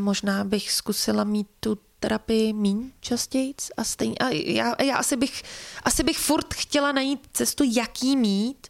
možná 0.00 0.44
bych 0.44 0.72
zkusila 0.72 1.24
mít 1.24 1.46
tu 1.60 1.78
terapii 2.00 2.52
míň 2.52 2.90
častěji 3.00 3.54
a 3.76 3.84
stejně. 3.84 4.14
A 4.20 4.28
já, 4.28 4.74
já 4.82 4.96
asi, 4.96 5.16
bych, 5.16 5.42
asi 5.82 6.02
bych 6.02 6.18
furt 6.18 6.54
chtěla 6.54 6.92
najít 6.92 7.20
cestu, 7.32 7.64
jaký 7.72 8.16
mít. 8.16 8.68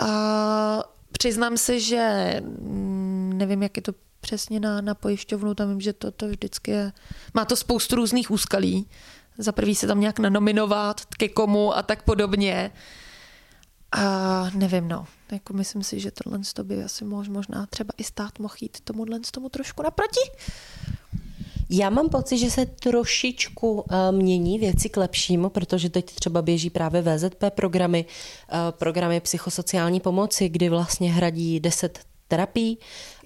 A 0.00 0.82
přiznám 1.12 1.56
se, 1.56 1.80
že 1.80 2.34
mm, 2.40 3.32
nevím, 3.36 3.62
jak 3.62 3.76
je 3.76 3.82
to 3.82 3.92
přesně 4.20 4.60
na, 4.60 4.80
na 4.80 4.94
pojišťovnu, 4.94 5.54
tam 5.54 5.68
vím, 5.68 5.80
že 5.80 5.92
to, 5.92 6.10
to 6.10 6.28
vždycky 6.28 6.70
je, 6.70 6.92
má 7.34 7.44
to 7.44 7.56
spoustu 7.56 7.96
různých 7.96 8.30
úskalí. 8.30 8.88
Za 9.38 9.52
prvý 9.52 9.74
se 9.74 9.86
tam 9.86 10.00
nějak 10.00 10.18
nanominovat, 10.18 11.04
ke 11.04 11.28
komu 11.28 11.76
a 11.76 11.82
tak 11.82 12.02
podobně. 12.02 12.72
A 13.92 14.50
nevím, 14.54 14.88
no. 14.88 15.06
Jako 15.32 15.52
myslím 15.52 15.82
si, 15.82 16.00
že 16.00 16.10
tohle 16.10 16.38
by 16.62 16.84
asi 16.84 17.04
možná 17.04 17.66
třeba 17.66 17.92
i 17.96 18.04
stát 18.04 18.38
mohl 18.38 18.54
jít 18.60 18.80
tomuhle 18.80 19.20
tomu 19.30 19.48
trošku 19.48 19.82
naproti. 19.82 20.20
Já 21.70 21.90
mám 21.90 22.08
pocit, 22.08 22.38
že 22.38 22.50
se 22.50 22.66
trošičku 22.66 23.72
uh, 23.72 23.82
mění 24.10 24.58
věci 24.58 24.88
k 24.88 24.96
lepšímu, 24.96 25.48
protože 25.48 25.90
teď 25.90 26.04
třeba 26.04 26.42
běží 26.42 26.70
právě 26.70 27.02
VZP 27.02 27.44
programy, 27.50 28.04
uh, 28.04 28.58
programy 28.70 29.20
psychosociální 29.20 30.00
pomoci, 30.00 30.48
kdy 30.48 30.68
vlastně 30.68 31.12
hradí 31.12 31.60
10 31.60 31.98
terapií, 32.28 32.78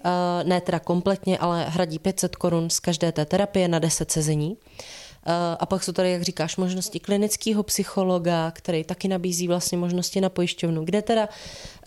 uh, 0.05 0.49
ne 0.49 0.61
teda 0.61 0.78
kompletně, 0.78 1.38
ale 1.38 1.64
hradí 1.64 1.99
500 1.99 2.36
korun 2.36 2.70
z 2.70 2.80
každé 2.80 3.12
té 3.12 3.24
terapie 3.24 3.68
na 3.68 3.78
10 3.78 4.11
sezení. 4.11 4.57
A 5.58 5.66
pak 5.66 5.82
jsou 5.82 5.92
tady, 5.92 6.12
jak 6.12 6.22
říkáš, 6.22 6.56
možnosti 6.56 7.00
klinického 7.00 7.62
psychologa, 7.62 8.50
který 8.50 8.84
taky 8.84 9.08
nabízí 9.08 9.48
vlastně 9.48 9.78
možnosti 9.78 10.20
na 10.20 10.28
pojišťovnu, 10.28 10.84
kde 10.84 11.02
teda 11.02 11.28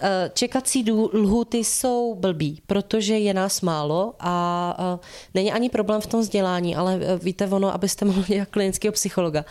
eh, 0.01 0.31
čekací 0.33 0.91
lhuty 1.13 1.57
jsou 1.57 2.15
blbý, 2.15 2.61
protože 2.67 3.17
je 3.17 3.33
nás 3.33 3.61
málo 3.61 4.13
a 4.19 4.77
eh, 4.79 5.07
není 5.33 5.51
ani 5.51 5.69
problém 5.69 6.01
v 6.01 6.07
tom 6.07 6.19
vzdělání, 6.19 6.75
ale 6.75 6.99
eh, 7.01 7.17
víte 7.17 7.47
ono, 7.47 7.73
abyste 7.73 8.05
mohli 8.05 8.23
dělat 8.23 8.49
klinického 8.51 8.91
psychologa, 8.91 9.45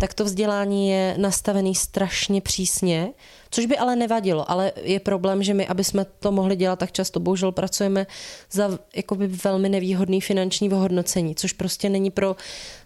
tak 0.00 0.14
to 0.14 0.24
vzdělání 0.24 0.90
je 0.90 1.14
nastavený 1.18 1.74
strašně 1.74 2.40
přísně, 2.40 3.10
což 3.50 3.66
by 3.66 3.78
ale 3.78 3.96
nevadilo, 3.96 4.50
ale 4.50 4.72
je 4.82 5.00
problém, 5.00 5.42
že 5.42 5.54
my, 5.54 5.66
aby 5.66 5.84
jsme 5.84 6.04
to 6.04 6.32
mohli 6.32 6.56
dělat, 6.56 6.78
tak 6.78 6.92
často 6.92 7.20
bohužel 7.20 7.52
pracujeme 7.52 8.06
za 8.52 8.78
jakoby 8.96 9.26
velmi 9.26 9.68
nevýhodný 9.68 10.20
finanční 10.20 10.72
ohodnocení, 10.72 11.34
což 11.34 11.52
prostě 11.52 11.88
není 11.88 12.10
pro 12.10 12.36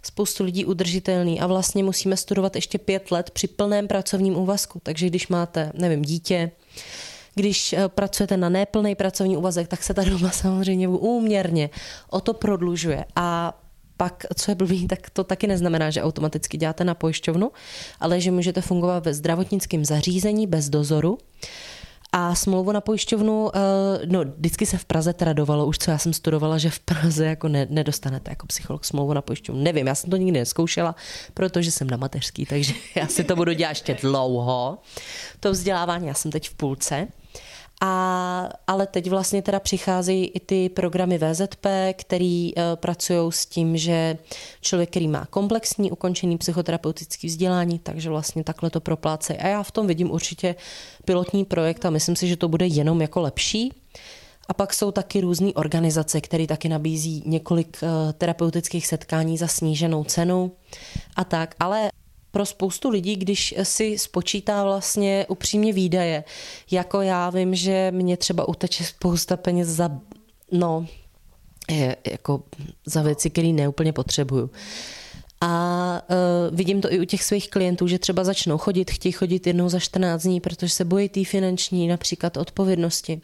spoustu 0.03 0.43
lidí 0.43 0.65
udržitelný 0.65 1.41
a 1.41 1.47
vlastně 1.47 1.83
musíme 1.83 2.17
studovat 2.17 2.55
ještě 2.55 2.77
pět 2.77 3.11
let 3.11 3.31
při 3.31 3.47
plném 3.47 3.87
pracovním 3.87 4.37
úvazku. 4.37 4.79
Takže 4.83 5.07
když 5.07 5.27
máte, 5.27 5.71
nevím, 5.73 6.01
dítě, 6.01 6.51
když 7.35 7.73
eh, 7.73 7.87
pracujete 7.87 8.37
na 8.37 8.49
neplný 8.49 8.95
pracovní 8.95 9.37
úvazek, 9.37 9.67
tak 9.67 9.83
se 9.83 9.93
ta 9.93 10.03
doba 10.03 10.29
samozřejmě 10.31 10.87
úměrně 10.87 11.69
o 12.09 12.21
to 12.21 12.33
prodlužuje. 12.33 13.05
A 13.15 13.59
pak, 14.03 14.25
co 14.35 14.51
je 14.51 14.55
blbý, 14.55 14.87
tak 14.87 15.09
to 15.09 15.23
taky 15.23 15.47
neznamená, 15.47 15.89
že 15.89 16.03
automaticky 16.03 16.57
děláte 16.57 16.83
na 16.83 16.93
pojišťovnu, 16.93 17.51
ale 17.99 18.21
že 18.21 18.31
můžete 18.31 18.61
fungovat 18.61 19.05
ve 19.05 19.13
zdravotnickém 19.13 19.85
zařízení 19.85 20.47
bez 20.47 20.69
dozoru. 20.69 21.17
A 22.11 22.35
smlouvu 22.35 22.71
na 22.71 22.81
pojišťovnu, 22.81 23.51
eh, 23.55 23.59
no 24.05 24.23
vždycky 24.37 24.65
se 24.65 24.77
v 24.77 24.85
Praze 24.85 25.13
tradovalo, 25.13 25.65
už 25.65 25.77
co 25.77 25.91
já 25.91 25.97
jsem 25.97 26.13
studovala, 26.13 26.57
že 26.57 26.69
v 26.69 26.79
Praze 26.79 27.25
jako 27.25 27.47
ne, 27.47 27.67
nedostanete 27.69 28.31
jako 28.31 28.47
psycholog 28.47 28.85
smlouvu 28.85 29.13
na 29.13 29.21
pojišťovnu. 29.21 29.63
Nevím, 29.63 29.87
já 29.87 29.95
jsem 29.95 30.09
to 30.09 30.17
nikdy 30.17 30.39
neskoušela, 30.39 30.95
protože 31.33 31.71
jsem 31.71 31.89
na 31.89 31.97
mateřský, 31.97 32.45
takže 32.45 32.73
já 32.95 33.07
si 33.07 33.23
to 33.23 33.35
budu 33.35 33.53
dělat 33.53 33.69
ještě 33.69 33.97
dlouho. 34.01 34.77
To 35.39 35.51
vzdělávání, 35.51 36.07
já 36.07 36.13
jsem 36.13 36.31
teď 36.31 36.49
v 36.49 36.53
půlce. 36.53 37.07
A, 37.85 38.49
ale 38.67 38.87
teď 38.87 39.09
vlastně 39.09 39.41
teda 39.41 39.59
přicházejí 39.59 40.25
i 40.25 40.39
ty 40.39 40.69
programy 40.69 41.17
VZP, 41.17 41.65
který 41.93 42.55
uh, 42.55 42.61
pracují 42.75 43.31
s 43.31 43.45
tím, 43.45 43.77
že 43.77 44.17
člověk, 44.61 44.89
který 44.89 45.07
má 45.07 45.25
komplexní 45.25 45.91
ukončený 45.91 46.37
psychoterapeutický 46.37 47.27
vzdělání, 47.27 47.79
takže 47.79 48.09
vlastně 48.09 48.43
takhle 48.43 48.69
to 48.69 48.79
proplácejí. 48.79 49.39
A 49.39 49.47
já 49.47 49.63
v 49.63 49.71
tom 49.71 49.87
vidím 49.87 50.11
určitě 50.11 50.55
pilotní 51.05 51.45
projekt 51.45 51.85
a 51.85 51.89
myslím 51.89 52.15
si, 52.15 52.27
že 52.27 52.37
to 52.37 52.47
bude 52.47 52.67
jenom 52.67 53.01
jako 53.01 53.21
lepší. 53.21 53.73
A 54.47 54.53
pak 54.53 54.73
jsou 54.73 54.91
taky 54.91 55.21
různé 55.21 55.53
organizace, 55.53 56.21
které 56.21 56.47
taky 56.47 56.69
nabízí 56.69 57.23
několik 57.25 57.77
uh, 57.81 57.89
terapeutických 58.13 58.87
setkání 58.87 59.37
za 59.37 59.47
sníženou 59.47 60.03
cenu 60.03 60.51
a 61.15 61.23
tak. 61.23 61.55
Ale 61.59 61.89
pro 62.33 62.45
spoustu 62.45 62.89
lidí, 62.89 63.15
když 63.15 63.55
si 63.63 63.97
spočítá 63.97 64.63
vlastně 64.63 65.25
upřímně 65.29 65.73
výdaje, 65.73 66.23
jako 66.71 67.01
já 67.01 67.29
vím, 67.29 67.55
že 67.55 67.91
mě 67.91 68.17
třeba 68.17 68.47
uteče 68.47 68.83
spousta 68.83 69.37
peněz 69.37 69.67
za, 69.67 69.89
no, 70.51 70.87
je, 71.71 71.95
jako 72.11 72.43
za 72.85 73.01
věci, 73.01 73.29
které 73.29 73.47
neúplně 73.47 73.93
potřebuju. 73.93 74.49
A 75.41 76.01
uh, 76.49 76.57
vidím 76.57 76.81
to 76.81 76.93
i 76.93 76.99
u 76.99 77.05
těch 77.05 77.23
svých 77.23 77.49
klientů, 77.49 77.87
že 77.87 77.99
třeba 77.99 78.23
začnou 78.23 78.57
chodit, 78.57 78.91
chtějí 78.91 79.11
chodit 79.11 79.47
jednou 79.47 79.69
za 79.69 79.79
14 79.79 80.23
dní, 80.23 80.39
protože 80.39 80.69
se 80.69 80.85
bojí 80.85 81.09
té 81.09 81.25
finanční 81.25 81.87
například 81.87 82.37
odpovědnosti. 82.37 83.21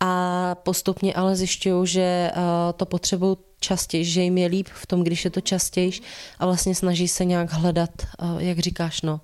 A 0.00 0.54
postupně 0.54 1.14
ale 1.14 1.36
zjišťují, 1.36 1.86
že 1.86 2.30
uh, 2.36 2.42
to 2.76 2.86
potřebují 2.86 3.36
častěji, 3.60 4.04
že 4.04 4.22
jim 4.22 4.38
je 4.38 4.46
líp 4.46 4.68
v 4.74 4.86
tom, 4.86 5.04
když 5.04 5.24
je 5.24 5.30
to 5.30 5.40
častěji 5.40 5.92
a 6.38 6.46
vlastně 6.46 6.74
snaží 6.74 7.08
se 7.08 7.24
nějak 7.24 7.52
hledat, 7.52 7.90
uh, 8.22 8.42
jak 8.42 8.58
říkáš, 8.58 9.02
no, 9.02 9.20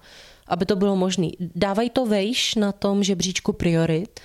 aby 0.46 0.66
to 0.66 0.76
bylo 0.76 0.96
možné. 0.96 1.28
Dávají 1.40 1.90
to 1.90 2.06
vejš 2.06 2.54
na 2.54 2.72
tom 2.72 3.04
žebříčku 3.04 3.52
priorit 3.52 4.20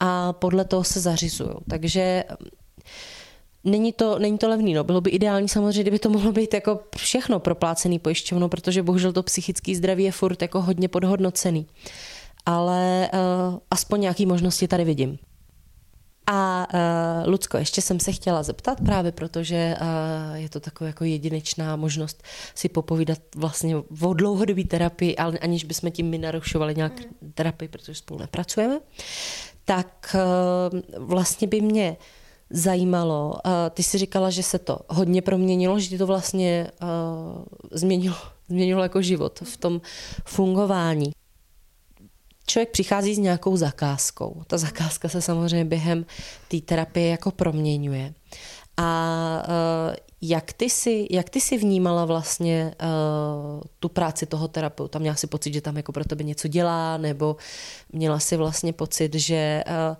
a 0.00 0.32
podle 0.32 0.64
toho 0.64 0.84
se 0.84 1.00
zařizují. 1.00 1.50
Takže 1.70 2.24
Není 3.64 3.92
to, 3.92 4.18
není 4.18 4.38
to 4.38 4.48
levný, 4.48 4.74
no. 4.74 4.84
Bylo 4.84 5.00
by 5.00 5.10
ideální 5.10 5.48
samozřejmě, 5.48 5.82
kdyby 5.82 5.98
to 5.98 6.10
mohlo 6.10 6.32
být 6.32 6.54
jako 6.54 6.80
všechno 6.96 7.40
proplácený 7.40 7.98
pojišťovnou, 7.98 8.48
protože 8.48 8.82
bohužel 8.82 9.12
to 9.12 9.22
psychické 9.22 9.74
zdraví 9.74 10.04
je 10.04 10.12
furt 10.12 10.42
jako 10.42 10.62
hodně 10.62 10.88
podhodnocený. 10.88 11.66
Ale 12.46 13.10
uh, 13.12 13.58
aspoň 13.70 14.00
nějaké 14.00 14.26
možnosti 14.26 14.68
tady 14.68 14.84
vidím. 14.84 15.18
A 16.26 16.66
uh, 16.74 17.32
Lucko, 17.32 17.56
ještě 17.56 17.82
jsem 17.82 18.00
se 18.00 18.12
chtěla 18.12 18.42
zeptat 18.42 18.78
právě, 18.84 19.12
protože 19.12 19.76
uh, 19.80 20.36
je 20.36 20.48
to 20.48 20.60
taková 20.60 20.88
jako 20.88 21.04
jedinečná 21.04 21.76
možnost 21.76 22.22
si 22.54 22.68
popovídat 22.68 23.18
vlastně 23.36 23.76
o 24.02 24.14
dlouhodobé 24.14 24.64
terapii, 24.64 25.16
ale 25.16 25.38
aniž 25.38 25.64
bychom 25.64 25.90
tím 25.90 26.10
my 26.10 26.18
narušovali 26.18 26.74
nějak 26.74 26.92
mm. 27.00 27.32
terapii, 27.32 27.68
protože 27.68 27.94
spolu 27.94 28.20
nepracujeme. 28.20 28.80
Tak 29.64 30.16
uh, 30.72 30.80
vlastně 31.06 31.48
by 31.48 31.60
mě 31.60 31.96
zajímalo, 32.50 33.30
uh, 33.30 33.52
ty 33.70 33.82
jsi 33.82 33.98
říkala, 33.98 34.30
že 34.30 34.42
se 34.42 34.58
to 34.58 34.78
hodně 34.88 35.22
proměnilo, 35.22 35.80
že 35.80 35.88
ti 35.88 35.98
to 35.98 36.06
vlastně 36.06 36.70
uh, 36.82 37.44
změnilo, 37.70 38.16
změnilo 38.48 38.82
jako 38.82 39.02
život 39.02 39.40
v 39.44 39.56
tom 39.56 39.80
fungování 40.24 41.12
člověk 42.50 42.70
přichází 42.70 43.14
s 43.14 43.18
nějakou 43.18 43.56
zakázkou. 43.56 44.42
Ta 44.46 44.58
zakázka 44.58 45.08
se 45.08 45.22
samozřejmě 45.22 45.64
během 45.64 46.06
té 46.48 46.60
terapie 46.60 47.10
jako 47.10 47.30
proměňuje. 47.30 48.14
A 48.76 49.42
uh, 49.48 49.94
jak 50.20 50.52
ty, 50.52 50.70
si, 50.70 51.06
jak 51.10 51.30
ty 51.30 51.40
si 51.40 51.58
vnímala 51.58 52.04
vlastně 52.04 52.74
uh, 52.82 53.60
tu 53.80 53.88
práci 53.88 54.26
toho 54.26 54.48
terapeuta? 54.48 54.98
Měla 54.98 55.16
si 55.16 55.26
pocit, 55.26 55.54
že 55.54 55.60
tam 55.60 55.76
jako 55.76 55.92
pro 55.92 56.04
tebe 56.04 56.24
něco 56.24 56.48
dělá, 56.48 56.96
nebo 56.96 57.36
měla 57.92 58.18
si 58.18 58.36
vlastně 58.36 58.72
pocit, 58.72 59.14
že 59.14 59.64
uh, 59.66 59.96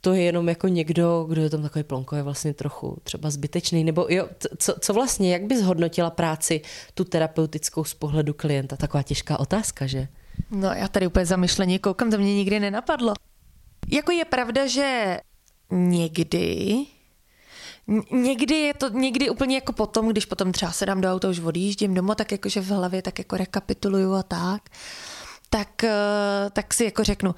to 0.00 0.12
je 0.12 0.22
jenom 0.22 0.48
jako 0.48 0.68
někdo, 0.68 1.26
kdo 1.28 1.42
je 1.42 1.50
tam 1.50 1.62
takový 1.62 1.84
plonko, 1.84 2.16
je 2.16 2.22
vlastně 2.22 2.54
trochu 2.54 2.96
třeba 3.02 3.30
zbytečný, 3.30 3.84
nebo 3.84 4.06
jo, 4.08 4.28
co, 4.58 4.74
co 4.80 4.92
vlastně, 4.92 5.32
jak 5.32 5.42
bys 5.42 5.62
hodnotila 5.62 6.10
práci 6.10 6.60
tu 6.94 7.04
terapeutickou 7.04 7.84
z 7.84 7.94
pohledu 7.94 8.34
klienta? 8.34 8.76
Taková 8.76 9.02
těžká 9.02 9.40
otázka, 9.40 9.86
že? 9.86 10.08
No 10.50 10.68
já 10.68 10.88
tady 10.88 11.06
úplně 11.06 11.26
zamyšlení 11.26 11.78
koukám, 11.78 12.10
to 12.10 12.18
mě 12.18 12.34
nikdy 12.34 12.60
nenapadlo. 12.60 13.14
Jako 13.88 14.12
je 14.12 14.24
pravda, 14.24 14.66
že 14.66 15.18
někdy 15.70 16.76
Někdy 18.10 18.54
je 18.54 18.74
to 18.74 18.88
někdy 18.88 19.30
úplně 19.30 19.54
jako 19.54 19.72
potom, 19.72 20.08
když 20.08 20.26
potom 20.26 20.52
třeba 20.52 20.72
se 20.72 20.86
dám 20.86 21.00
do 21.00 21.12
auta, 21.12 21.28
už 21.28 21.40
odjíždím 21.40 21.94
domů, 21.94 22.14
tak 22.14 22.32
jakože 22.32 22.60
v 22.60 22.68
hlavě 22.68 23.02
tak 23.02 23.18
jako 23.18 23.36
rekapituluju 23.36 24.14
a 24.14 24.22
tak, 24.22 24.62
tak, 25.50 25.84
eh, 25.84 26.50
tak 26.52 26.74
si 26.74 26.84
jako 26.84 27.04
řeknu, 27.04 27.34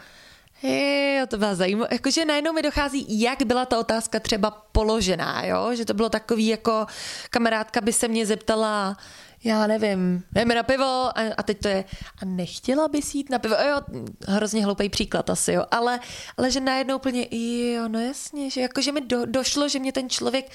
Jo, 0.62 1.26
to 1.26 1.38
byla 1.38 1.54
zajímavé. 1.54 1.88
Jakože 1.92 2.24
najednou 2.24 2.52
mi 2.52 2.62
dochází, 2.62 3.20
jak 3.20 3.42
byla 3.42 3.64
ta 3.64 3.78
otázka 3.78 4.20
třeba 4.20 4.50
položená, 4.50 5.44
jo? 5.44 5.74
Že 5.74 5.84
to 5.84 5.94
bylo 5.94 6.08
takový, 6.08 6.46
jako 6.46 6.86
kamarádka 7.30 7.80
by 7.80 7.92
se 7.92 8.08
mě 8.08 8.26
zeptala, 8.26 8.96
já 9.44 9.66
nevím, 9.66 10.24
jdeme 10.32 10.54
na 10.54 10.62
pivo 10.62 10.84
a, 10.84 11.34
a 11.36 11.42
teď 11.42 11.60
to 11.60 11.68
je, 11.68 11.84
a 12.22 12.24
nechtěla 12.24 12.88
bys 12.88 13.14
jít 13.14 13.30
na 13.30 13.38
pivo, 13.38 13.54
jo, 13.54 13.80
hrozně 14.28 14.64
hloupý 14.64 14.88
příklad 14.88 15.30
asi, 15.30 15.52
jo, 15.52 15.64
ale, 15.70 16.00
ale 16.36 16.50
že 16.50 16.60
najednou 16.60 16.96
úplně, 16.96 17.28
jo, 17.74 17.88
no 17.88 18.00
jasně, 18.00 18.50
že 18.50 18.60
jakože 18.60 18.92
mi 18.92 19.00
do, 19.00 19.26
došlo, 19.26 19.68
že 19.68 19.78
mě 19.78 19.92
ten 19.92 20.10
člověk 20.10 20.50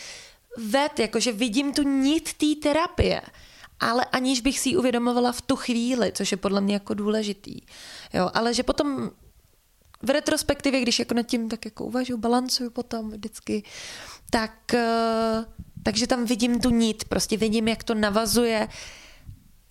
ved, 0.58 1.00
jakože 1.00 1.32
vidím 1.32 1.74
tu 1.74 1.84
nit 1.84 2.34
té 2.34 2.46
terapie, 2.64 3.22
ale 3.80 4.06
aniž 4.06 4.42
bych 4.42 4.60
si 4.60 4.70
ji 4.70 4.78
uvědomovala 4.78 5.32
v 5.32 5.42
tu 5.42 5.56
chvíli, 5.56 6.12
což 6.16 6.32
je 6.32 6.38
podle 6.38 6.62
mě 6.62 6.74
jako 6.74 6.94
důležitý, 6.94 7.62
jo, 8.14 8.32
ale 8.34 8.54
že 8.54 8.64
potom 8.64 9.12
v 10.02 10.10
retrospektivě, 10.10 10.82
když 10.82 11.00
jako 11.00 11.14
nad 11.14 11.24
tím 11.24 11.50
tak 11.50 11.66
jako 11.66 11.86
uvažuji, 11.86 12.18
balancuju 12.18 12.70
potom 12.70 13.10
vždycky, 13.10 13.64
tak 14.30 14.52
uh, 14.74 15.46
takže 15.84 16.08
tam 16.08 16.26
vidím 16.26 16.60
tu 16.60 16.70
nit, 16.70 17.04
prostě 17.04 17.38
vidím, 17.38 17.68
jak 17.68 17.84
to 17.84 17.96
navazuje. 17.96 18.68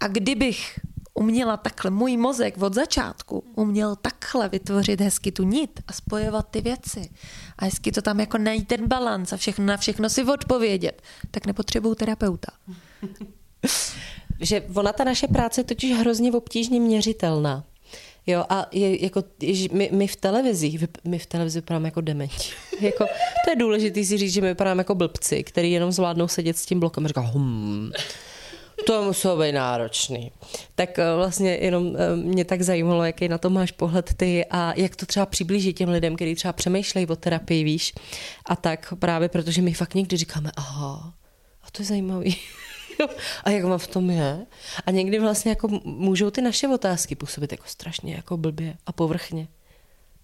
A 0.00 0.08
kdybych 0.08 0.80
uměla 1.14 1.56
takhle, 1.56 1.90
můj 1.90 2.16
mozek 2.16 2.62
od 2.62 2.74
začátku 2.74 3.44
uměl 3.54 3.96
takhle 3.96 4.48
vytvořit 4.48 5.00
hezky 5.00 5.32
tu 5.32 5.44
nit 5.44 5.80
a 5.86 5.92
spojovat 5.92 6.48
ty 6.50 6.60
věci 6.60 7.10
a 7.58 7.64
hezky 7.64 7.92
to 7.92 8.02
tam 8.02 8.20
jako 8.20 8.38
najít 8.38 8.68
ten 8.68 8.88
balans 8.88 9.32
a 9.32 9.36
všechno 9.36 9.66
na 9.66 9.76
všechno 9.76 10.08
si 10.08 10.24
odpovědět, 10.24 11.02
tak 11.30 11.46
nepotřebuju 11.46 11.94
terapeuta. 11.94 12.52
že 14.40 14.60
ona 14.74 14.92
ta 14.92 15.04
naše 15.04 15.28
práce 15.28 15.60
je 15.60 15.64
totiž 15.64 15.98
hrozně 15.98 16.32
obtížně 16.32 16.80
měřitelná. 16.80 17.64
Jo, 18.28 18.44
a 18.48 18.66
je, 18.72 19.04
jako, 19.04 19.24
my, 19.72 19.90
my, 19.92 20.06
v 20.06 20.16
televizi, 20.16 20.78
my 21.04 21.18
v 21.18 21.26
televizi 21.26 21.58
vypadáme 21.58 21.88
jako 21.88 22.00
dementi. 22.00 22.48
jako, 22.80 23.06
to 23.44 23.50
je 23.50 23.56
důležité 23.56 24.04
si 24.04 24.16
říct, 24.18 24.32
že 24.32 24.40
my 24.40 24.48
vypadáme 24.48 24.80
jako 24.80 24.94
blbci, 24.94 25.44
který 25.44 25.72
jenom 25.72 25.92
zvládnou 25.92 26.28
sedět 26.28 26.56
s 26.56 26.66
tím 26.66 26.80
blokem 26.80 27.04
a 27.04 27.08
říká, 27.08 27.20
hm, 27.20 27.90
to 28.86 29.02
muselo 29.02 29.36
být 29.36 29.52
náročný. 29.52 30.32
Tak 30.74 30.98
eh, 30.98 31.16
vlastně 31.16 31.50
jenom 31.50 31.96
eh, 31.96 32.16
mě 32.16 32.44
tak 32.44 32.62
zajímalo, 32.62 33.04
jaký 33.04 33.28
na 33.28 33.38
to 33.38 33.50
máš 33.50 33.72
pohled 33.72 34.14
ty 34.16 34.44
a 34.50 34.72
jak 34.76 34.96
to 34.96 35.06
třeba 35.06 35.26
přiblížit 35.26 35.76
těm 35.76 35.88
lidem, 35.88 36.16
kteří 36.16 36.34
třeba 36.34 36.52
přemýšlejí 36.52 37.06
o 37.06 37.16
terapii, 37.16 37.64
víš. 37.64 37.94
A 38.46 38.56
tak 38.56 38.94
právě 38.98 39.28
protože 39.28 39.62
my 39.62 39.72
fakt 39.72 39.94
někdy 39.94 40.16
říkáme, 40.16 40.50
aha, 40.56 41.14
a 41.62 41.70
to 41.72 41.82
je 41.82 41.86
zajímavý. 41.86 42.36
A 43.44 43.50
jak 43.50 43.64
vám 43.64 43.78
v 43.78 43.86
tom 43.86 44.10
je. 44.10 44.46
A 44.86 44.90
někdy 44.90 45.18
vlastně 45.18 45.50
jako 45.50 45.68
můžou 45.84 46.30
ty 46.30 46.42
naše 46.42 46.68
otázky 46.68 47.14
působit 47.14 47.52
jako 47.52 47.64
strašně 47.66 48.14
jako 48.14 48.36
blbě 48.36 48.76
a 48.86 48.92
povrchně. 48.92 49.48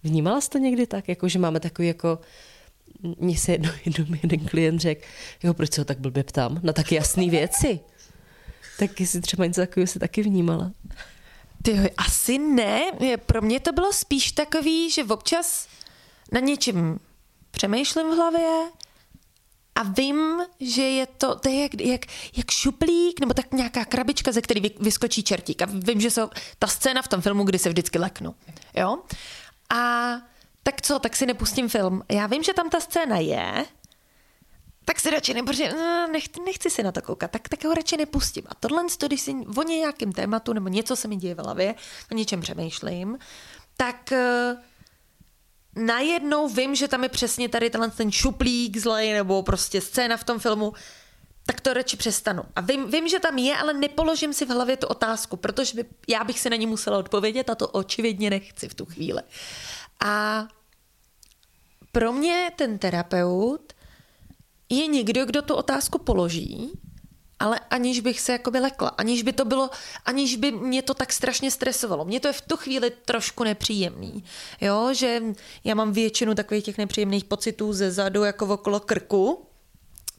Vnímala 0.03 0.41
jsi 0.41 0.51
to 0.51 0.59
někdy 0.59 0.87
tak, 0.87 1.09
jako 1.09 1.29
že 1.29 1.39
máme 1.39 1.61
takový 1.61 1.89
jako 1.89 2.19
mně 3.19 3.37
se 3.37 3.53
jedno, 3.53 3.71
jedno 3.85 4.17
jeden 4.23 4.47
klient 4.49 4.81
řekl, 4.81 5.03
jo, 5.43 5.55
proč 5.55 5.73
se 5.73 5.81
ho 5.81 5.85
tak 5.85 5.99
blbě 5.99 6.25
ptám 6.25 6.61
na 6.63 6.73
tak 6.73 6.93
jasné 6.93 7.31
věci. 7.31 7.81
Tak 8.79 9.01
jestli 9.01 9.21
třeba 9.21 9.47
něco 9.47 9.61
takového 9.61 9.87
se 9.87 9.99
taky 9.99 10.23
vnímala. 10.23 10.73
Ty 11.63 11.91
asi 11.97 12.39
ne. 12.39 12.83
Pro 13.27 13.43
mě 13.43 13.61
to 13.61 13.73
bylo 13.73 13.93
spíš 13.93 14.33
takový, 14.33 14.91
že 14.91 15.05
občas 15.05 15.69
na 16.33 16.41
něčem 16.41 16.99
přemýšlím 17.51 18.11
v 18.11 18.17
hlavě 18.17 18.49
a 19.75 19.83
vím, 19.83 20.41
že 20.61 20.83
je 20.83 21.07
to, 21.07 21.35
to 21.35 21.49
je 21.49 21.63
jak, 21.63 21.81
jak, 21.81 22.01
jak 22.37 22.51
šuplík, 22.51 23.21
nebo 23.21 23.35
tak 23.35 23.53
nějaká 23.53 23.85
krabička, 23.85 24.33
ze 24.33 24.43
který 24.43 24.61
vyskočí 24.81 25.23
čertík. 25.23 25.63
A 25.63 25.67
vím, 25.71 26.01
že 26.01 26.11
jsou 26.11 26.31
ta 26.59 26.67
scéna 26.67 27.03
v 27.03 27.09
tom 27.09 27.21
filmu, 27.21 27.45
kdy 27.45 27.59
se 27.59 27.69
vždycky 27.69 27.99
leknu. 27.99 28.35
Jo? 28.75 28.99
A 29.75 30.13
tak 30.63 30.83
co, 30.83 30.99
tak 30.99 31.17
si 31.17 31.27
nepustím 31.27 31.69
film. 31.69 32.03
Já 32.09 32.27
vím, 32.27 32.43
že 32.43 32.55
tam 32.55 32.71
ta 32.71 32.81
scéna 32.81 33.19
je, 33.19 33.65
tak 34.85 35.01
si 35.01 35.11
radši 35.11 35.35
nebo 35.35 35.53
no, 35.73 36.07
nech, 36.07 36.25
nechci 36.45 36.71
si 36.71 36.83
na 36.83 36.93
to 36.93 37.03
koukat, 37.03 37.31
tak, 37.31 37.49
tak 37.49 37.65
ho 37.65 37.75
radši 37.75 37.97
nepustím. 37.97 38.45
A 38.49 38.55
tohle, 38.55 38.83
když 39.07 39.21
si 39.21 39.35
o 39.57 39.63
nějakém 39.63 40.13
tématu 40.13 40.53
nebo 40.53 40.69
něco 40.69 40.97
se 40.97 41.09
mi 41.09 41.17
děje 41.17 41.35
v 41.35 41.39
hlavě, 41.39 41.75
o 42.13 42.15
něčem 42.15 42.41
přemýšlím, 42.41 43.19
tak 43.77 44.13
uh, 44.13 44.59
najednou 45.77 46.49
vím, 46.49 46.75
že 46.75 46.89
tam 46.89 47.03
je 47.03 47.09
přesně 47.09 47.49
tady 47.49 47.71
tenhle 47.71 47.91
ten 47.91 48.13
šuplík 48.13 48.77
zlej 48.77 49.13
nebo 49.13 49.43
prostě 49.43 49.81
scéna 49.81 50.17
v 50.17 50.25
tom 50.25 50.39
filmu, 50.39 50.73
tak 51.47 51.61
to 51.61 51.75
radši 51.75 51.97
přestanu. 51.97 52.43
A 52.57 52.61
vím, 52.61 52.91
vím, 52.91 53.09
že 53.09 53.21
tam 53.21 53.39
je, 53.39 53.57
ale 53.57 53.73
nepoložím 53.73 54.33
si 54.33 54.45
v 54.45 54.49
hlavě 54.49 54.77
tu 54.77 54.87
otázku, 54.87 55.37
protože 55.37 55.77
by, 55.77 55.85
já 56.09 56.25
bych 56.25 56.41
si 56.41 56.51
na 56.51 56.57
ní 56.57 56.67
musela 56.67 56.99
odpovědět 56.99 57.51
a 57.51 57.55
to 57.55 57.69
očividně 57.69 58.31
nechci 58.31 58.69
v 58.69 58.75
tu 58.75 58.85
chvíli. 58.85 59.23
A 60.05 60.47
pro 61.93 62.13
mě 62.13 62.51
ten 62.57 62.79
terapeut 62.79 63.73
je 64.69 64.87
někdo, 64.87 65.27
kdo 65.27 65.43
tu 65.43 65.55
otázku 65.55 65.99
položí, 65.99 66.73
ale 67.39 67.61
aniž 67.71 68.01
bych 68.01 68.21
se 68.21 68.33
jakoby 68.33 68.59
lekla, 68.59 68.89
aniž 68.89 69.23
by 69.23 69.33
to 69.33 69.45
bylo, 69.45 69.71
aniž 70.05 70.37
by 70.37 70.53
mě 70.53 70.83
to 70.83 70.95
tak 70.95 71.13
strašně 71.13 71.51
stresovalo. 71.51 72.05
Mně 72.05 72.21
to 72.21 72.29
je 72.29 72.33
v 72.33 72.41
tu 72.41 72.57
chvíli 72.57 72.93
trošku 73.05 73.45
nepříjemný, 73.45 74.25
jo, 74.61 74.89
že 74.93 75.23
já 75.65 75.75
mám 75.75 75.93
většinu 75.93 76.35
takových 76.35 76.65
těch 76.65 76.79
nepříjemných 76.79 77.25
pocitů 77.25 77.73
ze 77.73 77.91
zadu 77.91 78.25
jako 78.25 78.47
okolo 78.47 78.81
krku, 78.81 79.47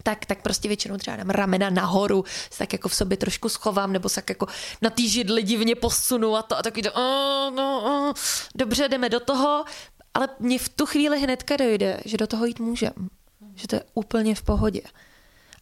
tak, 0.03 0.25
tak 0.25 0.41
prostě 0.41 0.67
většinou 0.67 0.97
třeba 0.97 1.17
dám 1.17 1.29
ramena 1.29 1.69
nahoru, 1.69 2.23
se 2.51 2.57
tak 2.57 2.73
jako 2.73 2.89
v 2.89 2.95
sobě 2.95 3.17
trošku 3.17 3.49
schovám, 3.49 3.93
nebo 3.93 4.09
se 4.09 4.15
tak 4.15 4.29
jako 4.29 4.47
na 4.81 4.89
tý 4.89 5.09
židli 5.09 5.43
divně 5.43 5.75
posunu 5.75 6.35
a 6.35 6.41
to 6.41 6.57
a 6.57 6.63
takový 6.63 6.81
to, 6.81 6.91
oh, 6.91 7.55
no, 7.55 7.81
oh, 7.85 8.13
dobře, 8.55 8.89
jdeme 8.89 9.09
do 9.09 9.19
toho, 9.19 9.65
ale 10.13 10.29
mně 10.39 10.59
v 10.59 10.69
tu 10.69 10.85
chvíli 10.85 11.19
hnedka 11.19 11.57
dojde, 11.57 11.99
že 12.05 12.17
do 12.17 12.27
toho 12.27 12.45
jít 12.45 12.59
můžem. 12.59 12.93
Že 13.55 13.67
to 13.67 13.75
je 13.75 13.83
úplně 13.93 14.35
v 14.35 14.41
pohodě. 14.43 14.81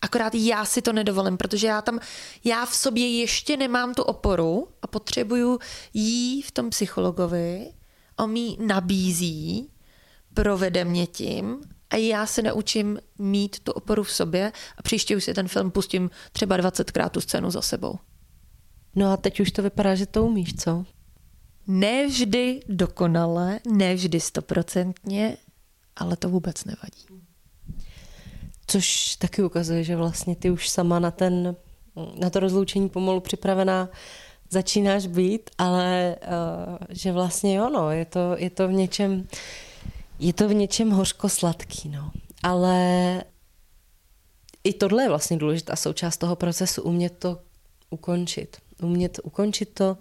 Akorát 0.03 0.35
já 0.35 0.65
si 0.65 0.81
to 0.81 0.93
nedovolím, 0.93 1.37
protože 1.37 1.67
já 1.67 1.81
tam, 1.81 1.99
já 2.43 2.65
v 2.65 2.75
sobě 2.75 3.19
ještě 3.19 3.57
nemám 3.57 3.93
tu 3.93 4.03
oporu 4.03 4.67
a 4.81 4.87
potřebuju 4.87 5.59
jí 5.93 6.41
v 6.41 6.51
tom 6.51 6.69
psychologovi, 6.69 7.73
on 8.19 8.31
mi 8.31 8.57
nabízí, 8.59 9.69
provede 10.33 10.85
mě 10.85 11.07
tím 11.07 11.61
a 11.89 11.95
já 11.95 12.25
se 12.25 12.41
naučím 12.41 12.99
mít 13.17 13.59
tu 13.59 13.71
oporu 13.71 14.03
v 14.03 14.11
sobě 14.11 14.51
a 14.77 14.81
příště 14.81 15.17
už 15.17 15.23
si 15.23 15.33
ten 15.33 15.47
film 15.47 15.71
pustím 15.71 16.09
třeba 16.31 16.57
20krát 16.57 17.09
tu 17.09 17.21
scénu 17.21 17.51
za 17.51 17.61
sebou. 17.61 17.99
No 18.95 19.11
a 19.11 19.17
teď 19.17 19.39
už 19.39 19.51
to 19.51 19.63
vypadá, 19.63 19.95
že 19.95 20.05
to 20.05 20.25
umíš, 20.25 20.55
co? 20.55 20.85
Ne 21.67 22.07
vždy 22.07 22.59
dokonale, 22.67 23.59
ne 23.67 23.95
vždy 23.95 24.19
stoprocentně, 24.19 25.37
ale 25.95 26.15
to 26.17 26.29
vůbec 26.29 26.65
nevadí. 26.65 27.22
Což 28.67 29.15
taky 29.15 29.43
ukazuje, 29.43 29.83
že 29.83 29.95
vlastně 29.95 30.35
ty 30.35 30.51
už 30.51 30.69
sama 30.69 30.99
na, 30.99 31.11
ten, 31.11 31.55
na 32.15 32.29
to 32.29 32.39
rozloučení 32.39 32.89
pomalu 32.89 33.19
připravená 33.19 33.89
začínáš 34.49 35.07
být, 35.07 35.49
ale 35.57 36.15
uh, 36.21 36.77
že 36.89 37.11
vlastně 37.11 37.55
jo, 37.55 37.69
no, 37.69 37.91
je 37.91 38.05
to, 38.05 38.35
je 38.37 38.49
to 38.49 38.67
v 38.67 38.71
něčem, 38.71 39.27
je 40.19 40.33
to 40.33 40.47
v 40.47 40.53
něčem 40.53 40.89
hořko-sladký, 40.89 41.89
no. 41.89 42.11
Ale 42.43 43.23
i 44.63 44.73
tohle 44.73 45.03
je 45.03 45.09
vlastně 45.09 45.37
důležitá 45.37 45.75
součást 45.75 46.17
toho 46.17 46.35
procesu, 46.35 46.81
umět 46.81 47.17
to 47.19 47.39
ukončit. 47.89 48.57
Umět 48.81 49.19
ukončit 49.23 49.73
to, 49.73 49.97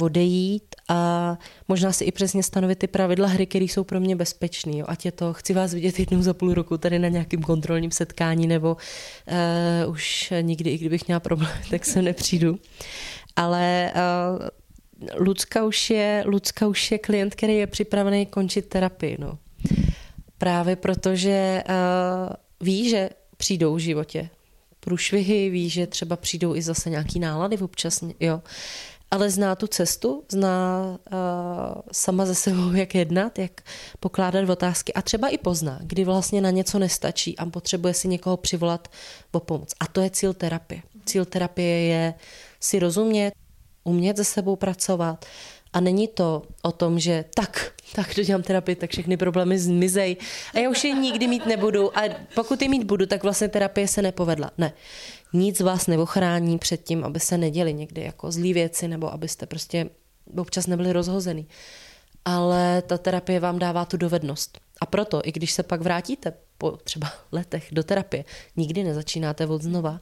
odejít 0.00 0.74
a 0.88 1.38
možná 1.68 1.92
si 1.92 2.04
i 2.04 2.12
přesně 2.12 2.42
stanovit 2.42 2.78
ty 2.78 2.86
pravidla 2.86 3.28
hry, 3.28 3.46
které 3.46 3.64
jsou 3.64 3.84
pro 3.84 4.00
mě 4.00 4.16
bezpečné. 4.16 4.82
Ať 4.82 5.04
je 5.04 5.12
to, 5.12 5.32
chci 5.32 5.54
vás 5.54 5.74
vidět 5.74 5.98
jednou 5.98 6.22
za 6.22 6.34
půl 6.34 6.54
roku 6.54 6.78
tady 6.78 6.98
na 6.98 7.08
nějakém 7.08 7.42
kontrolním 7.42 7.90
setkání, 7.90 8.46
nebo 8.46 8.76
uh, 9.84 9.92
už 9.92 10.32
nikdy, 10.40 10.70
i 10.70 10.78
kdybych 10.78 11.06
měla 11.06 11.20
problém, 11.20 11.50
tak 11.70 11.84
se 11.84 12.02
nepřijdu. 12.02 12.58
Ale 13.36 13.92
uh, 13.94 14.46
Lucka 15.26 15.64
už, 15.64 15.90
je, 15.90 16.22
Lucka 16.26 16.66
už 16.66 16.90
je 16.90 16.98
klient, 16.98 17.34
který 17.34 17.56
je 17.56 17.66
připravený 17.66 18.26
končit 18.26 18.66
terapii. 18.66 19.16
No. 19.20 19.38
Právě 20.38 20.76
protože 20.76 21.62
uh, 21.68 22.32
ví, 22.60 22.90
že 22.90 23.10
přijdou 23.36 23.74
v 23.74 23.78
životě 23.78 24.30
průšvihy, 24.80 25.50
ví, 25.50 25.70
že 25.70 25.86
třeba 25.86 26.16
přijdou 26.16 26.54
i 26.54 26.62
zase 26.62 26.90
nějaký 26.90 27.18
nálady 27.18 27.58
občas, 27.58 28.04
jo 28.20 28.40
ale 29.10 29.30
zná 29.30 29.54
tu 29.54 29.66
cestu, 29.66 30.24
zná 30.28 30.84
uh, 31.12 31.18
sama 31.92 32.26
ze 32.26 32.34
sebou, 32.34 32.72
jak 32.72 32.94
jednat, 32.94 33.38
jak 33.38 33.60
pokládat 34.00 34.48
otázky 34.48 34.94
a 34.94 35.02
třeba 35.02 35.28
i 35.28 35.38
pozná, 35.38 35.78
kdy 35.82 36.04
vlastně 36.04 36.40
na 36.40 36.50
něco 36.50 36.78
nestačí 36.78 37.38
a 37.38 37.46
potřebuje 37.46 37.94
si 37.94 38.08
někoho 38.08 38.36
přivolat 38.36 38.88
o 39.32 39.40
pomoc. 39.40 39.74
A 39.80 39.86
to 39.86 40.00
je 40.00 40.10
cíl 40.10 40.34
terapie. 40.34 40.82
Cíl 41.04 41.24
terapie 41.24 41.80
je 41.80 42.14
si 42.60 42.78
rozumět, 42.78 43.34
umět 43.84 44.16
se 44.16 44.24
sebou 44.24 44.56
pracovat 44.56 45.24
a 45.72 45.80
není 45.80 46.08
to 46.08 46.42
o 46.62 46.72
tom, 46.72 46.98
že 46.98 47.24
tak, 47.34 47.72
tak 47.94 48.14
dodělám 48.16 48.42
terapii, 48.42 48.76
tak 48.76 48.90
všechny 48.90 49.16
problémy 49.16 49.58
zmizej 49.58 50.16
a 50.54 50.58
já 50.58 50.70
už 50.70 50.84
je 50.84 50.92
nikdy 50.92 51.28
mít 51.28 51.46
nebudu 51.46 51.98
a 51.98 52.02
pokud 52.34 52.62
je 52.62 52.68
mít 52.68 52.84
budu, 52.84 53.06
tak 53.06 53.22
vlastně 53.22 53.48
terapie 53.48 53.88
se 53.88 54.02
nepovedla. 54.02 54.50
Ne 54.58 54.72
nic 55.32 55.60
vás 55.60 55.86
neochrání 55.86 56.58
před 56.58 56.84
tím, 56.84 57.04
aby 57.04 57.20
se 57.20 57.38
neděli 57.38 57.74
někdy 57.74 58.02
jako 58.02 58.32
zlý 58.32 58.52
věci 58.52 58.88
nebo 58.88 59.12
abyste 59.12 59.46
prostě 59.46 59.90
občas 60.36 60.66
nebyli 60.66 60.92
rozhozený. 60.92 61.48
Ale 62.24 62.82
ta 62.82 62.98
terapie 62.98 63.40
vám 63.40 63.58
dává 63.58 63.84
tu 63.84 63.96
dovednost. 63.96 64.58
A 64.80 64.86
proto, 64.86 65.20
i 65.24 65.32
když 65.32 65.52
se 65.52 65.62
pak 65.62 65.80
vrátíte 65.80 66.32
po 66.58 66.70
třeba 66.70 67.12
letech 67.32 67.68
do 67.72 67.82
terapie, 67.82 68.24
nikdy 68.56 68.84
nezačínáte 68.84 69.46
od 69.46 69.62
znova, 69.62 70.00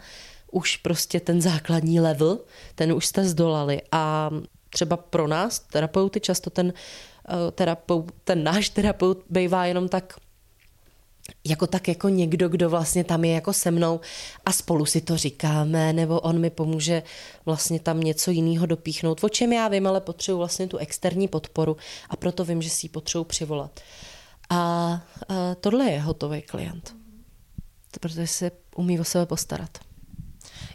už 0.53 0.77
prostě 0.77 1.20
ten 1.20 1.41
základní 1.41 2.01
level, 2.01 2.39
ten 2.74 2.93
už 2.93 3.07
jste 3.07 3.24
zdolali 3.24 3.83
a 3.93 4.31
třeba 4.70 4.97
pro 4.97 5.29
nás, 5.29 5.59
terapeuty, 5.59 6.20
často 6.20 6.51
ten, 6.51 6.72
eh, 7.29 7.51
terapeut, 7.51 8.12
ten 8.24 8.45
náš 8.45 8.68
terapeut 8.68 9.24
bývá 9.31 9.66
jenom 9.66 9.89
tak 9.89 10.14
jako 11.45 11.66
tak 11.66 11.89
jako 11.89 12.09
někdo, 12.09 12.49
kdo 12.49 12.70
vlastně 12.70 13.05
tam 13.05 13.24
je 13.24 13.33
jako 13.33 13.53
se 13.53 13.70
mnou 13.70 14.01
a 14.45 14.53
spolu 14.53 14.87
si 14.87 15.01
to 15.01 15.16
říkáme, 15.16 15.93
nebo 15.93 16.20
on 16.20 16.41
mi 16.41 16.51
pomůže 16.51 17.03
vlastně 17.47 17.81
tam 17.81 18.01
něco 18.01 18.31
jiného 18.31 18.66
dopíchnout, 18.66 19.24
o 19.24 19.29
čem 19.29 19.53
já 19.53 19.68
vím, 19.68 19.87
ale 19.87 20.01
potřebuji 20.01 20.39
vlastně 20.39 20.66
tu 20.66 20.77
externí 20.77 21.29
podporu 21.29 21.77
a 22.11 22.16
proto 22.16 22.45
vím, 22.45 22.62
že 22.62 22.70
si 22.70 22.87
ji 22.87 22.91
potřebuji 22.91 23.24
přivolat. 23.24 23.81
A, 24.51 24.57
a 24.57 25.01
tohle 25.61 25.85
je 25.85 26.01
hotový 26.01 26.43
klient, 26.43 26.95
protože 28.01 28.27
se 28.27 28.51
umí 28.77 29.01
o 29.01 29.05
sebe 29.05 29.27
postarat. 29.27 29.79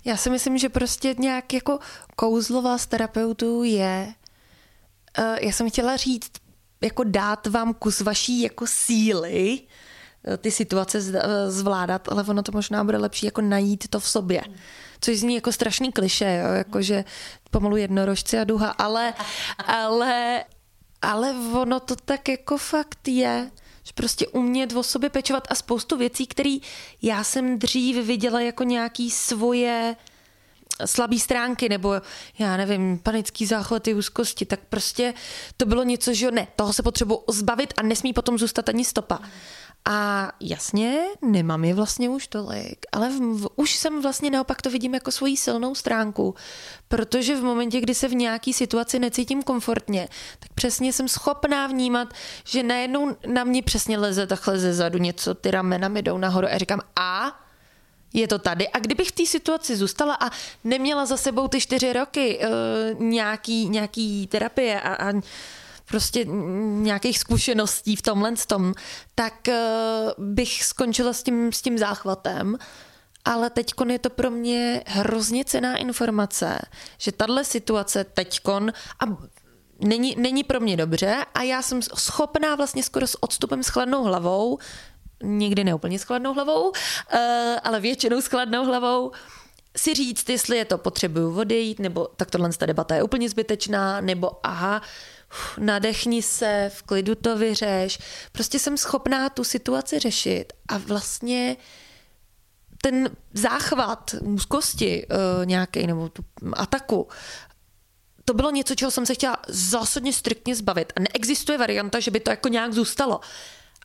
Já 0.05 0.17
si 0.17 0.29
myslím, 0.29 0.57
že 0.57 0.69
prostě 0.69 1.15
nějak 1.19 1.53
jako 1.53 1.79
kouzlová 2.15 2.77
z 2.77 2.87
terapeutů 2.87 3.63
je, 3.63 4.13
uh, 5.19 5.35
já 5.41 5.51
jsem 5.51 5.69
chtěla 5.69 5.97
říct, 5.97 6.31
jako 6.81 7.03
dát 7.03 7.47
vám 7.47 7.73
kus 7.73 8.01
vaší 8.01 8.41
jako 8.41 8.67
síly, 8.67 9.59
Eh, 9.59 9.90
ty 10.37 10.51
situace 10.51 10.97
eh, 10.97 11.51
zvládat, 11.51 12.09
ale 12.09 12.23
ono 12.23 12.43
to 12.43 12.51
možná 12.51 12.83
bude 12.83 12.97
lepší 12.97 13.25
jako 13.25 13.41
najít 13.41 13.87
to 13.87 13.99
v 13.99 14.07
sobě. 14.07 14.41
Což 15.01 15.17
zní 15.17 15.35
jako 15.35 15.51
strašný 15.51 15.91
kliše, 15.91 16.41
jo? 16.43 16.53
jako 16.53 16.81
že 16.81 17.03
pomalu 17.51 17.77
jednorožci 17.77 18.39
a 18.39 18.43
duha, 18.43 18.69
ale, 18.69 19.13
ale, 19.65 20.43
ale 21.01 21.35
ono 21.53 21.79
to 21.79 21.95
tak 21.95 22.29
jako 22.29 22.57
fakt 22.57 23.07
je, 23.07 23.51
že 23.83 23.91
prostě 23.95 24.27
umět 24.27 24.75
o 24.75 24.83
sobě 24.83 25.09
pečovat 25.09 25.47
a 25.49 25.55
spoustu 25.55 25.97
věcí, 25.97 26.27
které 26.27 26.57
já 27.01 27.23
jsem 27.23 27.59
dřív 27.59 28.05
viděla 28.05 28.41
jako 28.41 28.63
nějaký 28.63 29.11
svoje 29.11 29.95
slabé 30.85 31.19
stránky 31.19 31.69
nebo 31.69 31.93
já 32.39 32.57
nevím, 32.57 32.99
panický 32.99 33.45
záchvaty, 33.45 33.93
úzkosti, 33.93 34.45
tak 34.45 34.59
prostě 34.69 35.13
to 35.57 35.65
bylo 35.65 35.83
něco, 35.83 36.13
že 36.13 36.31
ne, 36.31 36.47
toho 36.55 36.73
se 36.73 36.83
potřebuji 36.83 37.23
zbavit 37.29 37.73
a 37.77 37.81
nesmí 37.81 38.13
potom 38.13 38.37
zůstat 38.37 38.69
ani 38.69 38.85
stopa. 38.85 39.19
A 39.85 40.31
jasně, 40.39 41.05
nemám 41.21 41.63
je 41.63 41.73
vlastně 41.73 42.09
už 42.09 42.27
tolik, 42.27 42.85
ale 42.91 43.09
v, 43.09 43.19
v, 43.19 43.47
už 43.55 43.75
jsem 43.75 44.01
vlastně 44.01 44.29
naopak 44.29 44.61
to 44.61 44.69
vidím 44.69 44.93
jako 44.93 45.11
svoji 45.11 45.37
silnou 45.37 45.75
stránku, 45.75 46.35
protože 46.87 47.35
v 47.35 47.43
momentě, 47.43 47.81
kdy 47.81 47.95
se 47.95 48.07
v 48.07 48.15
nějaký 48.15 48.53
situaci 48.53 48.99
necítím 48.99 49.43
komfortně, 49.43 50.07
tak 50.39 50.53
přesně 50.53 50.93
jsem 50.93 51.07
schopná 51.07 51.67
vnímat, 51.67 52.13
že 52.43 52.63
najednou 52.63 53.15
na 53.27 53.43
mě 53.43 53.63
přesně 53.63 53.97
leze 53.97 54.27
takhle 54.27 54.59
ze 54.59 54.73
zadu 54.73 54.99
něco, 54.99 55.35
ty 55.35 55.51
ramena 55.51 55.87
mi 55.87 56.01
jdou 56.01 56.17
nahoru 56.17 56.47
a 56.47 56.57
říkám 56.57 56.81
a 56.95 57.41
je 58.13 58.27
to 58.27 58.39
tady. 58.39 58.69
A 58.69 58.79
kdybych 58.79 59.07
v 59.07 59.11
té 59.11 59.25
situaci 59.25 59.75
zůstala 59.75 60.17
a 60.21 60.29
neměla 60.63 61.05
za 61.05 61.17
sebou 61.17 61.47
ty 61.47 61.61
čtyři 61.61 61.93
roky 61.93 62.39
uh, 62.39 63.01
nějaký, 63.01 63.69
nějaký 63.69 64.27
terapie 64.27 64.81
a, 64.81 65.09
a 65.09 65.13
prostě 65.91 66.25
nějakých 66.81 67.19
zkušeností 67.19 67.95
v 67.95 68.01
tomhle 68.01 68.33
tom, 68.47 68.73
tak 69.15 69.33
uh, 69.47 69.53
bych 70.25 70.63
skončila 70.63 71.13
s 71.13 71.23
tím, 71.23 71.51
s 71.51 71.61
tím 71.61 71.77
záchvatem. 71.77 72.57
Ale 73.25 73.49
teď 73.49 73.73
je 73.89 73.99
to 73.99 74.09
pro 74.09 74.31
mě 74.31 74.83
hrozně 74.87 75.45
cená 75.45 75.77
informace, 75.77 76.59
že 76.97 77.11
tahle 77.11 77.43
situace 77.43 78.03
teďkon 78.03 78.73
a 78.99 79.05
není, 79.79 80.15
není 80.17 80.43
pro 80.43 80.59
mě 80.59 80.77
dobře 80.77 81.25
a 81.33 81.41
já 81.41 81.61
jsem 81.61 81.81
schopná 81.81 82.55
vlastně 82.55 82.83
skoro 82.83 83.07
s 83.07 83.23
odstupem 83.23 83.63
s 83.63 83.67
chladnou 83.67 84.03
hlavou 84.03 84.59
nikdy 85.23 85.63
neúplně 85.63 85.99
s 85.99 86.03
chladnou 86.03 86.33
hlavou, 86.33 86.71
eh, 87.09 87.55
ale 87.63 87.79
většinou 87.79 88.21
s 88.21 88.27
chladnou 88.27 88.65
hlavou, 88.65 89.11
si 89.77 89.93
říct, 89.93 90.29
jestli 90.29 90.57
je 90.57 90.65
to 90.65 90.77
potřebuju 90.77 91.39
odejít, 91.39 91.79
nebo 91.79 92.07
tak 92.15 92.31
tohle 92.31 92.53
ta 92.53 92.65
debata 92.65 92.95
je 92.95 93.03
úplně 93.03 93.29
zbytečná, 93.29 94.01
nebo 94.01 94.31
aha, 94.43 94.81
nadechni 95.57 96.21
se, 96.21 96.71
v 96.73 96.83
klidu 96.83 97.15
to 97.15 97.37
vyřeš. 97.37 97.99
Prostě 98.31 98.59
jsem 98.59 98.77
schopná 98.77 99.29
tu 99.29 99.43
situaci 99.43 99.99
řešit 99.99 100.53
a 100.67 100.77
vlastně 100.77 101.57
ten 102.81 103.09
záchvat 103.33 104.15
úzkosti 104.21 105.07
uh, 105.07 105.45
nějaký 105.45 105.87
nebo 105.87 106.09
tu 106.09 106.23
ataku, 106.53 107.07
to 108.25 108.33
bylo 108.33 108.51
něco, 108.51 108.75
čeho 108.75 108.91
jsem 108.91 109.05
se 109.05 109.13
chtěla 109.13 109.37
zásadně 109.47 110.13
striktně 110.13 110.55
zbavit. 110.55 110.93
A 110.95 110.99
neexistuje 110.99 111.57
varianta, 111.57 111.99
že 111.99 112.11
by 112.11 112.19
to 112.19 112.31
jako 112.31 112.47
nějak 112.47 112.73
zůstalo. 112.73 113.19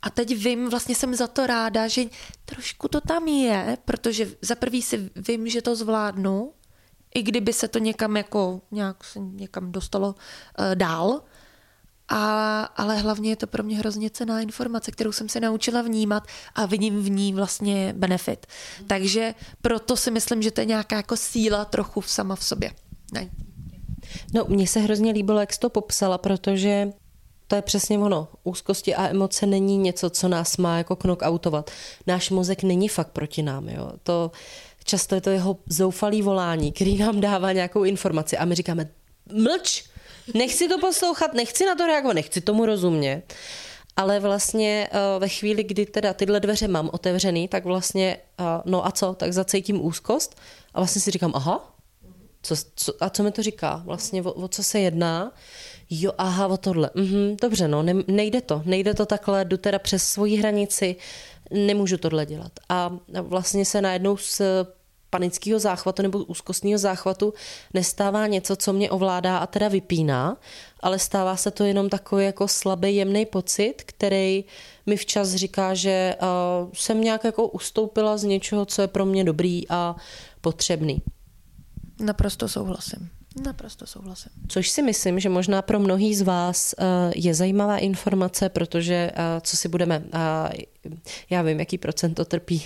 A 0.02 0.10
teď 0.10 0.36
vím, 0.36 0.70
vlastně 0.70 0.94
jsem 0.94 1.14
za 1.14 1.26
to 1.26 1.46
ráda, 1.46 1.88
že 1.88 2.02
trošku 2.44 2.88
to 2.88 3.00
tam 3.00 3.28
je, 3.28 3.78
protože 3.84 4.30
za 4.42 4.54
prvý 4.54 4.82
si 4.82 5.10
vím, 5.16 5.48
že 5.48 5.62
to 5.62 5.76
zvládnu, 5.76 6.52
i 7.14 7.22
kdyby 7.22 7.52
se 7.52 7.68
to 7.68 7.78
někam 7.78 8.16
jako 8.16 8.60
nějak 8.70 9.04
se 9.04 9.18
někam 9.18 9.72
dostalo 9.72 10.08
uh, 10.08 10.14
dál. 10.74 11.22
A, 12.08 12.62
ale 12.62 12.96
hlavně 12.96 13.30
je 13.30 13.36
to 13.36 13.46
pro 13.46 13.62
mě 13.62 13.78
hrozně 13.78 14.10
cená 14.10 14.40
informace, 14.40 14.90
kterou 14.90 15.12
jsem 15.12 15.28
se 15.28 15.40
naučila 15.40 15.82
vnímat 15.82 16.22
a 16.54 16.66
vidím 16.66 17.02
v 17.02 17.10
ní 17.10 17.32
vlastně 17.32 17.94
benefit. 17.96 18.46
Takže 18.86 19.34
proto 19.62 19.96
si 19.96 20.10
myslím, 20.10 20.42
že 20.42 20.50
to 20.50 20.60
je 20.60 20.64
nějaká 20.64 20.96
jako 20.96 21.16
síla 21.16 21.64
trochu 21.64 22.02
sama 22.02 22.36
v 22.36 22.44
sobě. 22.44 22.70
Ne. 23.12 23.30
No, 24.34 24.44
mně 24.48 24.66
se 24.66 24.80
hrozně 24.80 25.12
líbilo, 25.12 25.40
jak 25.40 25.52
jsi 25.52 25.60
to 25.60 25.70
popsala, 25.70 26.18
protože 26.18 26.92
to 27.46 27.56
je 27.56 27.62
přesně 27.62 27.98
ono. 27.98 28.28
Úzkosti 28.44 28.94
a 28.94 29.08
emoce 29.08 29.46
není 29.46 29.78
něco, 29.78 30.10
co 30.10 30.28
nás 30.28 30.56
má 30.56 30.78
jako 30.78 30.96
knockoutovat. 30.96 31.70
Náš 32.06 32.30
mozek 32.30 32.62
není 32.62 32.88
fakt 32.88 33.08
proti 33.08 33.42
nám. 33.42 33.68
Jo. 33.68 33.92
To, 34.02 34.30
často 34.84 35.14
je 35.14 35.20
to 35.20 35.30
jeho 35.30 35.58
zoufalý 35.66 36.22
volání, 36.22 36.72
který 36.72 36.98
nám 36.98 37.20
dává 37.20 37.52
nějakou 37.52 37.84
informaci 37.84 38.38
a 38.38 38.44
my 38.44 38.54
říkáme 38.54 38.88
mlč, 39.32 39.84
nechci 40.34 40.68
to 40.68 40.78
poslouchat, 40.78 41.34
nechci 41.34 41.66
na 41.66 41.74
to 41.74 41.86
reagovat, 41.86 42.14
nechci 42.14 42.40
tomu 42.40 42.66
rozumět. 42.66 43.34
Ale 43.96 44.20
vlastně 44.20 44.88
uh, 44.92 45.20
ve 45.20 45.28
chvíli, 45.28 45.64
kdy 45.64 45.86
teda 45.86 46.14
tyhle 46.14 46.40
dveře 46.40 46.68
mám 46.68 46.90
otevřený, 46.92 47.48
tak 47.48 47.64
vlastně, 47.64 48.18
uh, 48.40 48.46
no 48.64 48.86
a 48.86 48.90
co, 48.90 49.14
tak 49.14 49.32
zacítím 49.32 49.84
úzkost 49.84 50.36
a 50.74 50.80
vlastně 50.80 51.00
si 51.00 51.10
říkám, 51.10 51.32
aha, 51.34 51.76
co, 52.42 52.54
co, 52.76 52.94
a 53.00 53.10
co 53.10 53.22
mi 53.22 53.32
to 53.32 53.42
říká? 53.42 53.82
Vlastně 53.84 54.22
o, 54.22 54.32
o 54.32 54.48
co 54.48 54.62
se 54.62 54.80
jedná? 54.80 55.32
Jo, 55.90 56.12
aha, 56.18 56.46
o 56.46 56.56
tohle. 56.56 56.90
Mhm, 56.94 57.36
dobře, 57.42 57.68
no, 57.68 57.82
ne, 57.82 57.94
nejde 58.06 58.40
to. 58.40 58.62
Nejde 58.64 58.94
to 58.94 59.06
takhle, 59.06 59.44
jdu 59.44 59.56
teda 59.56 59.78
přes 59.78 60.04
svoji 60.08 60.36
hranici, 60.36 60.96
nemůžu 61.50 61.96
tohle 61.96 62.26
dělat. 62.26 62.52
A 62.68 62.98
vlastně 63.20 63.64
se 63.64 63.80
najednou 63.82 64.16
z 64.16 64.42
panického 65.16 65.58
záchvatu 65.58 66.02
nebo 66.02 66.18
úzkostního 66.18 66.78
záchvatu 66.78 67.34
nestává 67.74 68.26
něco, 68.26 68.56
co 68.56 68.72
mě 68.72 68.90
ovládá 68.90 69.38
a 69.38 69.46
teda 69.46 69.68
vypíná, 69.68 70.36
ale 70.80 70.98
stává 70.98 71.36
se 71.36 71.50
to 71.50 71.64
jenom 71.64 71.88
takový 71.88 72.24
jako 72.24 72.48
slabý, 72.48 72.96
jemný 72.96 73.26
pocit, 73.26 73.74
který 73.86 74.44
mi 74.86 74.96
včas 74.96 75.34
říká, 75.34 75.74
že 75.74 76.14
uh, 76.20 76.68
jsem 76.74 77.00
nějak 77.00 77.24
jako 77.24 77.48
ustoupila 77.48 78.16
z 78.16 78.24
něčeho, 78.24 78.66
co 78.66 78.82
je 78.82 78.88
pro 78.88 79.06
mě 79.06 79.24
dobrý 79.24 79.68
a 79.68 79.96
potřebný. 80.40 81.02
Naprosto 82.00 82.48
souhlasím. 82.48 83.08
Naprosto 83.44 83.86
souhlasím. 83.86 84.32
Což 84.48 84.68
si 84.68 84.82
myslím, 84.82 85.20
že 85.20 85.28
možná 85.28 85.62
pro 85.62 85.80
mnohý 85.80 86.14
z 86.14 86.22
vás 86.22 86.74
eh, 86.78 86.84
je 87.16 87.34
zajímavá 87.34 87.78
informace, 87.78 88.48
protože 88.48 89.10
eh, 89.14 89.40
co 89.40 89.56
si 89.56 89.68
budeme, 89.68 90.04
já 91.30 91.42
vím, 91.42 91.60
jaký 91.60 91.78
procent 91.78 92.14
to 92.14 92.24
trpí 92.24 92.64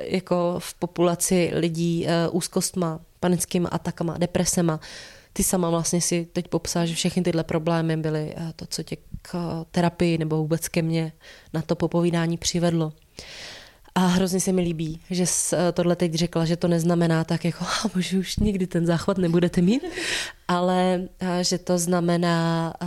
jako 0.00 0.56
v 0.58 0.74
populaci 0.74 1.50
lidí 1.54 2.06
úzkostma, 2.30 3.00
panickými 3.20 3.68
atakama, 3.70 4.18
depresema. 4.18 4.80
Ty 5.32 5.42
sama 5.42 5.70
vlastně 5.70 6.00
si 6.00 6.28
teď 6.32 6.48
popsala, 6.48 6.86
že 6.86 6.94
všechny 6.94 7.22
tyhle 7.22 7.44
problémy 7.44 7.96
byly 7.96 8.34
to, 8.56 8.66
co 8.66 8.82
tě 8.82 8.96
k 9.22 9.64
terapii 9.70 10.18
nebo 10.18 10.36
vůbec 10.36 10.68
ke 10.68 10.82
mně 10.82 11.12
na 11.52 11.62
to 11.62 11.76
popovídání 11.76 12.38
přivedlo. 12.38 12.92
A 13.94 14.06
hrozně 14.06 14.40
se 14.40 14.52
mi 14.52 14.62
líbí, 14.62 15.00
že 15.10 15.24
eh, 15.52 15.72
tohle 15.72 15.96
teď 15.96 16.14
řekla, 16.14 16.44
že 16.44 16.56
to 16.56 16.68
neznamená 16.68 17.24
tak 17.24 17.44
jako, 17.44 17.64
a 17.84 17.90
už 17.96 18.36
nikdy 18.36 18.66
ten 18.66 18.86
záchvat 18.86 19.18
nebudete 19.18 19.60
mít, 19.60 19.82
ale 20.48 21.08
eh, 21.20 21.44
že 21.44 21.58
to 21.58 21.78
znamená 21.78 22.74
eh, 22.80 22.86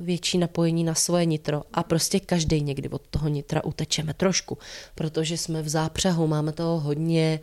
větší 0.00 0.38
napojení 0.38 0.84
na 0.84 0.94
svoje 0.94 1.24
nitro. 1.24 1.62
A 1.72 1.82
prostě 1.82 2.20
každý 2.20 2.60
někdy 2.60 2.88
od 2.88 3.02
toho 3.10 3.28
nitra 3.28 3.64
utečeme 3.64 4.14
trošku, 4.14 4.58
protože 4.94 5.38
jsme 5.38 5.62
v 5.62 5.68
zápřehu, 5.68 6.26
máme 6.26 6.52
toho 6.52 6.80
hodně 6.80 7.40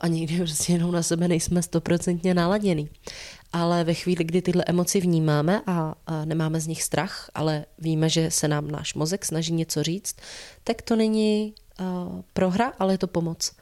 a 0.00 0.08
někdy 0.08 0.36
prostě 0.36 0.72
jenom 0.72 0.92
na 0.92 1.02
sebe 1.02 1.28
nejsme 1.28 1.62
stoprocentně 1.62 2.34
naladěný. 2.34 2.88
Ale 3.52 3.84
ve 3.84 3.94
chvíli, 3.94 4.24
kdy 4.24 4.42
tyhle 4.42 4.64
emoci 4.66 5.00
vnímáme 5.00 5.62
a 5.66 5.94
nemáme 6.24 6.60
z 6.60 6.66
nich 6.66 6.82
strach, 6.82 7.30
ale 7.34 7.64
víme, 7.78 8.08
že 8.08 8.30
se 8.30 8.48
nám 8.48 8.70
náš 8.70 8.94
mozek 8.94 9.24
snaží 9.24 9.52
něco 9.52 9.82
říct, 9.82 10.16
tak 10.64 10.82
to 10.82 10.96
není 10.96 11.54
uh, 11.80 12.20
prohra, 12.32 12.72
ale 12.78 12.94
je 12.94 12.98
to 12.98 13.06
pomoc. 13.06 13.52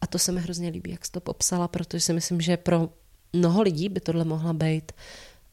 A 0.00 0.06
to 0.06 0.18
se 0.18 0.32
mi 0.32 0.40
hrozně 0.40 0.68
líbí, 0.68 0.90
jak 0.90 1.06
jsi 1.06 1.12
to 1.12 1.20
popsala, 1.20 1.68
protože 1.68 2.00
si 2.00 2.12
myslím, 2.12 2.40
že 2.40 2.56
pro 2.56 2.88
mnoho 3.32 3.62
lidí 3.62 3.88
by 3.88 4.00
tohle 4.00 4.24
mohla 4.24 4.52
být 4.52 4.92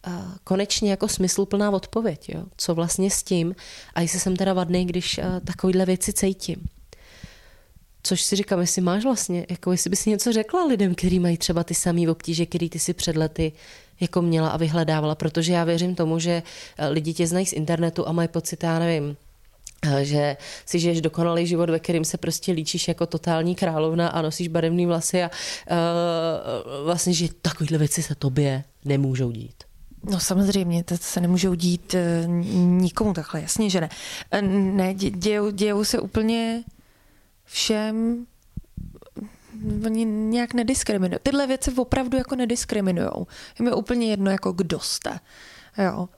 uh, 0.07 0.13
konečně 0.43 0.91
jako 0.91 1.07
smysluplná 1.07 1.71
odpověď, 1.71 2.29
jo? 2.29 2.43
co 2.57 2.75
vlastně 2.75 3.11
s 3.11 3.23
tím 3.23 3.55
a 3.93 4.01
jestli 4.01 4.19
jsem 4.19 4.35
teda 4.35 4.53
vadný, 4.53 4.85
když 4.85 5.17
uh, 5.17 5.39
takovýhle 5.39 5.85
věci 5.85 6.13
cítím. 6.13 6.69
Což 8.03 8.21
si 8.21 8.35
říkám, 8.35 8.59
jestli 8.59 8.81
máš 8.81 9.03
vlastně, 9.03 9.45
jako 9.49 9.71
jestli 9.71 9.89
bys 9.89 10.05
něco 10.05 10.33
řekla 10.33 10.65
lidem, 10.65 10.95
kteří 10.95 11.19
mají 11.19 11.37
třeba 11.37 11.63
ty 11.63 11.73
samé 11.73 12.09
obtíže, 12.09 12.45
který 12.45 12.69
ty 12.69 12.79
si 12.79 12.93
před 12.93 13.15
lety 13.15 13.51
jako 13.99 14.21
měla 14.21 14.49
a 14.49 14.57
vyhledávala, 14.57 15.15
protože 15.15 15.53
já 15.53 15.63
věřím 15.63 15.95
tomu, 15.95 16.19
že 16.19 16.43
lidi 16.89 17.13
tě 17.13 17.27
znají 17.27 17.45
z 17.45 17.53
internetu 17.53 18.07
a 18.07 18.11
mají 18.11 18.27
pocit, 18.27 18.63
já 18.63 18.79
nevím, 18.79 19.17
že 20.01 20.37
si 20.65 20.79
žiješ 20.79 21.01
dokonalý 21.01 21.47
život, 21.47 21.69
ve 21.69 21.79
kterým 21.79 22.05
se 22.05 22.17
prostě 22.17 22.51
líčíš 22.51 22.87
jako 22.87 23.05
totální 23.05 23.55
královna 23.55 24.07
a 24.07 24.21
nosíš 24.21 24.47
barevný 24.47 24.85
vlasy 24.85 25.23
a 25.23 25.29
uh, 25.29 26.85
vlastně, 26.85 27.13
že 27.13 27.27
takovéhle 27.41 27.77
věci 27.77 28.03
se 28.03 28.15
tobě 28.15 28.63
nemůžou 28.85 29.31
dít. 29.31 29.63
No 30.09 30.19
samozřejmě, 30.19 30.83
to 30.83 30.97
se 30.97 31.21
nemůžou 31.21 31.53
dít 31.53 31.93
uh, 31.93 32.31
nikomu 32.55 33.13
takhle, 33.13 33.41
jasně, 33.41 33.69
že 33.69 33.81
ne. 33.81 33.89
Ne, 34.51 34.93
dějou, 34.93 35.49
dějou 35.51 35.83
se 35.83 35.99
úplně 35.99 36.63
všem 37.45 38.25
oni 39.85 40.05
nějak 40.05 40.53
nediskriminují. 40.53 41.19
Tyhle 41.23 41.47
věci 41.47 41.71
opravdu 41.71 42.17
jako 42.17 42.35
nediskriminují. 42.35 43.09
Je 43.59 43.65
mi 43.65 43.71
úplně 43.71 44.09
jedno, 44.09 44.31
jako 44.31 44.51
kdo 44.51 44.79
jste. 44.79 45.19
Jo. 45.77 46.09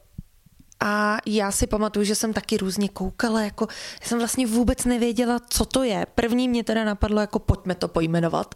A 0.79 1.17
já 1.25 1.51
si 1.51 1.67
pamatuju, 1.67 2.05
že 2.05 2.15
jsem 2.15 2.33
taky 2.33 2.57
různě 2.57 2.89
koukala, 2.89 3.41
jako 3.41 3.67
já 4.01 4.07
jsem 4.07 4.17
vlastně 4.17 4.47
vůbec 4.47 4.85
nevěděla, 4.85 5.39
co 5.49 5.65
to 5.65 5.83
je. 5.83 6.05
První 6.15 6.49
mě 6.49 6.63
teda 6.63 6.83
napadlo, 6.83 7.21
jako 7.21 7.39
pojďme 7.39 7.75
to 7.75 7.87
pojmenovat. 7.87 8.55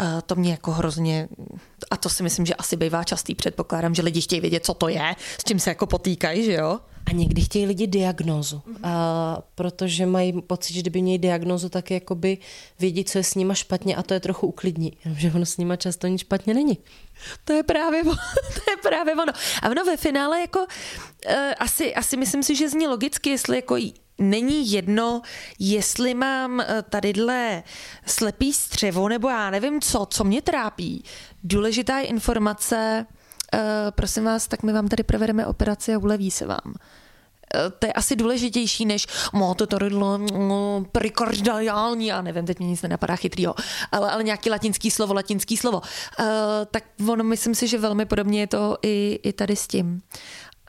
Uh, 0.00 0.20
to 0.26 0.34
mě 0.34 0.50
jako 0.50 0.70
hrozně, 0.70 1.28
a 1.90 1.96
to 1.96 2.08
si 2.08 2.22
myslím, 2.22 2.46
že 2.46 2.54
asi 2.54 2.76
bývá 2.76 3.04
častý 3.04 3.34
předpokládám, 3.34 3.94
že 3.94 4.02
lidi 4.02 4.20
chtějí 4.20 4.40
vědět, 4.40 4.64
co 4.64 4.74
to 4.74 4.88
je, 4.88 5.16
s 5.38 5.44
čím 5.44 5.58
se 5.58 5.70
jako 5.70 5.86
potýkají, 5.86 6.44
že 6.44 6.52
jo? 6.52 6.80
A 7.06 7.12
někdy 7.12 7.42
chtějí 7.42 7.66
lidi 7.66 7.86
diagnózu, 7.86 8.56
mm-hmm. 8.56 8.78
a 8.82 9.38
protože 9.54 10.06
mají 10.06 10.42
pocit, 10.42 10.74
že 10.74 10.80
kdyby 10.80 11.02
měli 11.02 11.18
diagnózu, 11.18 11.68
tak 11.68 11.90
jakoby 11.90 12.38
vědí, 12.80 13.04
co 13.04 13.18
je 13.18 13.24
s 13.24 13.34
nima 13.34 13.54
špatně 13.54 13.96
a 13.96 14.02
to 14.02 14.14
je 14.14 14.20
trochu 14.20 14.46
uklidní, 14.46 14.92
že 15.16 15.32
ono 15.34 15.46
s 15.46 15.56
nima 15.56 15.76
často 15.76 16.06
nic 16.06 16.20
špatně 16.20 16.54
není. 16.54 16.78
To 17.44 17.52
je 17.52 17.62
právě, 17.62 18.04
to 18.54 18.70
je 18.70 18.76
právě 18.82 19.14
ono. 19.14 19.32
A 19.62 19.70
ono 19.70 19.84
ve 19.84 19.96
finále 19.96 20.40
jako 20.40 20.58
uh, 20.58 21.34
asi, 21.58 21.94
asi 21.94 22.16
myslím 22.16 22.42
si, 22.42 22.56
že 22.56 22.68
zní 22.68 22.86
logicky, 22.86 23.30
jestli 23.30 23.56
jako 23.56 23.76
není 24.18 24.72
jedno, 24.72 25.22
jestli 25.58 26.14
mám 26.14 26.60
eh, 26.60 26.82
tadyhle 26.90 27.62
slepý 28.06 28.52
střevo 28.52 29.08
nebo 29.08 29.28
já 29.28 29.50
nevím 29.50 29.80
co, 29.80 30.06
co 30.10 30.24
mě 30.24 30.42
trápí. 30.42 31.04
Důležitá 31.44 31.98
je 31.98 32.06
informace, 32.06 33.06
uh, 33.54 33.60
prosím 33.90 34.24
vás, 34.24 34.48
tak 34.48 34.62
my 34.62 34.72
vám 34.72 34.88
tady 34.88 35.02
provedeme 35.02 35.46
operaci 35.46 35.94
a 35.94 35.98
uleví 35.98 36.30
se 36.30 36.46
vám 36.46 36.74
to 37.78 37.86
je 37.86 37.92
asi 37.92 38.16
důležitější, 38.16 38.86
než 38.86 39.06
má 39.32 39.54
to 39.54 39.66
tady 39.66 39.90
no, 39.90 40.18
prekardiální, 40.92 42.06
já 42.06 42.22
nevím, 42.22 42.46
teď 42.46 42.58
mě 42.58 42.68
nic 42.68 42.82
nenapadá 42.82 43.16
chytrýho, 43.16 43.54
ale, 43.92 44.10
ale 44.10 44.24
nějaký 44.24 44.50
latinský 44.50 44.90
slovo, 44.90 45.14
latinský 45.14 45.56
slovo. 45.56 45.80
Uh, 45.80 46.26
tak 46.70 46.84
ono, 47.08 47.24
myslím 47.24 47.54
si, 47.54 47.68
že 47.68 47.78
velmi 47.78 48.06
podobně 48.06 48.40
je 48.40 48.46
to 48.46 48.76
i, 48.82 49.20
i 49.22 49.32
tady 49.32 49.56
s 49.56 49.66
tím. 49.66 50.02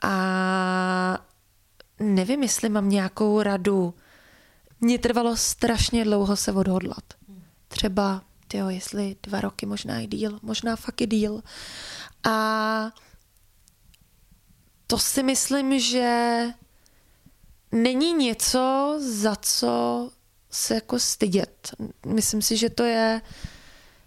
A 0.02 1.18
nevím, 2.00 2.42
jestli 2.42 2.68
mám 2.68 2.88
nějakou 2.88 3.42
radu. 3.42 3.94
Mně 4.80 4.98
trvalo 4.98 5.36
strašně 5.36 6.04
dlouho 6.04 6.36
se 6.36 6.52
odhodlat. 6.52 7.04
Třeba, 7.68 8.22
tyjo, 8.48 8.68
jestli 8.68 9.16
dva 9.22 9.40
roky, 9.40 9.66
možná 9.66 10.00
i 10.00 10.06
díl, 10.06 10.38
možná 10.42 10.76
fakt 10.76 11.00
i 11.00 11.06
díl. 11.06 11.42
A 12.24 12.92
to 14.86 14.98
si 14.98 15.22
myslím, 15.22 15.80
že 15.80 16.42
není 17.72 18.12
něco, 18.12 18.94
za 18.98 19.36
co 19.36 20.10
se 20.50 20.74
jako 20.74 20.98
stydět. 20.98 21.74
Myslím 22.06 22.42
si, 22.42 22.56
že 22.56 22.70
to 22.70 22.82
je, 22.82 23.22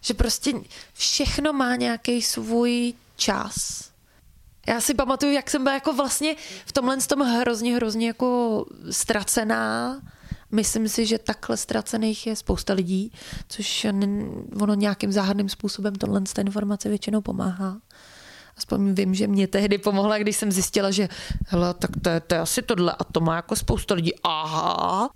že 0.02 0.14
prostě 0.14 0.54
všechno 0.94 1.54
má 1.54 1.76
nějaký 1.76 2.22
svůj 2.22 2.94
čas. 3.16 3.89
Já 4.70 4.82
si 4.82 4.94
pamatuju, 4.94 5.32
jak 5.32 5.50
jsem 5.50 5.64
byla 5.64 5.74
jako 5.74 5.94
vlastně 5.94 6.36
v 6.66 6.72
tomhle 6.72 6.98
tom 6.98 7.20
hrozně, 7.20 7.76
hrozně 7.76 8.08
jako 8.08 8.66
ztracená. 8.92 10.02
Myslím 10.52 10.90
si, 10.90 11.06
že 11.06 11.18
takhle 11.18 11.58
ztracených 11.58 12.28
je 12.28 12.36
spousta 12.36 12.74
lidí, 12.74 13.12
což 13.48 13.88
ono 14.62 14.74
nějakým 14.74 15.12
záhadným 15.12 15.50
způsobem 15.50 15.96
tohle 15.96 16.22
z 16.28 16.34
té 16.34 16.42
informace 16.42 16.90
většinou 16.90 17.22
pomáhá. 17.22 17.78
Aspoň 18.58 18.94
vím, 18.94 19.14
že 19.14 19.28
mě 19.28 19.48
tehdy 19.48 19.78
pomohla, 19.78 20.18
když 20.18 20.36
jsem 20.36 20.52
zjistila, 20.52 20.92
že 20.92 21.10
hele, 21.48 21.74
tak 21.74 21.92
to 22.02 22.10
je, 22.10 22.20
to 22.20 22.36
je 22.36 22.42
asi 22.42 22.62
tohle 22.62 22.96
a 23.00 23.04
to 23.04 23.20
má 23.20 23.36
jako 23.36 23.56
spousta 23.56 23.96
lidí. 23.96 24.12
Aha, 24.24 25.10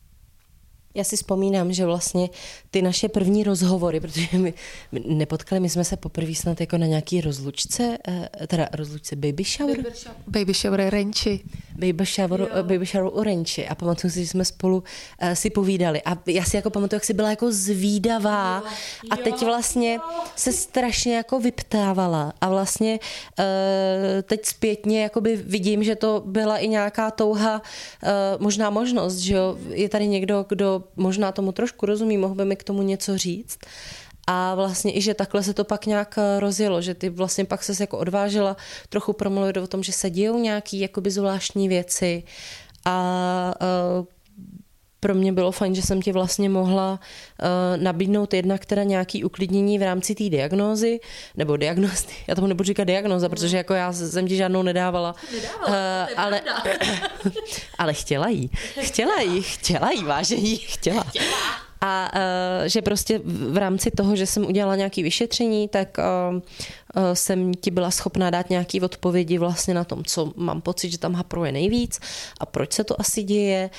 já 0.96 1.04
si 1.04 1.16
vzpomínám, 1.16 1.74
že 1.74 1.86
vlastně 1.86 2.30
ty 2.72 2.82
naše 2.82 3.10
první 3.10 3.44
rozhovory, 3.44 4.00
protože 4.00 4.28
my, 4.38 4.54
nepotkali, 4.92 5.60
my 5.60 5.70
jsme 5.70 5.84
se 5.84 5.98
poprvé 5.98 6.36
snad 6.36 6.62
jako 6.62 6.78
na 6.78 6.86
nějaký 6.86 7.22
rozlučce, 7.22 7.98
eh, 8.08 8.48
teda 8.48 8.70
rozlučce 8.74 9.16
baby 9.16 9.44
shower. 9.44 9.78
Baby 9.78 9.94
shower, 9.96 10.18
baby 10.28 10.54
shower 10.54 10.90
Renči. 10.90 11.40
Baby 11.76 12.06
shower, 12.06 12.50
baby 12.62 12.86
shower 12.86 13.12
u 13.14 13.24
Renči. 13.24 13.68
A 13.68 13.76
pamatuju 13.76 14.12
si, 14.12 14.20
že 14.20 14.28
jsme 14.28 14.46
spolu 14.46 14.78
uh, 14.78 15.34
si 15.34 15.50
povídali. 15.50 16.02
A 16.02 16.18
já 16.26 16.44
si 16.44 16.56
jako 16.56 16.70
pamatuju, 16.70 16.98
jak 16.98 17.04
jsi 17.04 17.14
byla 17.14 17.30
jako 17.30 17.52
zvídavá. 17.52 18.64
Jo, 18.66 19.10
a 19.10 19.18
teď 19.18 19.42
vlastně 19.46 20.00
se 20.36 20.54
strašně 20.54 21.16
jako 21.16 21.40
vyptávala. 21.40 22.34
A 22.42 22.50
vlastně 22.50 23.00
uh, 23.40 23.46
teď 24.24 24.46
zpětně 24.46 25.04
jakoby 25.04 25.36
vidím, 25.36 25.84
že 25.84 25.96
to 25.96 26.24
byla 26.26 26.58
i 26.58 26.68
nějaká 26.68 27.12
touha, 27.12 27.62
uh, 27.62 28.10
možná 28.42 28.70
možnost, 28.70 29.18
že 29.18 29.34
jo, 29.34 29.58
je 29.70 29.90
tady 29.90 30.08
někdo, 30.08 30.46
kdo 30.50 30.83
možná 30.96 31.32
tomu 31.32 31.52
trošku 31.52 31.86
rozumí, 31.86 32.18
mohl 32.18 32.36
by 32.36 32.46
mi 32.46 32.56
k 32.56 32.64
tomu 32.64 32.82
něco 32.82 33.18
říct. 33.18 33.60
A 34.28 34.56
vlastně 34.56 34.98
i, 34.98 35.02
že 35.02 35.14
takhle 35.14 35.44
se 35.44 35.54
to 35.54 35.64
pak 35.64 35.86
nějak 35.86 36.18
eh, 36.18 36.40
rozjelo, 36.40 36.82
že 36.82 36.94
ty 36.94 37.10
vlastně 37.10 37.46
pak 37.46 37.64
se 37.64 37.74
jako 37.80 37.98
odvážila 37.98 38.58
trochu 38.90 39.14
promluvit 39.14 39.58
o 39.58 39.68
tom, 39.68 39.84
že 39.84 39.92
se 39.92 40.10
dějou 40.10 40.40
nějaký 40.40 40.80
jakoby 40.80 41.12
zvláštní 41.12 41.68
věci 41.68 42.24
a 42.86 43.56
uh, 44.00 44.06
pro 45.04 45.16
mě 45.16 45.34
bylo 45.34 45.52
fajn, 45.52 45.76
že 45.76 45.82
jsem 45.82 46.02
ti 46.02 46.12
vlastně 46.12 46.50
mohla 46.50 47.00
uh, 47.00 47.84
nabídnout 47.84 48.34
jedna, 48.34 48.58
která 48.58 48.84
nějaký 48.84 49.24
uklidnění 49.24 49.80
v 49.80 49.82
rámci 49.82 50.16
té 50.16 50.30
diagnózy, 50.30 51.00
nebo 51.38 51.58
diagnózy, 51.58 52.06
já 52.28 52.36
tomu 52.36 52.48
nebudu 52.48 52.68
říkat 52.68 52.84
diagnóza, 52.84 53.30
protože 53.30 53.58
jako 53.58 53.74
já 53.74 53.94
jsem 53.94 54.28
ti 54.28 54.36
žádnou 54.36 54.64
nedávala. 54.64 55.16
nedávala 55.34 56.08
uh, 56.08 56.20
ale, 56.20 56.42
ale 57.78 57.94
chtěla 57.94 58.28
jí. 58.28 58.50
Chtěla 58.80 59.22
jí, 59.22 59.42
chtěla 59.42 59.92
jí, 59.92 60.04
vážení, 60.04 60.58
chtěla. 60.58 61.04
chtěla. 61.04 61.64
A 61.86 62.12
uh, 62.16 62.68
že 62.68 62.82
prostě 62.82 63.22
v 63.26 63.58
rámci 63.58 63.92
toho, 63.92 64.16
že 64.16 64.26
jsem 64.26 64.46
udělala 64.46 64.76
nějaké 64.76 65.04
vyšetření, 65.04 65.68
tak 65.68 65.98
uh, 65.98 66.36
uh, 66.36 66.42
jsem 67.14 67.54
ti 67.54 67.72
byla 67.72 67.92
schopná 67.92 68.30
dát 68.30 68.50
nějaké 68.50 68.82
odpovědi 68.82 69.38
vlastně 69.38 69.74
na 69.74 69.84
tom, 69.84 70.04
co 70.04 70.34
mám 70.36 70.62
pocit, 70.62 70.90
že 70.90 70.98
tam 70.98 71.14
hapruje 71.14 71.52
nejvíc 71.52 72.00
a 72.40 72.46
proč 72.46 72.74
se 72.74 72.84
to 72.84 73.02
asi 73.02 73.24
děje. 73.24 73.70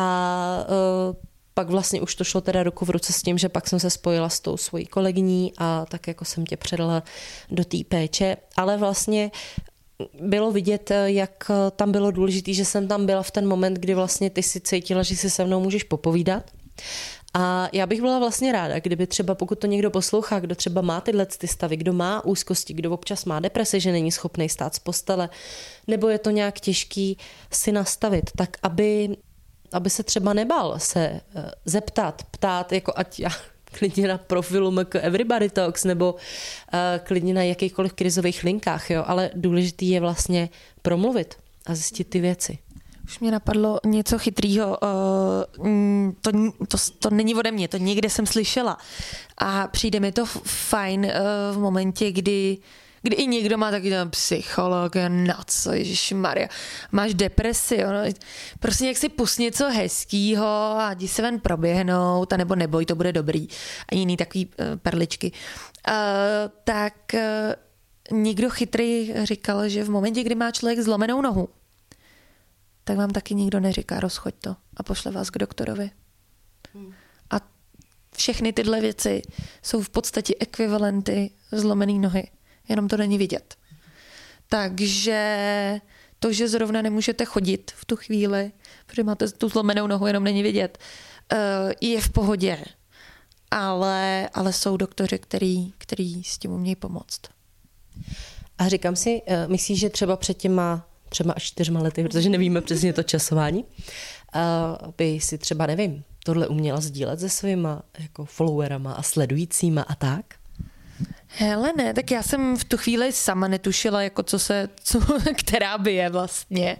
A 0.00 0.66
uh, 0.68 1.16
pak 1.54 1.70
vlastně 1.70 2.00
už 2.00 2.14
to 2.14 2.24
šlo 2.24 2.40
teda 2.40 2.62
ruku 2.62 2.84
v 2.84 2.90
ruce 2.90 3.12
s 3.12 3.22
tím, 3.22 3.38
že 3.38 3.48
pak 3.48 3.68
jsem 3.68 3.80
se 3.80 3.90
spojila 3.90 4.28
s 4.28 4.40
tou 4.40 4.56
svojí 4.56 4.86
kolegyní 4.86 5.52
a 5.58 5.86
tak 5.88 6.08
jako 6.08 6.24
jsem 6.24 6.46
tě 6.46 6.56
předala 6.56 7.02
do 7.50 7.64
té 7.64 7.76
péče, 7.88 8.36
ale 8.56 8.76
vlastně 8.76 9.30
bylo 10.20 10.52
vidět, 10.52 10.92
jak 11.04 11.50
tam 11.76 11.92
bylo 11.92 12.10
důležité, 12.10 12.52
že 12.52 12.64
jsem 12.64 12.88
tam 12.88 13.06
byla 13.06 13.22
v 13.22 13.30
ten 13.30 13.48
moment, 13.48 13.74
kdy 13.74 13.94
vlastně 13.94 14.30
ty 14.30 14.42
si 14.42 14.60
cítila, 14.60 15.02
že 15.02 15.16
si 15.16 15.30
se 15.30 15.44
mnou 15.44 15.60
můžeš 15.60 15.84
popovídat. 15.84 16.50
A 17.34 17.68
já 17.72 17.86
bych 17.86 18.00
byla 18.00 18.18
vlastně 18.18 18.52
ráda, 18.52 18.80
kdyby 18.80 19.06
třeba 19.06 19.34
pokud 19.34 19.58
to 19.58 19.66
někdo 19.66 19.90
poslouchá, 19.90 20.40
kdo 20.40 20.54
třeba 20.54 20.80
má 20.80 21.00
tyhle 21.00 21.26
ty 21.26 21.48
stavy, 21.48 21.76
kdo 21.76 21.92
má 21.92 22.24
úzkosti, 22.24 22.74
kdo 22.74 22.92
občas 22.92 23.24
má 23.24 23.40
deprese, 23.40 23.80
že 23.80 23.92
není 23.92 24.12
schopný 24.12 24.48
stát 24.48 24.74
z 24.74 24.78
postele, 24.78 25.28
nebo 25.86 26.08
je 26.08 26.18
to 26.18 26.30
nějak 26.30 26.60
těžký 26.60 27.18
si 27.52 27.72
nastavit, 27.72 28.30
tak 28.36 28.56
aby 28.62 29.16
aby 29.72 29.90
se 29.90 30.02
třeba 30.02 30.32
nebal 30.32 30.78
se 30.78 31.00
eh, 31.00 31.50
zeptat, 31.64 32.22
ptát, 32.30 32.72
jako 32.72 32.92
ať 32.96 33.20
já 33.20 33.30
klidně 33.64 34.08
na 34.08 34.18
profilu 34.18 34.70
MK 34.70 34.94
Everybody 34.94 35.50
Talks 35.50 35.84
nebo 35.84 36.12
uh, 36.12 36.18
klidně 37.02 37.34
na 37.34 37.42
jakýchkoliv 37.42 37.92
krizových 37.92 38.44
linkách, 38.44 38.90
jo, 38.90 39.04
ale 39.06 39.30
důležitý 39.34 39.90
je 39.90 40.00
vlastně 40.00 40.48
promluvit 40.82 41.34
a 41.66 41.74
zjistit 41.74 42.04
ty 42.04 42.20
věci. 42.20 42.58
Už 43.04 43.18
mě 43.18 43.30
napadlo 43.30 43.80
něco 43.86 44.18
chytrýho. 44.18 44.78
Uh, 45.62 46.12
to, 46.20 46.30
to, 46.68 46.76
to 46.98 47.10
není 47.10 47.34
ode 47.34 47.52
mě, 47.52 47.68
to 47.68 47.76
někde 47.76 48.10
jsem 48.10 48.26
slyšela. 48.26 48.78
A 49.38 49.66
přijde 49.66 50.00
mi 50.00 50.12
to 50.12 50.26
fajn 50.44 51.04
uh, 51.04 51.56
v 51.56 51.58
momentě, 51.58 52.12
kdy 52.12 52.56
uh, 52.58 52.64
kdy 53.02 53.16
i 53.16 53.26
někdo 53.26 53.58
má 53.58 53.70
taky 53.70 53.90
ten 53.90 54.10
psycholog, 54.10 54.96
na 55.08 55.44
co, 55.46 55.70
Maria, 56.14 56.48
máš 56.92 57.14
depresi, 57.14 57.84
ono, 57.84 57.98
prostě 58.60 58.86
jak 58.86 58.96
si 58.96 59.08
pust 59.08 59.38
něco 59.38 59.70
hezkýho 59.70 60.46
a 60.78 60.92
jdi 60.92 61.08
se 61.08 61.22
ven 61.22 61.40
proběhnout, 61.40 62.32
a 62.32 62.36
nebo 62.36 62.54
neboj, 62.54 62.86
to 62.86 62.94
bude 62.94 63.12
dobrý. 63.12 63.48
A 63.92 63.94
jiný 63.94 64.16
takový 64.16 64.46
uh, 64.46 64.76
perličky. 64.76 65.32
Uh, 65.88 65.94
tak 66.64 66.94
uh, 67.14 68.18
někdo 68.18 68.50
chytrý 68.50 69.14
říkal, 69.22 69.68
že 69.68 69.84
v 69.84 69.90
momentě, 69.90 70.22
kdy 70.22 70.34
má 70.34 70.50
člověk 70.50 70.80
zlomenou 70.80 71.22
nohu, 71.22 71.48
tak 72.84 72.96
vám 72.96 73.10
taky 73.10 73.34
nikdo 73.34 73.60
neříká, 73.60 74.00
rozchoď 74.00 74.34
to 74.40 74.56
a 74.76 74.82
pošle 74.82 75.12
vás 75.12 75.30
k 75.30 75.38
doktorovi. 75.38 75.90
Hmm. 76.74 76.94
A 77.30 77.40
všechny 78.16 78.52
tyhle 78.52 78.80
věci 78.80 79.22
jsou 79.62 79.82
v 79.82 79.90
podstatě 79.90 80.34
ekvivalenty 80.40 81.30
zlomené 81.52 81.92
nohy 81.92 82.30
jenom 82.68 82.88
to 82.88 82.96
není 82.96 83.18
vidět. 83.18 83.54
Takže 84.48 85.80
to, 86.18 86.32
že 86.32 86.48
zrovna 86.48 86.82
nemůžete 86.82 87.24
chodit 87.24 87.72
v 87.76 87.84
tu 87.84 87.96
chvíli, 87.96 88.52
protože 88.86 89.02
máte 89.02 89.28
tu 89.28 89.48
zlomenou 89.48 89.86
nohu, 89.86 90.06
jenom 90.06 90.24
není 90.24 90.42
vidět, 90.42 90.78
eh, 91.32 91.36
je 91.80 92.00
v 92.00 92.08
pohodě. 92.10 92.64
Ale, 93.50 94.28
ale 94.34 94.52
jsou 94.52 94.76
doktoři, 94.76 95.18
který, 95.18 95.72
který 95.78 96.24
s 96.24 96.38
tím 96.38 96.50
umějí 96.50 96.76
pomoct. 96.76 97.20
A 98.58 98.68
říkám 98.68 98.96
si, 98.96 99.22
eh, 99.26 99.48
myslíš, 99.48 99.78
že 99.78 99.90
třeba 99.90 100.16
před 100.16 100.34
těma 100.34 100.88
třeba 101.08 101.32
až 101.32 101.42
čtyřma 101.42 101.80
lety, 101.80 102.02
protože 102.02 102.28
nevíme 102.28 102.60
přesně 102.60 102.92
to 102.92 103.02
časování, 103.02 103.64
eh, 104.34 104.40
by 104.98 105.20
si 105.20 105.38
třeba, 105.38 105.66
nevím, 105.66 106.04
tohle 106.24 106.48
uměla 106.48 106.80
sdílet 106.80 107.20
se 107.20 107.28
svýma 107.28 107.82
jako 107.98 108.24
followerama 108.24 108.92
a 108.92 109.02
sledujícíma 109.02 109.82
a 109.82 109.94
tak? 109.94 110.37
Hele 111.28 111.72
ne, 111.76 111.94
tak 111.94 112.10
já 112.10 112.22
jsem 112.22 112.56
v 112.56 112.64
tu 112.64 112.76
chvíli 112.76 113.12
sama 113.12 113.48
netušila, 113.48 114.02
jako 114.02 114.22
co 114.22 114.38
se, 114.38 114.68
co, 114.82 115.00
která 115.36 115.78
by 115.78 115.94
je 115.94 116.10
vlastně. 116.10 116.76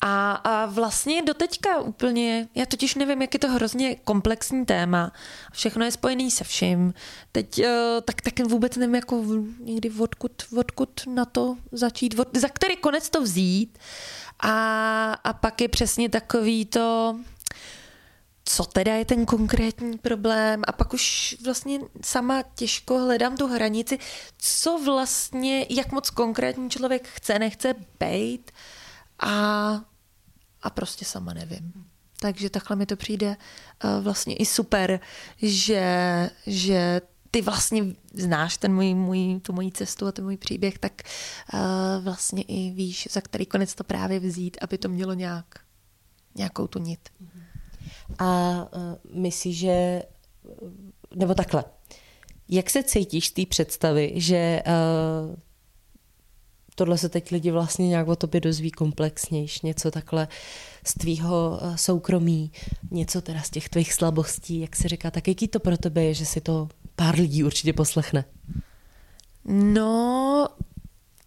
A, 0.00 0.32
a 0.32 0.66
vlastně 0.66 1.22
doteďka 1.22 1.80
úplně, 1.80 2.48
já 2.54 2.66
totiž 2.66 2.94
nevím, 2.94 3.22
jak 3.22 3.34
je 3.34 3.40
to 3.40 3.48
hrozně 3.48 3.94
komplexní 3.94 4.66
téma. 4.66 5.12
Všechno 5.52 5.84
je 5.84 5.92
spojený 5.92 6.30
se 6.30 6.44
vším. 6.44 6.94
Teď 7.32 7.58
uh, 7.58 7.64
tak, 8.04 8.20
tak 8.20 8.46
vůbec 8.46 8.76
nevím, 8.76 8.94
jako 8.94 9.24
někdy 9.60 9.90
odkud, 9.90 10.32
odkud 10.58 11.00
na 11.06 11.24
to 11.24 11.56
začít, 11.72 12.18
od, 12.18 12.36
za 12.36 12.48
který 12.48 12.76
konec 12.76 13.10
to 13.10 13.22
vzít. 13.22 13.78
A, 14.40 15.12
a 15.12 15.32
pak 15.32 15.60
je 15.60 15.68
přesně 15.68 16.08
takový 16.08 16.64
to, 16.64 17.16
co 18.48 18.64
teda 18.64 18.94
je 18.94 19.04
ten 19.04 19.26
konkrétní 19.26 19.98
problém 19.98 20.62
a 20.66 20.72
pak 20.72 20.94
už 20.94 21.36
vlastně 21.44 21.80
sama 22.04 22.42
těžko 22.54 22.98
hledám 22.98 23.36
tu 23.36 23.46
hranici, 23.46 23.98
co 24.38 24.78
vlastně, 24.84 25.66
jak 25.70 25.92
moc 25.92 26.10
konkrétní 26.10 26.70
člověk 26.70 27.08
chce, 27.08 27.38
nechce 27.38 27.74
být 28.00 28.50
a, 29.18 29.32
a 30.62 30.70
prostě 30.70 31.04
sama 31.04 31.34
nevím. 31.34 31.72
Takže 32.20 32.50
takhle 32.50 32.76
mi 32.76 32.86
to 32.86 32.96
přijde 32.96 33.36
uh, 33.84 34.04
vlastně 34.04 34.36
i 34.36 34.46
super, 34.46 35.00
že, 35.42 36.30
že 36.46 37.00
ty 37.30 37.42
vlastně 37.42 37.84
znáš 38.14 38.56
ten 38.56 38.74
můj, 38.74 38.94
můj, 38.94 39.40
tu 39.40 39.52
moji 39.52 39.72
cestu 39.72 40.06
a 40.06 40.12
ten 40.12 40.24
můj 40.24 40.36
příběh, 40.36 40.78
tak 40.78 41.02
uh, 41.52 41.60
vlastně 42.04 42.42
i 42.42 42.70
víš, 42.70 43.08
za 43.10 43.20
který 43.20 43.46
konec 43.46 43.74
to 43.74 43.84
právě 43.84 44.20
vzít, 44.20 44.56
aby 44.60 44.78
to 44.78 44.88
mělo 44.88 45.14
nějak, 45.14 45.60
nějakou 46.34 46.66
tu 46.66 46.78
nit. 46.78 47.08
A 48.18 48.60
uh, 48.76 49.22
myslíš, 49.22 49.58
že, 49.58 50.02
nebo 51.16 51.34
takhle, 51.34 51.64
jak 52.48 52.70
se 52.70 52.82
cítíš 52.82 53.26
z 53.26 53.32
té 53.32 53.46
představy, 53.46 54.12
že 54.14 54.62
uh, 54.66 55.36
tohle 56.74 56.98
se 56.98 57.08
teď 57.08 57.32
lidi 57.32 57.50
vlastně 57.50 57.88
nějak 57.88 58.08
o 58.08 58.16
tobě 58.16 58.40
dozví 58.40 58.70
komplexnějš, 58.70 59.62
něco 59.62 59.90
takhle 59.90 60.28
z 60.84 60.94
tvýho 60.94 61.60
soukromí, 61.76 62.52
něco 62.90 63.20
teda 63.20 63.42
z 63.42 63.50
těch 63.50 63.68
tvých 63.68 63.92
slabostí, 63.92 64.60
jak 64.60 64.76
se 64.76 64.88
říká, 64.88 65.10
tak 65.10 65.28
jaký 65.28 65.48
to 65.48 65.60
pro 65.60 65.76
tebe 65.76 66.04
je, 66.04 66.14
že 66.14 66.26
si 66.26 66.40
to 66.40 66.68
pár 66.96 67.14
lidí 67.14 67.44
určitě 67.44 67.72
poslechne. 67.72 68.24
No, 69.44 70.48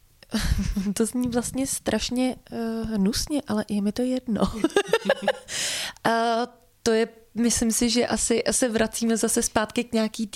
to 0.94 1.06
zní 1.06 1.28
vlastně 1.28 1.68
strašně 1.68 2.36
uh, 2.52 2.90
hnusně, 2.90 3.42
ale 3.48 3.66
je 3.70 3.82
mi 3.82 3.92
to 3.92 4.02
jedno. 4.02 4.42
uh, 4.42 4.60
to 6.84 6.92
je, 6.92 7.08
myslím 7.36 7.72
si, 7.72 7.90
že 7.90 8.08
asi 8.08 8.44
se 8.52 8.70
vracíme 8.70 9.18
zase 9.18 9.44
zpátky 9.44 9.84
k 9.84 9.94
nějaký 9.94 10.28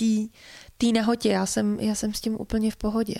tý, 0.78 0.92
nahotě. 0.92 1.28
Já 1.28 1.46
jsem, 1.46 1.80
já 1.80 1.94
jsem 1.94 2.14
s 2.14 2.20
tím 2.20 2.40
úplně 2.40 2.70
v 2.70 2.76
pohodě. 2.76 3.14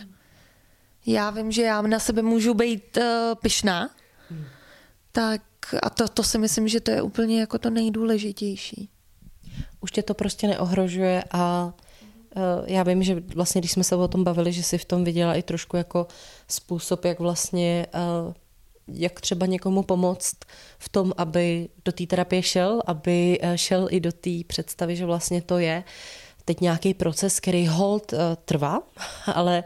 Já 1.06 1.30
vím, 1.30 1.52
že 1.52 1.62
já 1.62 1.82
na 1.82 1.98
sebe 1.98 2.22
můžu 2.22 2.54
být 2.54 2.96
uh, 2.96 3.04
pyšná, 3.42 3.90
hmm. 4.30 4.44
tak 5.12 5.42
a 5.82 5.90
to, 5.90 6.08
to 6.08 6.22
si 6.22 6.38
myslím, 6.38 6.68
že 6.68 6.80
to 6.80 6.90
je 6.90 7.02
úplně 7.02 7.40
jako 7.40 7.58
to 7.58 7.70
nejdůležitější. 7.70 8.90
Už 9.80 9.90
tě 9.90 10.02
to 10.02 10.14
prostě 10.14 10.46
neohrožuje 10.46 11.24
a 11.30 11.72
Eh, 12.36 12.72
já 12.72 12.82
vím, 12.82 13.02
že 13.02 13.22
vlastně, 13.34 13.60
když 13.60 13.72
jsme 13.72 13.84
se 13.84 13.96
o 13.96 14.08
tom 14.08 14.24
bavili, 14.24 14.52
že 14.52 14.62
si 14.62 14.78
v 14.78 14.84
tom 14.84 15.04
viděla 15.04 15.34
i 15.34 15.42
trošku 15.42 15.76
jako 15.76 16.06
způsob, 16.48 17.04
jak 17.04 17.20
vlastně 17.20 17.86
eh, 17.94 18.34
jak 18.88 19.20
třeba 19.20 19.46
někomu 19.46 19.82
pomoct 19.82 20.36
v 20.78 20.88
tom, 20.88 21.12
aby 21.16 21.68
do 21.84 21.92
té 21.92 22.06
terapie 22.06 22.42
šel, 22.42 22.82
aby 22.86 23.38
eh, 23.42 23.58
šel 23.58 23.88
i 23.90 24.00
do 24.00 24.12
té 24.12 24.30
představy, 24.46 24.96
že 24.96 25.06
vlastně 25.06 25.42
to 25.42 25.58
je 25.58 25.84
teď 26.46 26.60
nějaký 26.60 26.94
proces, 26.94 27.40
který 27.40 27.66
hold 27.66 28.12
uh, 28.12 28.18
trvá, 28.44 28.82
ale 29.34 29.64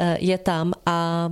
uh, 0.00 0.06
je 0.18 0.38
tam 0.38 0.72
a 0.86 1.28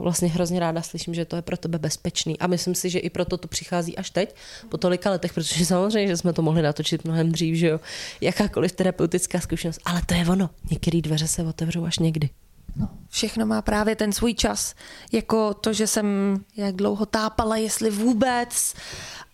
vlastně 0.00 0.28
hrozně 0.28 0.60
ráda 0.60 0.82
slyším, 0.82 1.14
že 1.14 1.24
to 1.24 1.36
je 1.36 1.42
pro 1.42 1.56
tebe 1.56 1.78
bezpečný. 1.78 2.38
A 2.38 2.46
myslím 2.46 2.74
si, 2.74 2.90
že 2.90 2.98
i 2.98 3.10
proto 3.10 3.36
to 3.36 3.48
přichází 3.48 3.96
až 3.96 4.10
teď, 4.10 4.34
po 4.68 4.78
tolika 4.78 5.10
letech, 5.10 5.32
protože 5.32 5.66
samozřejmě, 5.66 6.08
že 6.08 6.16
jsme 6.16 6.32
to 6.32 6.42
mohli 6.42 6.62
natočit 6.62 7.04
mnohem 7.04 7.32
dřív, 7.32 7.56
že 7.56 7.68
jo, 7.68 7.80
jakákoliv 8.20 8.72
terapeutická 8.72 9.40
zkušenost. 9.40 9.80
Ale 9.84 10.02
to 10.06 10.14
je 10.14 10.26
ono. 10.28 10.50
Některé 10.70 11.00
dveře 11.00 11.28
se 11.28 11.42
otevřou 11.42 11.84
až 11.84 11.98
někdy. 11.98 12.28
No, 12.76 12.88
všechno 13.08 13.46
má 13.46 13.62
právě 13.62 13.96
ten 13.96 14.12
svůj 14.12 14.34
čas. 14.34 14.74
Jako 15.12 15.54
to, 15.54 15.72
že 15.72 15.86
jsem 15.86 16.36
jak 16.56 16.76
dlouho 16.76 17.06
tápala, 17.06 17.56
jestli 17.56 17.90
vůbec. 17.90 18.74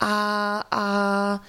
A, 0.00 0.64
a 0.70 1.40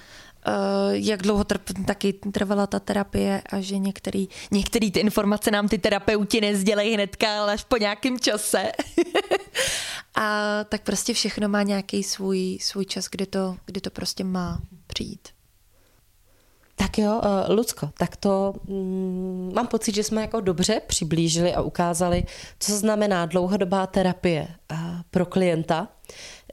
Eh, 0.48 0.90
jak 0.92 1.22
dlouho 1.22 1.44
trp, 1.44 1.62
taky 1.86 2.12
trvala 2.12 2.66
ta 2.66 2.80
terapie 2.80 3.42
a 3.52 3.60
že 3.60 3.78
některý, 3.78 4.28
některý 4.50 4.90
ty 4.90 5.00
informace 5.00 5.50
nám 5.50 5.68
ty 5.68 5.78
terapeuti 5.78 6.40
nezdělejí 6.40 6.94
hnedka, 6.94 7.40
ale 7.40 7.52
až 7.52 7.64
po 7.64 7.76
nějakém 7.76 8.18
čase. 8.18 8.72
a 10.14 10.64
tak 10.64 10.82
prostě 10.82 11.14
všechno 11.14 11.48
má 11.48 11.62
nějaký 11.62 12.02
svůj, 12.02 12.58
svůj 12.60 12.84
čas, 12.84 13.08
kdy 13.10 13.26
to, 13.26 13.56
kdy 13.66 13.80
to 13.80 13.90
prostě 13.90 14.24
má 14.24 14.60
přijít. 14.86 15.28
Tak 16.78 16.98
jo, 16.98 17.20
uh, 17.24 17.54
Lucko, 17.54 17.90
tak 17.98 18.16
to 18.16 18.54
mm, 18.68 19.52
mám 19.54 19.66
pocit, 19.66 19.94
že 19.94 20.04
jsme 20.04 20.20
jako 20.20 20.40
dobře 20.40 20.80
přiblížili 20.86 21.54
a 21.54 21.60
ukázali, 21.60 22.24
co 22.60 22.76
znamená 22.76 23.26
dlouhodobá 23.26 23.86
terapie 23.86 24.48
uh, 24.72 24.78
pro 25.10 25.26
klienta, 25.26 25.88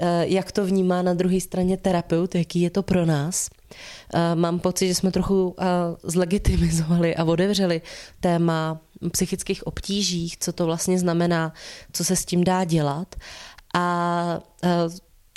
uh, 0.02 0.08
jak 0.22 0.52
to 0.52 0.66
vnímá 0.66 1.02
na 1.02 1.14
druhé 1.14 1.42
straně 1.42 1.78
terapeut, 1.78 2.36
jaký 2.36 2.62
je 2.62 2.70
to 2.70 2.84
pro 2.84 3.06
nás. 3.06 3.50
Mám 4.36 4.60
pocit, 4.60 4.88
že 4.88 4.96
jsme 4.96 5.12
trochu 5.12 5.56
zlegitimizovali 6.04 7.16
a 7.16 7.24
otevřeli 7.24 7.82
téma 8.20 8.82
psychických 9.12 9.68
obtížích, 9.68 10.38
co 10.38 10.54
to 10.54 10.66
vlastně 10.66 11.00
znamená, 11.00 11.54
co 11.94 12.04
se 12.04 12.16
s 12.16 12.26
tím 12.26 12.44
dá 12.44 12.64
dělat. 12.64 13.16
A 13.76 14.40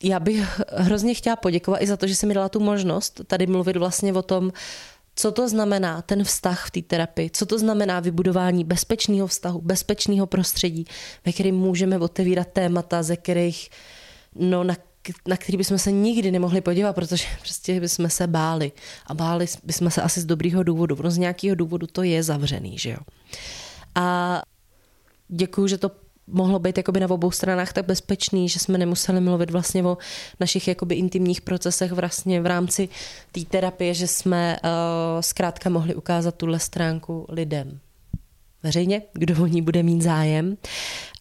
já 0.03 0.21
bych 0.21 0.61
hrozně 0.77 1.15
chtěla 1.15 1.37
poděkovat 1.37 1.83
i 1.83 1.87
za 1.87 1.97
to, 1.97 2.07
že 2.07 2.17
jsi 2.17 2.27
mi 2.27 2.35
dala 2.35 2.49
tu 2.49 2.61
možnost 2.61 3.21
tady 3.27 3.47
mluvit 3.47 3.77
vlastně 3.77 4.13
o 4.13 4.23
tom, 4.23 4.53
co 5.15 5.33
to 5.33 5.49
znamená 5.49 6.03
ten 6.03 6.25
vztah 6.25 6.67
v 6.67 6.71
té 6.71 6.83
terapii, 6.83 7.31
co 7.31 7.47
to 7.47 7.59
znamená 7.59 8.01
vybudování 8.01 8.65
bezpečného 8.65 9.27
vztahu, 9.27 9.61
bezpečného 9.61 10.27
prostředí, 10.27 10.85
ve 11.27 11.33
kterém 11.33 11.55
můžeme 11.55 11.99
otevírat 11.99 12.49
témata, 12.49 13.03
ze 13.03 13.17
kterých, 13.17 13.71
no, 14.35 14.65
na, 14.65 14.77
na 15.29 15.37
který 15.37 15.59
bychom 15.59 15.79
se 15.79 15.93
nikdy 15.93 16.31
nemohli 16.31 16.61
podívat, 16.61 16.93
protože 16.93 17.25
prostě 17.41 17.81
bychom 17.81 18.11
se 18.11 18.27
báli. 18.27 18.73
A 19.07 19.15
báli 19.15 19.47
bychom 19.65 19.91
se 19.91 20.03
asi 20.03 20.21
z 20.21 20.25
dobrýho 20.25 20.63
důvodu, 20.63 20.97
protože 20.97 21.11
z 21.11 21.19
nějakého 21.19 21.55
důvodu 21.57 21.87
to 21.87 22.03
je 22.03 22.23
zavřený, 22.23 22.79
že 22.79 22.91
jo. 22.91 22.99
A 23.95 24.43
děkuji, 25.29 25.67
že 25.67 25.79
to 25.79 25.91
mohlo 26.33 26.59
být 26.59 26.77
jakoby 26.77 27.01
na 27.01 27.11
obou 27.11 27.31
stranách 27.31 27.73
tak 27.73 27.87
bezpečný, 27.87 28.49
že 28.49 28.59
jsme 28.59 28.79
nemuseli 28.79 29.21
mluvit 29.21 29.51
vlastně 29.51 29.85
o 29.85 29.99
našich 30.41 30.69
jakoby 30.69 30.95
intimních 30.95 31.41
procesech 31.41 31.93
vlastně 31.93 32.41
v 32.41 32.47
rámci 32.47 32.89
té 33.33 33.41
terapie, 33.41 33.95
že 33.95 34.07
jsme 34.07 34.59
uh, 34.65 34.71
zkrátka 35.21 35.71
mohli 35.71 35.95
ukázat 35.95 36.35
tuhle 36.35 36.59
stránku 36.59 37.27
lidem. 37.29 37.79
Veřejně, 38.63 39.03
kdo 39.13 39.43
o 39.43 39.47
ní 39.47 39.63
bude 39.63 39.83
mít 39.83 40.03
zájem. 40.03 40.57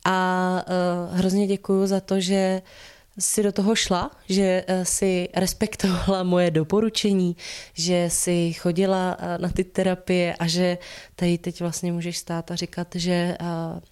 A 0.06 0.66
uh, 1.10 1.18
hrozně 1.18 1.48
děkuji 1.48 1.88
za 1.88 2.00
to, 2.00 2.20
že 2.20 2.62
uh, 2.62 2.97
si 3.20 3.44
do 3.44 3.52
toho 3.52 3.76
šla, 3.76 4.12
že 4.30 4.64
eh, 4.68 4.86
si 4.86 5.30
respektovala 5.34 6.24
moje 6.24 6.52
doporučení, 6.52 7.36
že 7.74 8.10
si 8.10 8.54
chodila 8.54 9.18
eh, 9.20 9.38
na 9.38 9.50
ty 9.50 9.64
terapie 9.64 10.36
a 10.36 10.48
že 10.48 10.78
tady 11.16 11.38
teď 11.38 11.62
vlastně 11.62 11.92
můžeš 11.92 12.18
stát 12.18 12.52
a 12.52 12.56
říkat, 12.56 12.88
že 12.96 13.12
eh, 13.12 13.38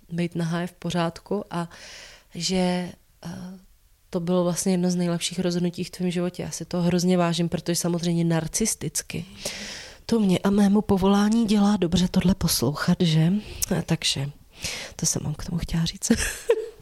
být 0.09 0.35
nahá 0.35 0.61
je 0.61 0.67
v 0.67 0.73
pořádku 0.73 1.43
a 1.51 1.69
že 2.35 2.91
to 4.09 4.19
bylo 4.19 4.43
vlastně 4.43 4.73
jedno 4.73 4.91
z 4.91 4.95
nejlepších 4.95 5.39
rozhodnutí 5.39 5.83
v 5.83 5.89
tvém 5.89 6.11
životě. 6.11 6.43
Já 6.43 6.51
si 6.51 6.65
to 6.65 6.81
hrozně 6.81 7.17
vážím, 7.17 7.49
protože 7.49 7.75
samozřejmě 7.75 8.23
narcisticky. 8.23 9.25
To 10.05 10.19
mě 10.19 10.39
a 10.39 10.49
mému 10.49 10.81
povolání 10.81 11.45
dělá 11.45 11.77
dobře 11.77 12.07
tohle 12.07 12.35
poslouchat, 12.35 12.97
že? 12.99 13.33
Takže 13.85 14.29
to 14.95 15.05
jsem 15.05 15.23
mám 15.23 15.33
k 15.33 15.45
tomu 15.45 15.57
chtěla 15.57 15.85
říct. 15.85 16.11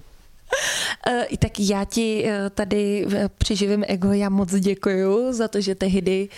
I 1.28 1.38
tak 1.38 1.60
já 1.60 1.86
ti 1.86 2.26
eh, 2.26 2.50
tady 2.50 3.08
eh, 3.14 3.30
při 3.38 3.56
živém 3.56 3.84
ego 3.88 4.12
já 4.12 4.30
moc 4.30 4.52
děkuju 4.52 5.34
za 5.34 5.48
to, 5.48 5.62
že 5.62 5.76
tehdy 5.76 6.30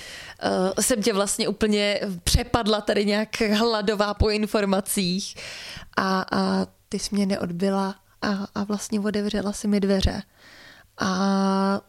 jsem 0.80 1.02
tě 1.02 1.14
vlastně 1.14 1.48
úplně 1.48 2.00
přepadla 2.24 2.82
tady 2.82 3.06
nějak 3.06 3.42
hladová 3.42 4.14
po 4.14 4.30
informacích 4.30 5.36
a, 5.98 6.26
a 6.32 6.68
ty 6.90 7.00
jsi 7.00 7.16
mě 7.16 7.26
neodbyla 7.26 7.96
a, 8.22 8.48
a 8.56 8.64
vlastně 8.64 9.00
otevřela 9.00 9.54
si 9.54 9.68
mi 9.68 9.80
dveře. 9.80 10.24
A 10.98 11.82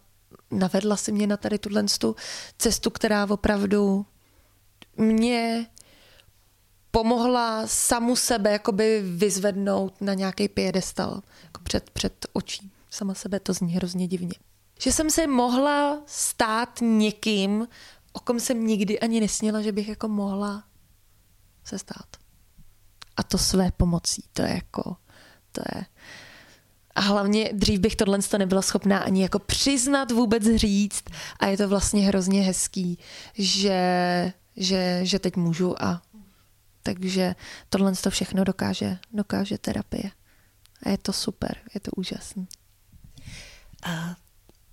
navedla 0.50 0.96
si 0.96 1.12
mě 1.12 1.26
na 1.26 1.36
tady 1.36 1.58
tuhle 1.58 1.84
cestu, 2.58 2.90
která 2.90 3.26
opravdu 3.30 4.06
mě 4.96 5.66
pomohla 6.96 7.66
samu 7.66 8.16
sebe 8.16 8.52
jakoby 8.52 9.02
vyzvednout 9.06 10.00
na 10.00 10.14
nějaký 10.14 10.48
piedestal 10.48 11.20
jako 11.44 11.60
před, 11.62 11.90
před 11.90 12.26
očí. 12.32 12.70
Sama 12.90 13.14
sebe 13.14 13.40
to 13.40 13.52
zní 13.52 13.72
hrozně 13.72 14.08
divně. 14.08 14.34
Že 14.80 14.92
jsem 14.92 15.10
se 15.10 15.26
mohla 15.26 16.02
stát 16.06 16.78
někým, 16.80 17.68
o 18.12 18.20
kom 18.20 18.40
jsem 18.40 18.66
nikdy 18.66 19.00
ani 19.00 19.20
nesněla, 19.20 19.62
že 19.62 19.72
bych 19.72 19.88
jako 19.88 20.08
mohla 20.08 20.64
se 21.64 21.78
stát. 21.78 22.06
A 23.16 23.22
to 23.22 23.38
své 23.38 23.70
pomocí, 23.76 24.24
to 24.32 24.42
je 24.42 24.54
jako, 24.54 24.96
to 25.52 25.62
je... 25.74 25.86
A 26.94 27.00
hlavně 27.00 27.50
dřív 27.52 27.80
bych 27.80 27.96
tohle 27.96 28.18
nebyla 28.38 28.62
schopná 28.62 28.98
ani 28.98 29.22
jako 29.22 29.38
přiznat, 29.38 30.10
vůbec 30.10 30.44
říct. 30.54 31.04
A 31.40 31.46
je 31.46 31.56
to 31.56 31.68
vlastně 31.68 32.06
hrozně 32.06 32.42
hezký, 32.42 32.98
že, 33.34 34.32
že, 34.56 35.00
že 35.02 35.18
teď 35.18 35.36
můžu 35.36 35.82
a 35.82 36.02
takže 36.86 37.34
tohle 37.68 37.92
to 37.92 38.10
všechno 38.10 38.44
dokáže, 38.44 38.98
dokáže 39.12 39.58
terapie. 39.58 40.10
A 40.82 40.88
je 40.88 40.98
to 40.98 41.12
super, 41.12 41.56
je 41.74 41.80
to 41.80 41.90
úžasný. 41.96 42.46
A 43.82 44.16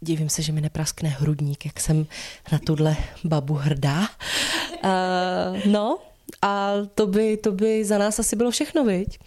divím 0.02 0.30
se, 0.30 0.42
že 0.42 0.52
mi 0.52 0.62
nepraskne 0.62 1.10
hrudník, 1.10 1.66
jak 1.66 1.80
jsem 1.80 2.06
na 2.52 2.60
tuhle 2.60 2.98
babu 3.24 3.54
hrdá. 3.54 4.00
Uh, 4.84 5.66
no, 5.66 6.00
a 6.42 6.72
to 6.96 7.08
by, 7.08 7.38
to 7.38 7.52
by 7.52 7.86
za 7.86 7.98
nás 7.98 8.20
asi 8.20 8.36
bylo 8.36 8.52
všechno, 8.52 8.84
viď? 8.84 9.20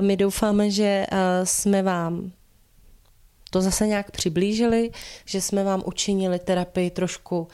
My 0.00 0.16
doufáme, 0.16 0.70
že 0.70 1.06
jsme 1.44 1.82
vám 1.82 2.32
to 3.50 3.62
zase 3.62 3.86
nějak 3.86 4.10
přiblížili, 4.10 4.90
že 5.24 5.40
jsme 5.40 5.64
vám 5.64 5.82
učinili 5.86 6.38
terapii 6.38 6.90
trošku 6.90 7.48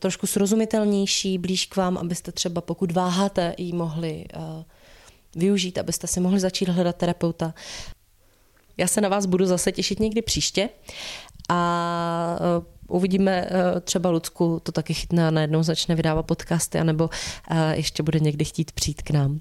trošku 0.00 0.26
srozumitelnější, 0.26 1.38
blíž 1.38 1.66
k 1.66 1.76
vám, 1.76 1.98
abyste 1.98 2.32
třeba, 2.32 2.60
pokud 2.60 2.92
váháte, 2.92 3.54
ji 3.58 3.72
mohli 3.72 4.24
uh, 4.36 4.42
využít, 5.36 5.78
abyste 5.78 6.06
si 6.06 6.20
mohli 6.20 6.40
začít 6.40 6.68
hledat 6.68 6.96
terapeuta. 6.96 7.54
Já 8.76 8.86
se 8.86 9.00
na 9.00 9.08
vás 9.08 9.26
budu 9.26 9.46
zase 9.46 9.72
těšit 9.72 10.00
někdy 10.00 10.22
příště 10.22 10.68
a 11.48 12.38
uh, 12.58 12.96
uvidíme, 12.96 13.46
uh, 13.50 13.80
třeba 13.80 14.10
Lucku 14.10 14.60
to 14.62 14.72
taky 14.72 14.94
chytne 14.94 15.28
a 15.28 15.30
najednou 15.30 15.62
začne 15.62 15.94
vydávat 15.94 16.22
podcasty, 16.22 16.78
anebo 16.78 17.10
ještě 17.72 18.02
bude 18.02 18.20
někdy 18.20 18.44
chtít 18.44 18.72
přijít 18.72 19.02
k 19.02 19.10
nám. 19.10 19.40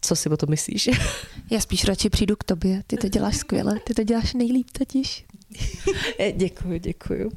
Co 0.00 0.16
si 0.16 0.28
o 0.28 0.36
to 0.36 0.46
myslíš? 0.46 0.88
Já 1.50 1.60
spíš 1.60 1.84
radši 1.84 2.10
přijdu 2.10 2.36
k 2.36 2.44
tobě. 2.44 2.82
Ty 2.86 2.96
to 2.96 3.08
děláš 3.08 3.36
skvěle. 3.36 3.80
Ty 3.84 3.94
to 3.94 4.02
děláš 4.02 4.34
nejlíp 4.34 4.70
totiž. 4.78 5.24
Děkuji, 6.32 6.78
děkuji. 6.80 7.24
Uh, 7.24 7.30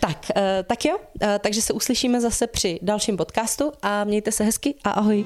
tak, 0.00 0.26
uh, 0.36 0.42
tak 0.66 0.84
jo, 0.84 0.96
uh, 0.98 1.28
takže 1.40 1.62
se 1.62 1.72
uslyšíme 1.72 2.20
zase 2.20 2.46
při 2.46 2.78
dalším 2.82 3.16
podcastu 3.16 3.72
a 3.82 4.04
mějte 4.04 4.32
se 4.32 4.44
hezky 4.44 4.74
a 4.84 4.90
ahoj. 4.90 5.24